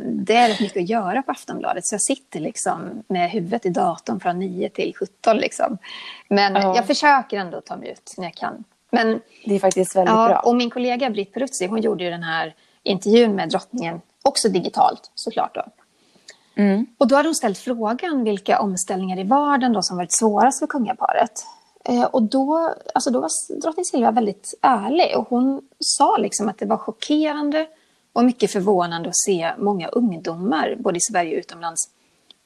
det 0.00 0.34
är 0.34 0.48
rätt 0.48 0.60
mycket 0.60 0.82
att 0.82 0.88
göra 0.88 1.22
på 1.22 1.30
Aftonbladet. 1.30 1.86
Så 1.86 1.94
jag 1.94 2.02
sitter 2.02 2.40
liksom 2.40 3.04
med 3.08 3.30
huvudet 3.30 3.66
i 3.66 3.68
datorn 3.68 4.20
från 4.20 4.38
9 4.38 4.68
till 4.68 4.94
17. 4.96 5.36
Liksom. 5.36 5.78
Men 6.28 6.54
ja. 6.54 6.76
jag 6.76 6.86
försöker 6.86 7.36
ändå 7.36 7.60
ta 7.60 7.76
mig 7.76 7.90
ut 7.90 8.14
när 8.16 8.24
jag 8.24 8.34
kan. 8.34 8.64
Men, 8.90 9.20
det 9.44 9.54
är 9.54 9.58
faktiskt 9.58 9.96
väldigt 9.96 10.14
ja, 10.14 10.28
bra. 10.28 10.38
Och 10.38 10.56
min 10.56 10.70
kollega 10.70 11.10
Britt 11.10 11.32
Peruzzi, 11.32 11.66
hon 11.66 11.80
gjorde 11.80 12.04
ju 12.04 12.10
den 12.10 12.22
här 12.22 12.54
intervjun 12.82 13.34
med 13.34 13.48
drottningen, 13.48 14.00
också 14.22 14.48
digitalt 14.48 15.10
såklart. 15.14 15.54
Då. 15.54 15.62
Mm. 16.62 16.86
Och 16.98 17.08
då 17.08 17.16
hade 17.16 17.28
hon 17.28 17.34
ställt 17.34 17.58
frågan 17.58 18.24
vilka 18.24 18.60
omställningar 18.60 19.18
i 19.18 19.24
vardagen 19.24 19.72
då 19.72 19.82
som 19.82 19.96
varit 19.96 20.12
svårast 20.12 20.58
för 20.58 20.66
kungaparet. 20.66 21.46
Eh, 21.84 22.02
och 22.02 22.22
då, 22.22 22.74
alltså 22.94 23.10
då 23.10 23.20
var 23.20 23.60
drottning 23.60 23.84
Silvia 23.84 24.10
väldigt 24.10 24.54
ärlig 24.62 25.16
och 25.16 25.28
hon 25.28 25.62
sa 25.80 26.16
liksom 26.16 26.48
att 26.48 26.58
det 26.58 26.66
var 26.66 26.76
chockerande 26.76 27.66
och 28.12 28.24
mycket 28.24 28.52
förvånande 28.52 29.08
att 29.08 29.16
se 29.16 29.52
många 29.58 29.88
ungdomar, 29.88 30.76
både 30.78 30.96
i 30.96 31.00
Sverige 31.00 31.36
och 31.36 31.38
utomlands, 31.38 31.88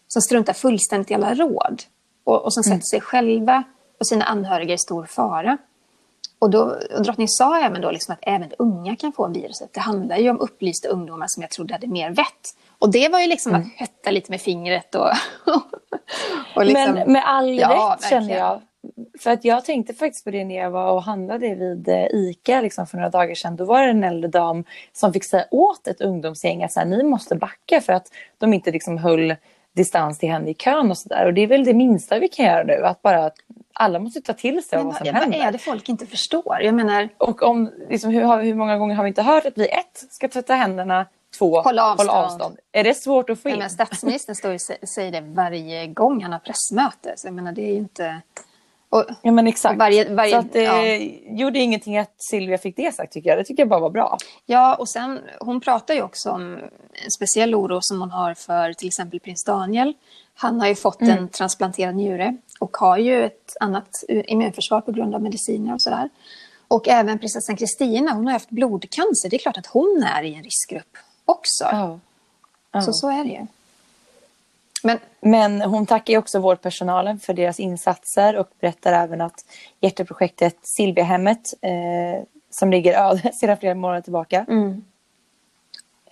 som 0.09 0.23
struntar 0.23 0.53
fullständigt 0.53 1.11
i 1.11 1.15
alla 1.15 1.35
råd 1.35 1.83
och, 2.25 2.45
och 2.45 2.55
som 2.55 2.63
mm. 2.67 2.79
sätter 2.79 2.89
sig 2.89 3.01
själva 3.01 3.65
och 4.01 4.07
sina 4.07 4.25
anhöriga 4.25 4.75
i 4.75 4.79
stor 4.79 5.05
fara. 5.07 5.59
Och, 6.43 6.51
då, 6.51 6.77
och 6.97 7.03
drottning 7.03 7.29
sa 7.29 7.59
även 7.59 7.81
då 7.81 7.91
liksom 7.91 8.13
att 8.13 8.19
även 8.23 8.53
unga 8.59 8.97
kan 8.97 9.13
få 9.13 9.29
viruset. 9.29 9.73
Det 9.73 9.81
handlar 9.81 10.17
ju 10.17 10.31
om 10.31 10.41
upplysta 10.41 10.89
ungdomar 10.89 11.27
som 11.29 11.43
jag 11.43 11.51
trodde 11.51 11.75
hade 11.75 11.87
mer 11.87 12.11
vett. 12.11 12.55
Och 12.79 12.93
det 12.93 13.09
var 13.09 13.21
ju 13.21 13.27
liksom 13.27 13.55
att 13.55 13.67
hötta 13.77 14.11
lite 14.11 14.31
med 14.31 14.41
fingret 14.41 14.95
och... 14.95 15.07
och 16.57 16.65
liksom, 16.65 16.95
Men 16.95 17.13
med 17.13 17.23
all 17.27 17.59
ja, 17.59 17.97
rätt 18.01 18.11
känner 18.11 18.37
jag. 18.37 18.61
För 19.21 19.31
att 19.31 19.45
jag 19.45 19.65
tänkte 19.65 19.95
faktiskt 19.95 20.25
på 20.25 20.31
det 20.31 20.45
när 20.45 20.55
jag 20.55 20.71
var 20.71 20.93
och 20.93 21.03
handlade 21.03 21.55
vid 21.55 21.89
eh, 21.89 22.07
ICA 22.13 22.61
liksom 22.61 22.87
för 22.87 22.97
några 22.97 23.11
dagar 23.11 23.35
sedan. 23.35 23.57
Då 23.57 23.65
var 23.65 23.83
det 23.83 23.91
en 23.91 24.05
äldre 24.05 24.31
dam 24.31 24.65
som 24.93 25.13
fick 25.13 25.25
säga 25.25 25.45
åt 25.51 25.87
ett 25.87 26.01
ungdomsgäng 26.01 26.65
att 26.65 26.73
så 26.73 26.81
här, 26.81 26.87
ni 26.87 27.03
måste 27.03 27.37
backa 27.37 27.81
för 27.81 27.93
att 27.93 28.07
de 28.39 28.53
inte 28.53 28.71
liksom 28.71 28.99
höll 28.99 29.35
distans 29.73 30.19
till 30.19 30.31
henne 30.31 30.51
i 30.51 30.55
kön 30.55 30.91
och 30.91 30.99
sådär. 30.99 31.27
Och 31.27 31.35
det 31.35 31.41
är 31.41 31.47
väl 31.47 31.65
det 31.65 31.75
minsta 31.75 32.19
vi 32.19 32.29
kan 32.29 32.47
göra 32.47 32.63
nu, 32.63 32.87
att 32.87 33.03
bara 33.03 33.31
alla 33.83 33.99
måste 33.99 34.21
ta 34.21 34.33
till 34.33 34.63
sig 34.65 34.79
Men, 34.79 34.87
vad 34.87 34.97
som 34.97 35.07
ja, 35.07 35.13
händer. 35.13 35.39
Vad 35.39 35.47
är 35.47 35.53
det 35.53 35.59
folk 35.59 35.89
inte 35.89 36.07
förstår? 36.07 36.59
Jag 36.61 36.75
menar... 36.75 37.09
Och 37.19 37.43
om, 37.43 37.71
liksom, 37.91 38.11
hur, 38.11 38.43
hur 38.43 38.55
många 38.55 38.79
gånger 38.79 38.95
har 38.95 39.05
vi 39.05 39.09
inte 39.09 39.23
hört 39.23 39.47
att 39.47 39.59
vi 39.59 39.69
ett 39.69 40.05
ska 40.11 40.29
tvätta 40.29 40.55
händerna, 40.55 41.07
två 41.39 41.61
hålla 41.61 41.85
avstånd. 41.85 42.11
hålla 42.11 42.27
avstånd. 42.27 42.57
Är 42.73 42.85
det 42.85 42.95
svårt 42.95 43.31
att 43.31 43.43
få 43.43 43.49
in? 43.49 43.55
Ja, 43.55 43.59
men 43.59 43.71
statsministern 43.71 44.37
står 44.37 44.55
och 44.55 44.61
säger 44.89 45.13
det 45.13 45.21
varje 45.21 45.87
gång 45.87 46.23
han 46.23 46.33
har 46.33 46.39
pressmöte. 46.39 47.15
Så 47.17 47.27
jag 47.27 47.35
menar, 47.35 47.53
det 47.53 47.63
är 47.63 47.73
ju 47.73 47.79
inte... 47.79 48.21
Och, 48.89 49.05
ja 49.23 49.33
men 49.33 49.47
exakt. 49.47 49.79
Varje, 49.79 50.15
varje, 50.15 50.33
så 50.33 50.39
att 50.39 50.53
det 50.53 50.63
ja. 50.63 50.97
gjorde 51.39 51.59
ingenting 51.59 51.99
att 51.99 52.15
Silvia 52.17 52.59
fick 52.59 52.77
det 52.77 52.95
sagt 52.95 53.13
tycker 53.13 53.31
jag. 53.31 53.39
Det 53.39 53.45
tycker 53.45 53.61
jag 53.61 53.69
bara 53.69 53.81
var 53.81 53.91
bra. 53.91 54.19
Ja 54.47 54.75
och 54.75 54.89
sen 54.89 55.21
hon 55.41 55.61
pratar 55.61 55.95
ju 55.95 56.03
också 56.03 56.31
om 56.31 56.59
en 57.05 57.11
speciell 57.11 57.55
oro 57.55 57.79
som 57.81 58.01
hon 58.01 58.11
har 58.11 58.35
för 58.35 58.73
till 58.73 58.89
exempel 58.89 59.21
prins 59.21 59.45
Daniel. 59.45 59.95
Han 60.35 60.61
har 60.61 60.69
ju 60.69 60.75
fått 60.75 61.01
mm. 61.01 61.19
en 61.19 61.29
transplanterad 61.29 61.97
njure 61.97 62.37
och 62.61 62.77
har 62.77 62.99
ju 62.99 63.25
ett 63.25 63.57
annat 63.61 64.05
immunförsvar 64.09 64.81
på 64.81 64.93
grund 64.93 65.15
av 65.15 65.23
mediciner 65.23 65.75
och 65.75 65.83
sådär. 65.83 66.09
Och 66.69 66.89
även 66.89 67.19
prinsessan 67.19 67.57
Kristina, 67.57 68.13
hon 68.13 68.27
har 68.27 68.33
haft 68.33 68.51
blodcancer. 68.51 69.31
Det 69.31 69.37
är 69.37 69.39
klart 69.39 69.59
att 69.59 69.67
hon 69.67 70.05
är 70.17 70.23
i 70.23 70.35
en 70.35 70.43
riskgrupp 70.43 70.97
också. 71.25 71.65
Ja. 71.65 72.01
Ja. 72.73 72.83
Så 72.83 72.93
så 72.93 73.11
är 73.11 73.25
det 73.25 73.31
ju. 73.31 73.47
Men, 74.83 74.99
Men 75.21 75.63
hon 75.63 75.87
tackar 75.87 76.19
också 76.19 76.39
vårdpersonalen 76.39 77.21
för 77.21 77.35
deras 77.35 77.61
insatser 77.61 78.37
och 78.37 78.49
berättar 78.61 78.93
även 78.93 79.21
att 79.21 79.45
hjärteprojektet 79.81 80.57
Silviahemmet 80.63 81.55
eh, 81.61 82.25
som 82.51 82.71
ligger 82.71 82.95
öde 83.11 83.33
sedan 83.33 83.57
flera 83.57 83.75
månader 83.75 84.01
tillbaka. 84.01 84.47
Mm. 84.49 84.85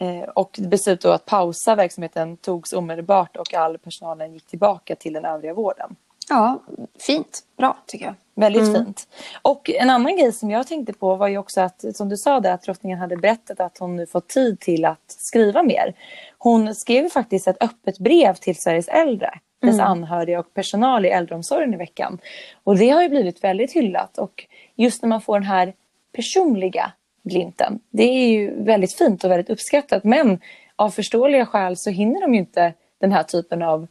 Eh, 0.01 0.23
och 0.23 0.59
beslutet 0.63 1.05
att 1.05 1.27
pausa 1.27 1.75
verksamheten 1.75 2.37
togs 2.37 2.73
omedelbart 2.73 3.37
och 3.37 3.55
all 3.55 3.79
personalen 3.79 4.35
gick 4.35 4.47
tillbaka 4.47 4.97
till 4.97 5.13
den 5.13 5.25
övriga 5.25 5.55
vården. 5.55 5.97
Ja, 6.29 6.63
fint. 7.01 7.41
Bra 7.57 7.77
tycker 7.87 8.05
jag. 8.05 8.15
Väldigt 8.35 8.63
mm. 8.63 8.75
fint. 8.75 9.09
Och 9.43 9.71
en 9.71 9.91
annan 9.91 10.17
grej 10.17 10.33
som 10.33 10.51
jag 10.51 10.67
tänkte 10.67 10.93
på 10.93 11.15
var 11.15 11.29
ju 11.29 11.39
också 11.39 11.61
att, 11.61 11.85
som 11.97 12.09
du 12.09 12.17
sa, 12.17 12.41
det, 12.41 12.53
att 12.53 12.63
drottningen 12.63 12.99
hade 12.99 13.17
berättat 13.17 13.61
att 13.61 13.79
hon 13.79 13.97
nu 13.97 14.07
fått 14.07 14.29
tid 14.29 14.61
till 14.61 14.85
att 14.85 15.05
skriva 15.07 15.63
mer. 15.63 15.95
Hon 16.39 16.75
skrev 16.75 17.09
faktiskt 17.09 17.49
ett 17.49 17.63
öppet 17.63 17.99
brev 17.99 18.35
till 18.35 18.57
Sveriges 18.57 18.89
äldre, 18.89 19.31
dess 19.61 19.75
mm. 19.75 19.87
anhöriga 19.87 20.41
och 20.41 20.55
personal 20.55 21.07
i 21.07 21.09
äldreomsorgen 21.09 21.75
i 21.75 21.77
veckan. 21.77 22.19
Och 22.65 22.77
det 22.77 22.91
har 22.91 23.03
ju 23.03 23.09
blivit 23.09 23.45
väldigt 23.45 23.73
hyllat 23.73 24.19
och 24.19 24.47
just 24.77 25.03
när 25.03 25.09
man 25.09 25.21
får 25.21 25.39
den 25.39 25.49
här 25.49 25.75
personliga 26.13 26.93
glimten, 27.23 27.81
det 27.91 28.03
är 28.03 28.29
ju 28.29 28.65
väldigt 28.65 28.95
fint 28.95 29.25
och 29.25 29.31
väldigt 29.31 29.51
uppskattat. 29.51 30.05
Men 30.05 30.41
av 30.77 30.91
förståeliga 30.91 31.47
skäl 31.47 31.77
så 31.77 31.91
hinner 31.91 32.21
de 32.21 32.35
ju 32.35 32.41
inte 32.41 32.73
den 32.99 33.13
här 33.13 33.23
typen 33.23 33.63
av 33.63 33.87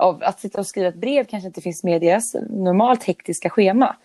av 0.00 0.22
att 0.22 0.40
sitta 0.40 0.60
och 0.60 0.66
skriva 0.66 0.88
ett 0.88 0.94
brev 0.94 1.24
kanske 1.24 1.46
inte 1.46 1.60
finns 1.60 1.84
med 1.84 2.02
i 2.02 2.06
deras 2.06 2.34
normalt 2.50 3.04
hektiska 3.04 3.50
schema. 3.50 3.96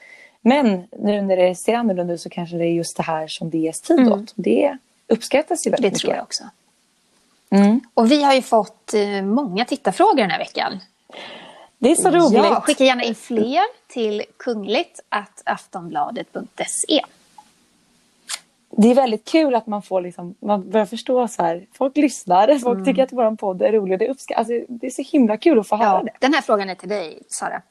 Men 0.41 0.83
nu 0.99 1.21
när 1.21 1.37
det 1.37 1.55
ser 1.55 1.73
annorlunda 1.73 2.13
ut 2.13 2.21
så 2.21 2.29
kanske 2.29 2.57
det 2.57 2.65
är 2.65 2.73
just 2.73 2.97
det 2.97 3.03
här 3.03 3.27
som 3.27 3.49
det 3.49 3.57
ges 3.57 3.81
tid 3.81 3.99
mm. 3.99 4.13
åt. 4.13 4.33
Det 4.35 4.77
uppskattas 5.07 5.67
ju 5.67 5.71
väldigt 5.71 5.93
mycket. 5.93 6.01
Det 6.01 6.07
tror 6.07 6.15
jag 6.15 6.23
också. 6.23 6.43
Mm. 7.49 7.81
Och 7.93 8.11
vi 8.11 8.23
har 8.23 8.33
ju 8.33 8.41
fått 8.41 8.93
eh, 8.93 9.21
många 9.21 9.65
tittarfrågor 9.65 10.21
den 10.21 10.31
här 10.31 10.39
veckan. 10.39 10.79
Det 11.77 11.91
är 11.91 11.95
så 11.95 12.09
roligt. 12.09 12.33
Ja, 12.33 12.61
skicka 12.61 12.83
gärna 12.83 13.03
in 13.03 13.15
fler 13.15 13.63
till 13.87 14.23
kungligt 14.37 14.99
aftonbladet.se 15.43 17.01
det 18.77 18.91
är 18.91 18.95
väldigt 18.95 19.25
kul 19.25 19.55
att 19.55 19.67
man 19.67 19.81
får 19.81 20.01
liksom, 20.01 20.35
man 20.39 20.69
börjar 20.69 20.85
förstå 20.85 21.27
så 21.27 21.43
här, 21.43 21.67
folk 21.73 21.97
lyssnar, 21.97 22.57
folk 22.59 22.75
mm. 22.75 22.85
tycker 22.85 23.03
att 23.03 23.13
vår 23.13 23.35
podd 23.35 23.61
är 23.61 23.71
rolig, 23.71 23.99
det 23.99 24.09
uppskattas. 24.09 24.49
Alltså, 24.49 24.73
det 24.73 24.87
är 24.87 24.91
så 24.91 25.01
himla 25.01 25.37
kul 25.37 25.59
att 25.59 25.67
få 25.67 25.75
höra 25.75 25.97
ja, 25.97 26.03
det. 26.03 26.11
Den 26.19 26.33
här 26.33 26.41
frågan 26.41 26.69
är 26.69 26.75
till 26.75 26.89
dig, 26.89 27.21
Sara. 27.27 27.61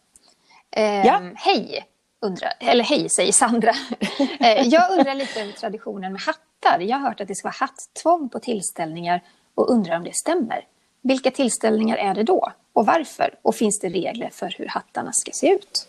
Eh, 0.71 1.07
ja. 1.07 1.21
Hej, 1.35 1.85
undrar, 2.21 2.53
eller 2.61 2.85
hej 2.85 3.09
säger 3.09 3.33
Sandra. 3.33 3.71
eh, 4.41 4.69
jag 4.69 4.99
undrar 4.99 5.15
lite 5.15 5.43
över 5.43 5.53
traditionen 5.53 6.13
med 6.13 6.21
hattar. 6.21 6.81
Jag 6.81 6.97
har 6.97 7.09
hört 7.09 7.21
att 7.21 7.29
det 7.29 7.35
ska 7.35 7.49
vara 7.49 7.57
hattvång 7.59 8.29
på 8.29 8.39
tillställningar 8.39 9.21
och 9.55 9.71
undrar 9.71 9.97
om 9.97 10.05
det 10.05 10.15
stämmer. 10.15 10.65
Vilka 11.03 11.31
tillställningar 11.31 11.97
är 11.97 12.15
det 12.15 12.23
då? 12.23 12.53
Och 12.73 12.87
varför? 12.87 13.35
Och 13.43 13.55
finns 13.55 13.81
det 13.81 13.89
regler 13.89 14.31
för 14.33 14.55
hur 14.59 14.67
hattarna 14.67 15.11
ska 15.13 15.33
se 15.33 15.53
ut? 15.53 15.89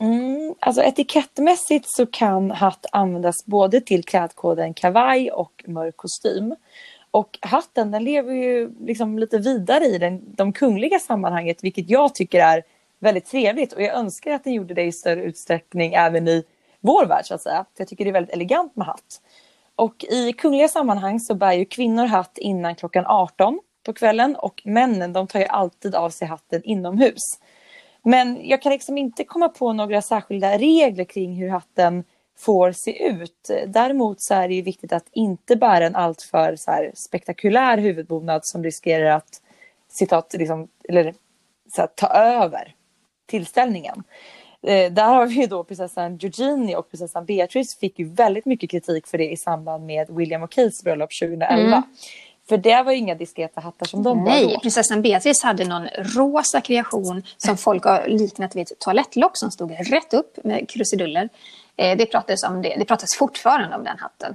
Mm, 0.00 0.54
alltså 0.60 0.82
etikettmässigt 0.82 1.84
så 1.88 2.06
kan 2.06 2.50
hatt 2.50 2.86
användas 2.92 3.46
både 3.46 3.80
till 3.80 4.04
klädkoden 4.04 4.74
kavaj 4.74 5.30
och 5.30 5.64
mörk 5.66 5.96
kostym. 5.96 6.54
Och 7.10 7.38
hatten 7.40 7.90
den 7.90 8.04
lever 8.04 8.32
ju 8.32 8.70
liksom 8.80 9.18
lite 9.18 9.38
vidare 9.38 9.84
i 9.84 9.98
den, 9.98 10.34
de 10.34 10.52
kungliga 10.52 10.98
sammanhanget 10.98 11.64
vilket 11.64 11.90
jag 11.90 12.14
tycker 12.14 12.40
är 12.40 12.62
väldigt 12.98 13.26
trevligt 13.26 13.72
och 13.72 13.82
jag 13.82 13.94
önskar 13.94 14.30
att 14.32 14.44
den 14.44 14.52
gjorde 14.52 14.74
det 14.74 14.82
i 14.82 14.92
större 14.92 15.24
utsträckning 15.24 15.94
även 15.94 16.28
i 16.28 16.44
vår 16.80 17.06
värld 17.06 17.26
så 17.26 17.34
att 17.34 17.42
säga. 17.42 17.64
För 17.76 17.80
jag 17.80 17.88
tycker 17.88 18.04
det 18.04 18.10
är 18.10 18.12
väldigt 18.12 18.34
elegant 18.34 18.76
med 18.76 18.86
hatt. 18.86 19.20
Och 19.76 20.04
i 20.04 20.32
kungliga 20.32 20.68
sammanhang 20.68 21.20
så 21.20 21.34
bär 21.34 21.52
ju 21.52 21.64
kvinnor 21.64 22.06
hatt 22.06 22.38
innan 22.38 22.74
klockan 22.74 23.04
18 23.06 23.60
på 23.86 23.92
kvällen 23.92 24.36
och 24.36 24.62
männen 24.64 25.12
de 25.12 25.26
tar 25.26 25.40
ju 25.40 25.46
alltid 25.46 25.94
av 25.94 26.10
sig 26.10 26.28
hatten 26.28 26.62
inomhus. 26.64 27.22
Men 28.02 28.48
jag 28.48 28.62
kan 28.62 28.72
liksom 28.72 28.98
inte 28.98 29.24
komma 29.24 29.48
på 29.48 29.72
några 29.72 30.02
särskilda 30.02 30.58
regler 30.58 31.04
kring 31.04 31.34
hur 31.34 31.48
hatten 31.48 32.04
får 32.38 32.72
se 32.72 33.06
ut. 33.08 33.50
Däremot 33.66 34.20
så 34.20 34.34
är 34.34 34.48
det 34.48 34.54
ju 34.54 34.62
viktigt 34.62 34.92
att 34.92 35.06
inte 35.12 35.56
bära 35.56 35.86
en 35.86 35.96
alltför 35.96 36.56
så 36.56 36.70
här, 36.70 36.90
spektakulär 36.94 37.78
huvudbonad 37.78 38.44
som 38.44 38.64
riskerar 38.64 39.10
att 39.10 39.42
citat, 39.88 40.34
liksom, 40.38 40.68
eller, 40.88 41.14
så 41.74 41.80
här, 41.80 41.88
ta 41.96 42.06
över 42.06 42.74
tillställningen. 43.26 44.02
Eh, 44.62 44.92
där 44.92 45.04
har 45.04 45.26
vi 45.26 45.46
då 45.46 45.64
prinsessan 45.64 46.18
Eugenie 46.22 46.76
och 46.76 46.90
prinsessan 46.90 47.24
Beatrice 47.24 47.78
fick 47.78 47.98
ju 47.98 48.04
väldigt 48.04 48.46
mycket 48.46 48.70
kritik 48.70 49.06
för 49.06 49.18
det 49.18 49.30
i 49.30 49.36
samband 49.36 49.86
med 49.86 50.06
William 50.10 50.42
och 50.42 50.50
Kates 50.50 50.84
bröllop 50.84 51.10
2011. 51.20 51.66
Mm. 51.66 51.82
För 52.50 52.56
det 52.56 52.82
var 52.82 52.92
ju 52.92 52.98
inga 52.98 53.14
diskreta 53.14 53.60
hattar 53.60 53.86
som 53.86 54.02
de 54.02 54.24
Nej, 54.24 54.46
var 54.46 54.52
då. 54.52 54.60
prinsessan 54.60 55.02
Beatrice 55.02 55.42
hade 55.42 55.64
någon 55.64 55.88
rosa 55.88 56.60
kreation 56.60 57.22
som 57.36 57.56
folk 57.56 57.84
har 57.84 58.06
liknat 58.06 58.56
vid 58.56 58.62
ett 58.62 58.78
toalettlock 58.78 59.36
som 59.36 59.50
stod 59.50 59.70
rätt 59.70 60.14
upp 60.14 60.38
med 60.44 60.68
krusiduller. 60.68 61.28
Eh, 61.76 61.96
det 61.98 62.06
pratades, 62.06 62.42
om 62.42 62.62
det. 62.62 62.76
det 62.78 62.84
pratades 62.84 63.16
fortfarande 63.16 63.76
om 63.76 63.84
den 63.84 63.98
hatten. 63.98 64.34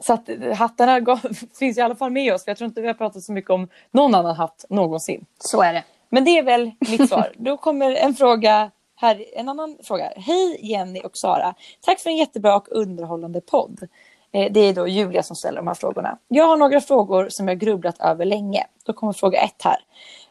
Så 0.00 0.12
att 0.12 0.28
eh, 0.28 0.54
hattarna 0.54 1.20
finns 1.58 1.78
i 1.78 1.80
alla 1.80 1.94
fall 1.96 2.10
med 2.10 2.34
oss. 2.34 2.44
För 2.44 2.50
jag 2.50 2.58
tror 2.58 2.68
inte 2.68 2.80
vi 2.80 2.86
har 2.86 2.94
pratat 2.94 3.22
så 3.22 3.32
mycket 3.32 3.50
om 3.50 3.68
någon 3.90 4.14
annan 4.14 4.36
hatt 4.36 4.64
någonsin. 4.68 5.26
Så 5.38 5.62
är 5.62 5.72
det. 5.72 5.84
Men 6.08 6.24
det 6.24 6.38
är 6.38 6.42
väl 6.42 6.70
mitt 6.78 7.08
svar. 7.08 7.32
Då 7.36 7.56
kommer 7.56 7.94
en 7.94 8.14
fråga 8.14 8.70
här, 8.96 9.24
en 9.36 9.48
annan 9.48 9.78
fråga. 9.82 10.12
Hej 10.16 10.58
Jenny 10.60 11.00
och 11.00 11.16
Sara. 11.16 11.54
Tack 11.80 12.00
för 12.00 12.10
en 12.10 12.16
jättebra 12.16 12.56
och 12.56 12.68
underhållande 12.70 13.40
podd. 13.40 13.88
Eh, 14.32 14.52
det 14.52 14.60
är 14.60 14.74
då 14.74 14.88
Julia 14.88 15.22
som 15.22 15.36
ställer 15.36 15.56
de 15.56 15.66
här 15.66 15.74
frågorna. 15.74 16.18
Jag 16.28 16.44
har 16.44 16.56
några 16.56 16.80
frågor 16.80 17.26
som 17.30 17.48
jag 17.48 17.58
grubblat 17.58 18.00
över 18.00 18.24
länge. 18.24 18.66
Då 18.84 18.92
kommer 18.92 19.12
fråga 19.12 19.40
ett 19.40 19.62
här. 19.64 19.76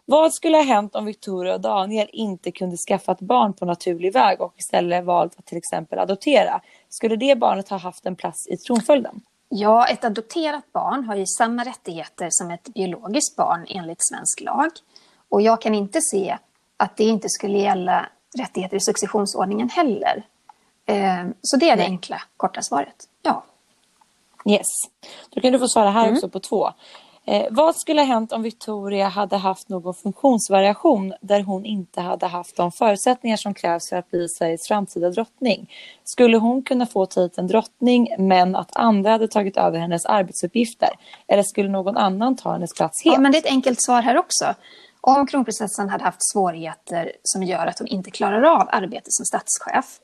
Vad 0.05 0.33
skulle 0.33 0.57
ha 0.57 0.63
hänt 0.63 0.95
om 0.95 1.05
Victoria 1.05 1.53
och 1.53 1.61
Daniel 1.61 2.09
inte 2.11 2.51
kunde 2.51 2.77
skaffa 2.77 3.11
ett 3.11 3.19
barn 3.19 3.53
på 3.53 3.65
naturlig 3.65 4.13
väg 4.13 4.41
och 4.41 4.53
istället 4.57 5.05
valt 5.05 5.39
att 5.39 5.45
till 5.45 5.57
exempel 5.57 5.99
adoptera? 5.99 6.61
Skulle 6.89 7.15
det 7.15 7.35
barnet 7.35 7.69
ha 7.69 7.77
haft 7.77 8.05
en 8.05 8.15
plats 8.15 8.47
i 8.47 8.57
tronföljden? 8.57 9.21
Ja, 9.49 9.87
ett 9.87 10.03
adopterat 10.03 10.73
barn 10.73 11.03
har 11.03 11.15
ju 11.15 11.25
samma 11.25 11.63
rättigheter 11.63 12.27
som 12.29 12.51
ett 12.51 12.73
biologiskt 12.73 13.35
barn 13.35 13.65
enligt 13.69 13.97
svensk 13.99 14.41
lag. 14.41 14.69
Och 15.29 15.41
jag 15.41 15.61
kan 15.61 15.75
inte 15.75 16.01
se 16.01 16.37
att 16.77 16.97
det 16.97 17.03
inte 17.03 17.29
skulle 17.29 17.57
gälla 17.57 18.09
rättigheter 18.37 18.77
i 18.77 18.79
successionsordningen 18.79 19.69
heller. 19.69 20.23
Eh, 20.85 21.25
så 21.41 21.57
det 21.57 21.69
är 21.69 21.77
det 21.77 21.83
enkla, 21.83 22.21
korta 22.37 22.61
svaret. 22.61 22.95
Ja. 23.21 23.43
Yes. 24.47 24.67
Då 25.29 25.41
kan 25.41 25.53
du 25.53 25.59
få 25.59 25.67
svara 25.67 25.89
här 25.89 26.03
mm. 26.03 26.13
också 26.13 26.29
på 26.29 26.39
två. 26.39 26.71
Eh, 27.29 27.45
vad 27.51 27.75
skulle 27.75 28.01
ha 28.01 28.05
hänt 28.05 28.31
om 28.31 28.43
Victoria 28.43 29.07
hade 29.07 29.37
haft 29.37 29.69
någon 29.69 29.93
funktionsvariation 29.93 31.13
där 31.21 31.41
hon 31.41 31.65
inte 31.65 32.01
hade 32.01 32.27
haft 32.27 32.55
de 32.55 32.71
förutsättningar 32.71 33.37
som 33.37 33.53
krävs 33.53 33.89
för 33.89 33.95
att 33.95 34.11
bli 34.11 34.29
Sveriges 34.29 34.67
framtida 34.67 35.09
drottning? 35.09 35.71
Skulle 36.03 36.37
hon 36.37 36.61
kunna 36.61 36.85
få 36.85 37.05
titeln 37.05 37.47
drottning 37.47 38.15
men 38.19 38.55
att 38.55 38.75
andra 38.75 39.11
hade 39.11 39.27
tagit 39.27 39.57
över 39.57 39.79
hennes 39.79 40.05
arbetsuppgifter? 40.05 40.89
Eller 41.27 41.43
skulle 41.43 41.69
någon 41.69 41.97
annan 41.97 42.35
ta 42.35 42.51
hennes 42.51 42.73
plats 42.73 43.03
helt? 43.03 43.15
Ja, 43.15 43.21
men 43.21 43.31
det 43.31 43.37
är 43.37 43.39
ett 43.39 43.51
enkelt 43.51 43.81
svar 43.81 44.01
här 44.01 44.17
också. 44.17 44.53
Om 45.01 45.27
kronprinsessan 45.27 45.89
hade 45.89 46.03
haft 46.03 46.31
svårigheter 46.33 47.11
som 47.23 47.43
gör 47.43 47.67
att 47.67 47.79
hon 47.79 47.87
inte 47.87 48.11
klarar 48.11 48.43
av 48.43 48.69
arbetet 48.71 49.13
som 49.13 49.25
statschef 49.25 49.99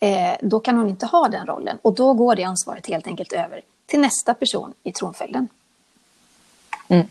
eh, 0.00 0.36
då 0.40 0.60
kan 0.60 0.76
hon 0.76 0.88
inte 0.88 1.06
ha 1.06 1.28
den 1.28 1.46
rollen. 1.46 1.78
Och 1.82 1.94
då 1.94 2.14
går 2.14 2.36
det 2.36 2.44
ansvaret 2.44 2.86
helt 2.86 3.06
enkelt 3.06 3.32
över 3.32 3.60
till 3.86 4.00
nästa 4.00 4.34
person 4.34 4.74
i 4.82 4.92
tronföljden. 4.92 5.48
Mm. 6.88 7.06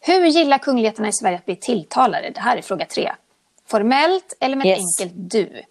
Hur 0.00 0.26
gillar 0.26 0.58
kungligheterna 0.58 1.08
i 1.08 1.12
Sverige 1.12 1.36
att 1.36 1.44
bli 1.44 1.56
tilltalade? 1.56 2.30
Det 2.30 2.40
här 2.40 2.56
är 2.56 2.62
fråga 2.62 2.86
tre. 2.86 3.12
Formellt 3.66 4.34
eller 4.40 4.56
med 4.56 4.66
Yes. 4.66 4.78
enkelt 4.78 5.12
du? 5.30 5.62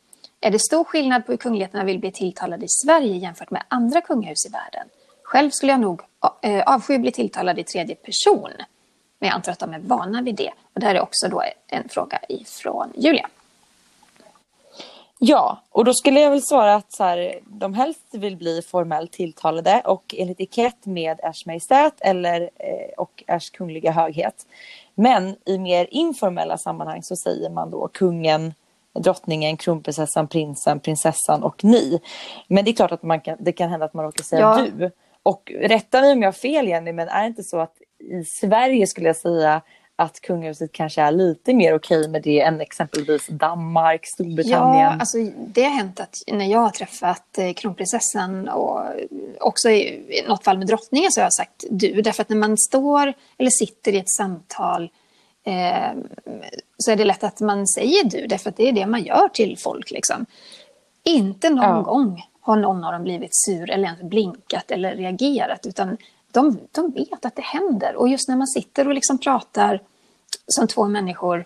Är 0.41 0.51
det 0.51 0.59
stor 0.59 0.83
skillnad 0.83 1.25
på 1.25 1.31
hur 1.31 1.37
kungligheterna 1.37 1.83
vill 1.83 1.99
bli 1.99 2.11
tilltalade 2.11 2.65
i 2.65 2.69
Sverige 2.85 3.17
jämfört 3.17 3.51
med 3.51 3.63
andra 3.67 4.01
kungahus 4.01 4.45
i 4.45 4.49
världen? 4.49 4.87
Själv 5.23 5.49
skulle 5.49 5.71
jag 5.71 5.81
nog 5.81 6.01
eh, 6.41 6.63
avsky 6.63 6.97
bli 6.97 7.11
tilltalad 7.11 7.59
i 7.59 7.63
tredje 7.63 7.95
person. 7.95 8.49
Men 9.19 9.27
jag 9.27 9.35
antar 9.35 9.51
att 9.51 9.59
de 9.59 9.73
är 9.73 9.79
vana 9.79 10.21
vid 10.21 10.35
det. 10.35 10.51
Och 10.73 10.79
det 10.79 10.85
här 10.85 10.95
är 10.95 11.01
också 11.01 11.27
då 11.27 11.43
en 11.67 11.89
fråga 11.89 12.19
ifrån 12.29 12.93
Julia. 12.95 13.29
Ja, 15.23 15.61
och 15.69 15.85
då 15.85 15.93
skulle 15.93 16.19
jag 16.19 16.29
väl 16.31 16.41
svara 16.41 16.75
att 16.75 16.91
så 16.91 17.03
här, 17.03 17.39
de 17.45 17.73
helst 17.73 18.05
vill 18.11 18.37
bli 18.37 18.61
formellt 18.61 19.11
tilltalade 19.11 19.81
och 19.85 20.15
enligt 20.17 20.39
etikett 20.39 20.85
med 20.85 21.19
Ers 21.23 21.45
Majestät 21.45 21.93
eller, 21.99 22.41
eh, 22.41 22.93
och 22.97 23.23
Ers 23.27 23.49
Kungliga 23.49 23.91
Höghet. 23.91 24.45
Men 24.95 25.35
i 25.45 25.57
mer 25.57 25.87
informella 25.91 26.57
sammanhang 26.57 27.03
så 27.03 27.15
säger 27.15 27.49
man 27.49 27.71
då 27.71 27.87
kungen, 27.87 28.53
drottningen, 28.99 29.57
kronprinsessan, 29.57 30.27
prinsen, 30.27 30.79
prinsessan 30.79 31.43
och 31.43 31.63
ni. 31.63 31.99
Men 32.47 32.65
det 32.65 32.71
är 32.71 32.75
klart 32.75 32.91
att 32.91 33.03
man 33.03 33.21
kan, 33.21 33.37
det 33.39 33.51
kan 33.51 33.69
hända 33.69 33.85
att 33.85 33.93
man 33.93 34.05
råkar 34.05 34.23
säga 34.23 34.41
Ja. 34.41 34.65
du. 34.77 34.91
Och 35.23 35.51
rätta 35.59 36.01
mig 36.01 36.11
om 36.11 36.21
jag 36.21 36.27
har 36.27 36.33
fel 36.33 36.67
Jenny, 36.67 36.93
men 36.93 37.07
är 37.07 37.21
det 37.21 37.27
inte 37.27 37.43
så 37.43 37.59
att 37.59 37.75
i 37.99 38.23
Sverige 38.23 38.87
skulle 38.87 39.07
jag 39.07 39.15
säga 39.15 39.61
att 40.01 40.21
kungahuset 40.21 40.71
kanske 40.71 41.01
är 41.01 41.11
lite 41.11 41.53
mer 41.53 41.75
okej 41.75 42.07
med 42.09 42.21
det 42.21 42.41
än 42.41 42.61
exempelvis 42.61 43.27
Danmark, 43.27 44.05
Storbritannien. 44.07 44.91
Ja, 44.91 44.99
alltså, 44.99 45.17
det 45.47 45.63
har 45.63 45.71
hänt 45.71 45.99
att 45.99 46.15
när 46.27 46.45
jag 46.45 46.59
har 46.59 46.69
träffat 46.69 47.37
eh, 47.37 47.53
kronprinsessan 47.53 48.49
och 48.49 48.81
också 49.39 49.69
i, 49.69 49.81
i 50.19 50.27
något 50.27 50.43
fall 50.43 50.57
med 50.57 50.67
drottningen 50.67 51.11
så 51.11 51.19
har 51.21 51.25
jag 51.25 51.33
sagt 51.33 51.65
du. 51.69 52.01
Därför 52.01 52.21
att 52.21 52.29
när 52.29 52.37
man 52.37 52.57
står 52.57 53.13
eller 53.37 53.49
sitter 53.49 53.93
i 53.95 53.97
ett 53.97 54.09
samtal 54.09 54.89
eh, 55.45 55.97
så 56.77 56.91
är 56.91 56.95
det 56.95 57.05
lätt 57.05 57.23
att 57.23 57.39
man 57.39 57.67
säger 57.67 58.03
du. 58.03 58.27
Därför 58.27 58.49
att 58.49 58.57
det 58.57 58.67
är 58.69 58.71
det 58.73 58.85
man 58.85 59.03
gör 59.03 59.27
till 59.33 59.57
folk. 59.57 59.91
Liksom. 59.91 60.25
Inte 61.03 61.49
någon 61.49 61.63
Ja. 61.63 61.81
gång 61.81 62.23
har 62.41 62.55
någon 62.55 62.83
av 62.83 62.91
dem 62.93 63.03
blivit 63.03 63.35
sur 63.45 63.69
eller 63.71 63.85
ens 63.85 64.01
blinkat 64.01 64.71
eller 64.71 64.95
reagerat. 64.95 65.65
Utan 65.65 65.97
de, 66.31 66.59
de 66.71 66.91
vet 66.91 67.25
att 67.25 67.35
det 67.35 67.41
händer. 67.41 67.95
Och 67.95 68.09
just 68.09 68.27
när 68.29 68.35
man 68.35 68.47
sitter 68.47 68.87
och 68.87 68.93
liksom 68.93 69.17
pratar 69.17 69.81
som 70.47 70.67
två 70.67 70.85
människor 70.87 71.45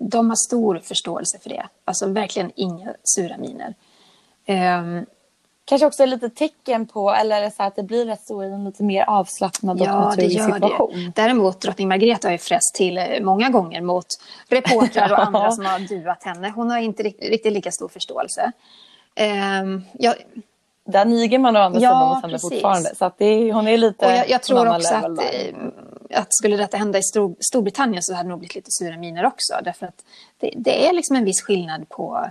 de 0.00 0.28
har 0.28 0.36
stor 0.36 0.78
förståelse 0.84 1.38
för 1.38 1.48
det. 1.50 1.66
Alltså 1.84 2.06
verkligen 2.06 2.52
inga 2.56 2.94
sura 3.04 3.38
miner. 3.38 3.74
Ehm, 4.46 5.06
Kanske 5.64 5.86
också 5.86 6.06
lite 6.06 6.30
tecken 6.30 6.86
på, 6.86 7.10
eller 7.10 7.50
så 7.50 7.62
att 7.62 7.76
det 7.76 7.82
blir 7.82 8.06
rätt 8.06 8.26
så 8.26 8.42
i 8.42 8.46
en 8.46 8.64
lite 8.64 8.82
mer 8.84 9.04
avslappnad 9.08 9.80
och 9.80 9.86
ja, 9.86 9.92
det 9.92 9.98
naturlig 10.00 10.30
gör 10.32 10.44
situation. 10.54 10.90
det. 10.94 11.22
Däremot 11.22 11.60
drottning 11.60 11.88
Margrethe 11.88 12.28
har 12.28 12.32
ju 12.32 12.38
fräst 12.38 12.74
till 12.74 12.98
eh, 12.98 13.04
många 13.20 13.48
gånger 13.50 13.80
mot 13.80 14.06
reportrar 14.48 15.12
och 15.12 15.18
andra 15.26 15.50
som 15.52 15.64
har 15.64 15.78
duat 15.78 16.22
henne. 16.24 16.52
Hon 16.56 16.70
har 16.70 16.78
inte 16.78 17.02
rikt- 17.02 17.22
riktigt 17.22 17.52
lika 17.52 17.70
stor 17.70 17.88
förståelse. 17.88 18.52
Ehm, 19.14 19.82
jag, 19.92 20.14
Där 20.84 21.04
niger 21.04 21.38
man 21.38 21.56
å 21.56 21.60
andra 21.60 21.80
Ja, 21.80 21.90
sidan 21.90 22.08
hos 22.08 22.22
henne 22.22 22.38
fortfarande. 22.38 22.94
Så 22.94 23.04
att 23.04 23.18
det 23.18 23.52
hon 23.52 23.68
är 23.68 23.78
lite 23.78 24.06
och 24.06 24.12
jag, 24.12 24.30
jag 24.30 24.42
tror 24.42 24.76
också 24.76 24.94
att, 24.94 25.04
eh, 25.04 25.54
att 26.14 26.34
skulle 26.34 26.56
detta 26.56 26.76
hända 26.76 26.98
i 26.98 27.02
Stor, 27.02 27.36
Storbritannien 27.40 28.02
så 28.02 28.14
hade 28.14 28.24
det 28.24 28.30
nog 28.30 28.38
blivit 28.38 28.54
lite 28.54 28.70
sura 28.70 28.96
miner 28.96 29.26
också. 29.26 29.54
Därför 29.64 29.86
att 29.86 30.04
det, 30.38 30.54
det 30.56 30.88
är 30.88 30.92
liksom 30.92 31.16
en 31.16 31.24
viss 31.24 31.42
skillnad 31.42 31.88
på, 31.88 32.30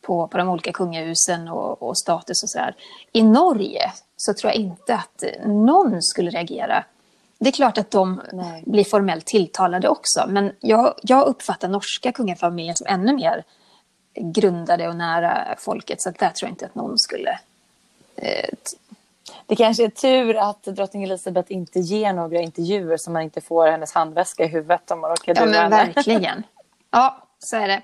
på, 0.00 0.28
på 0.28 0.38
de 0.38 0.48
olika 0.48 0.72
kungahusen 0.72 1.48
och, 1.48 1.82
och 1.82 1.98
status 1.98 2.42
och 2.42 2.50
sådär. 2.50 2.74
I 3.12 3.22
Norge 3.22 3.92
så 4.16 4.34
tror 4.34 4.52
jag 4.52 4.56
inte 4.56 4.94
att 4.94 5.24
någon 5.46 6.02
skulle 6.02 6.30
reagera. 6.30 6.84
Det 7.38 7.48
är 7.48 7.52
klart 7.52 7.78
att 7.78 7.90
de 7.90 8.20
Nej. 8.32 8.62
blir 8.66 8.84
formellt 8.84 9.26
tilltalade 9.26 9.88
också. 9.88 10.24
Men 10.28 10.52
jag, 10.60 10.94
jag 11.02 11.26
uppfattar 11.26 11.68
norska 11.68 12.12
kungafamiljen 12.12 12.76
som 12.76 12.86
ännu 12.86 13.12
mer 13.12 13.44
grundade 14.14 14.88
och 14.88 14.96
nära 14.96 15.54
folket. 15.58 16.02
Så 16.02 16.10
där 16.10 16.30
tror 16.30 16.48
jag 16.48 16.50
inte 16.50 16.66
att 16.66 16.74
någon 16.74 16.98
skulle 16.98 17.38
Det 19.46 19.56
kanske 19.56 19.84
är 19.84 19.88
tur 19.88 20.36
att 20.36 20.62
drottning 20.62 21.02
Elizabeth 21.04 21.52
inte 21.52 21.80
ger 21.80 22.12
några 22.12 22.40
intervjuer 22.40 22.96
så 22.96 23.10
man 23.10 23.22
inte 23.22 23.40
får 23.40 23.66
hennes 23.66 23.92
handväska 23.92 24.44
i 24.44 24.48
huvudet 24.48 24.90
om 24.90 25.00
man 25.00 25.10
råkar 25.10 25.34
Ja, 25.36 25.46
men 25.46 25.70
verkligen. 25.70 26.42
Ja, 26.90 27.22
så 27.38 27.56
är 27.56 27.68
det. 27.68 27.82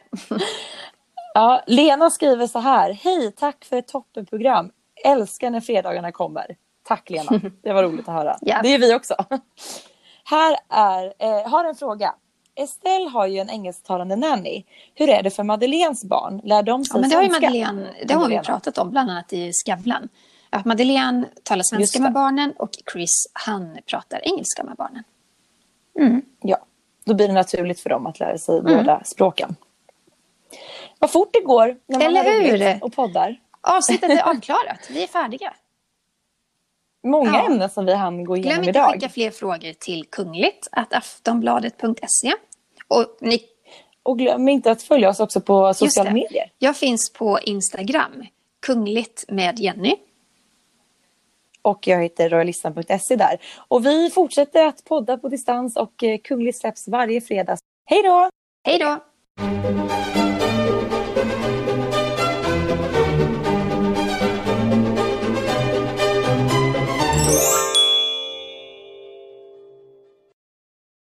Ja, 1.34 1.62
Lena 1.66 2.11
skriver 2.11 2.47
så 2.47 2.59
här. 2.59 2.93
Hej, 2.93 3.32
tack 3.32 3.64
för 3.64 3.76
ett 3.76 3.89
toppenprogram. 3.89 4.70
Älskar 5.05 5.51
när 5.51 5.61
fredagarna 5.61 6.12
kommer. 6.12 6.57
Tack 6.84 7.11
Lena, 7.11 7.41
det 7.62 7.72
var 7.72 7.82
roligt 7.82 8.09
att 8.09 8.14
höra. 8.14 8.37
Ja. 8.41 8.61
Det 8.62 8.68
är 8.68 8.78
vi 8.78 8.95
också. 8.95 9.14
Här 10.24 10.57
är, 10.68 11.14
eh, 11.18 11.49
har 11.49 11.64
en 11.64 11.74
fråga. 11.74 12.14
Estelle 12.55 13.09
har 13.09 13.26
ju 13.26 13.39
en 13.39 13.51
engelsktalande 13.51 14.16
nanny. 14.16 14.64
Hur 14.95 15.09
är 15.09 15.22
det 15.22 15.30
för 15.30 15.43
Madeleines 15.43 16.05
barn? 16.05 16.41
Lär 16.45 16.62
de 16.62 16.84
sig 16.84 16.97
Ja, 16.97 17.01
men 17.01 17.11
det 17.11 17.16
har 17.16 17.22
ju 17.22 17.28
svenska? 17.28 17.47
Madeleine, 17.47 17.89
det 18.05 18.14
har 18.14 18.28
vi 18.28 18.39
pratat 18.39 18.78
om, 18.78 18.91
bland 18.91 19.11
annat 19.11 19.32
i 19.32 19.53
Skavlan. 19.53 20.09
Att 20.51 20.64
Madeleine 20.64 21.28
talar 21.42 21.62
svenska 21.62 22.01
med 22.01 22.12
barnen 22.12 22.53
och 22.59 22.70
Chris, 22.92 23.11
han 23.32 23.78
pratar 23.86 24.20
engelska 24.28 24.64
med 24.64 24.76
barnen. 24.76 25.03
Ja, 26.42 26.59
då 27.05 27.14
blir 27.14 27.28
det 27.28 27.34
naturligt 27.34 27.80
för 27.80 27.90
dem 27.90 28.07
att 28.07 28.20
lära 28.20 28.38
sig 28.38 28.59
Mm. 28.59 28.76
båda 28.76 29.05
språken. 29.05 29.57
Vad 30.99 31.11
fort 31.11 31.30
det 31.32 31.40
går 31.40 31.76
när 31.86 31.99
man 31.99 32.03
Eller 32.07 32.24
har 32.24 32.53
roligt 32.53 32.82
och 32.82 32.92
poddar. 32.92 33.40
Avsnittet 33.61 34.11
är 34.11 34.22
avklarat, 34.30 34.90
vi 34.90 35.03
är 35.03 35.07
färdiga. 35.07 35.55
Många 37.05 37.30
Ja. 37.30 37.47
ämnen 37.47 37.70
som 37.70 37.86
vi 37.86 37.94
hann 37.94 38.24
gå 38.24 38.36
igenom 38.36 38.53
Glöm 38.55 38.68
inte 38.68 38.80
att 38.80 38.86
idag. 38.86 38.92
skicka 38.92 39.09
fler 39.09 39.30
frågor 39.30 39.72
till 39.72 40.05
kungligt 40.07 40.68
aftonbladet.se. 40.72 42.32
Och 42.88 43.16
ni, 43.20 43.40
Och 44.03 44.18
glöm 44.18 44.49
inte 44.49 44.70
att 44.70 44.82
följa 44.82 45.09
oss 45.09 45.20
också 45.20 45.40
på 45.40 45.74
sociala 45.74 46.11
medier. 46.11 46.51
jag 46.59 46.76
finns 46.76 47.12
på 47.12 47.40
Instagram, 47.40 48.26
kungligt 48.66 49.24
med 49.28 49.59
Jenny. 49.59 49.97
Och 51.66 51.86
jag 51.86 52.02
heter 52.02 52.30
royalistan.se 52.30 53.16
där. 53.16 53.38
Och 53.68 53.86
vi 53.86 54.10
fortsätter 54.10 54.66
att 54.66 54.84
podda 54.84 55.18
på 55.18 55.28
distans 55.28 55.76
och 55.76 56.04
eh, 56.04 56.18
Kunglig 56.18 56.24
Kungligt 56.24 56.58
släpps 56.58 56.88
varje 56.88 57.20
fredag. 57.20 57.56
Hej 57.90 58.02
då! 58.02 58.30
Hej 58.64 58.78
då! 58.78 60.26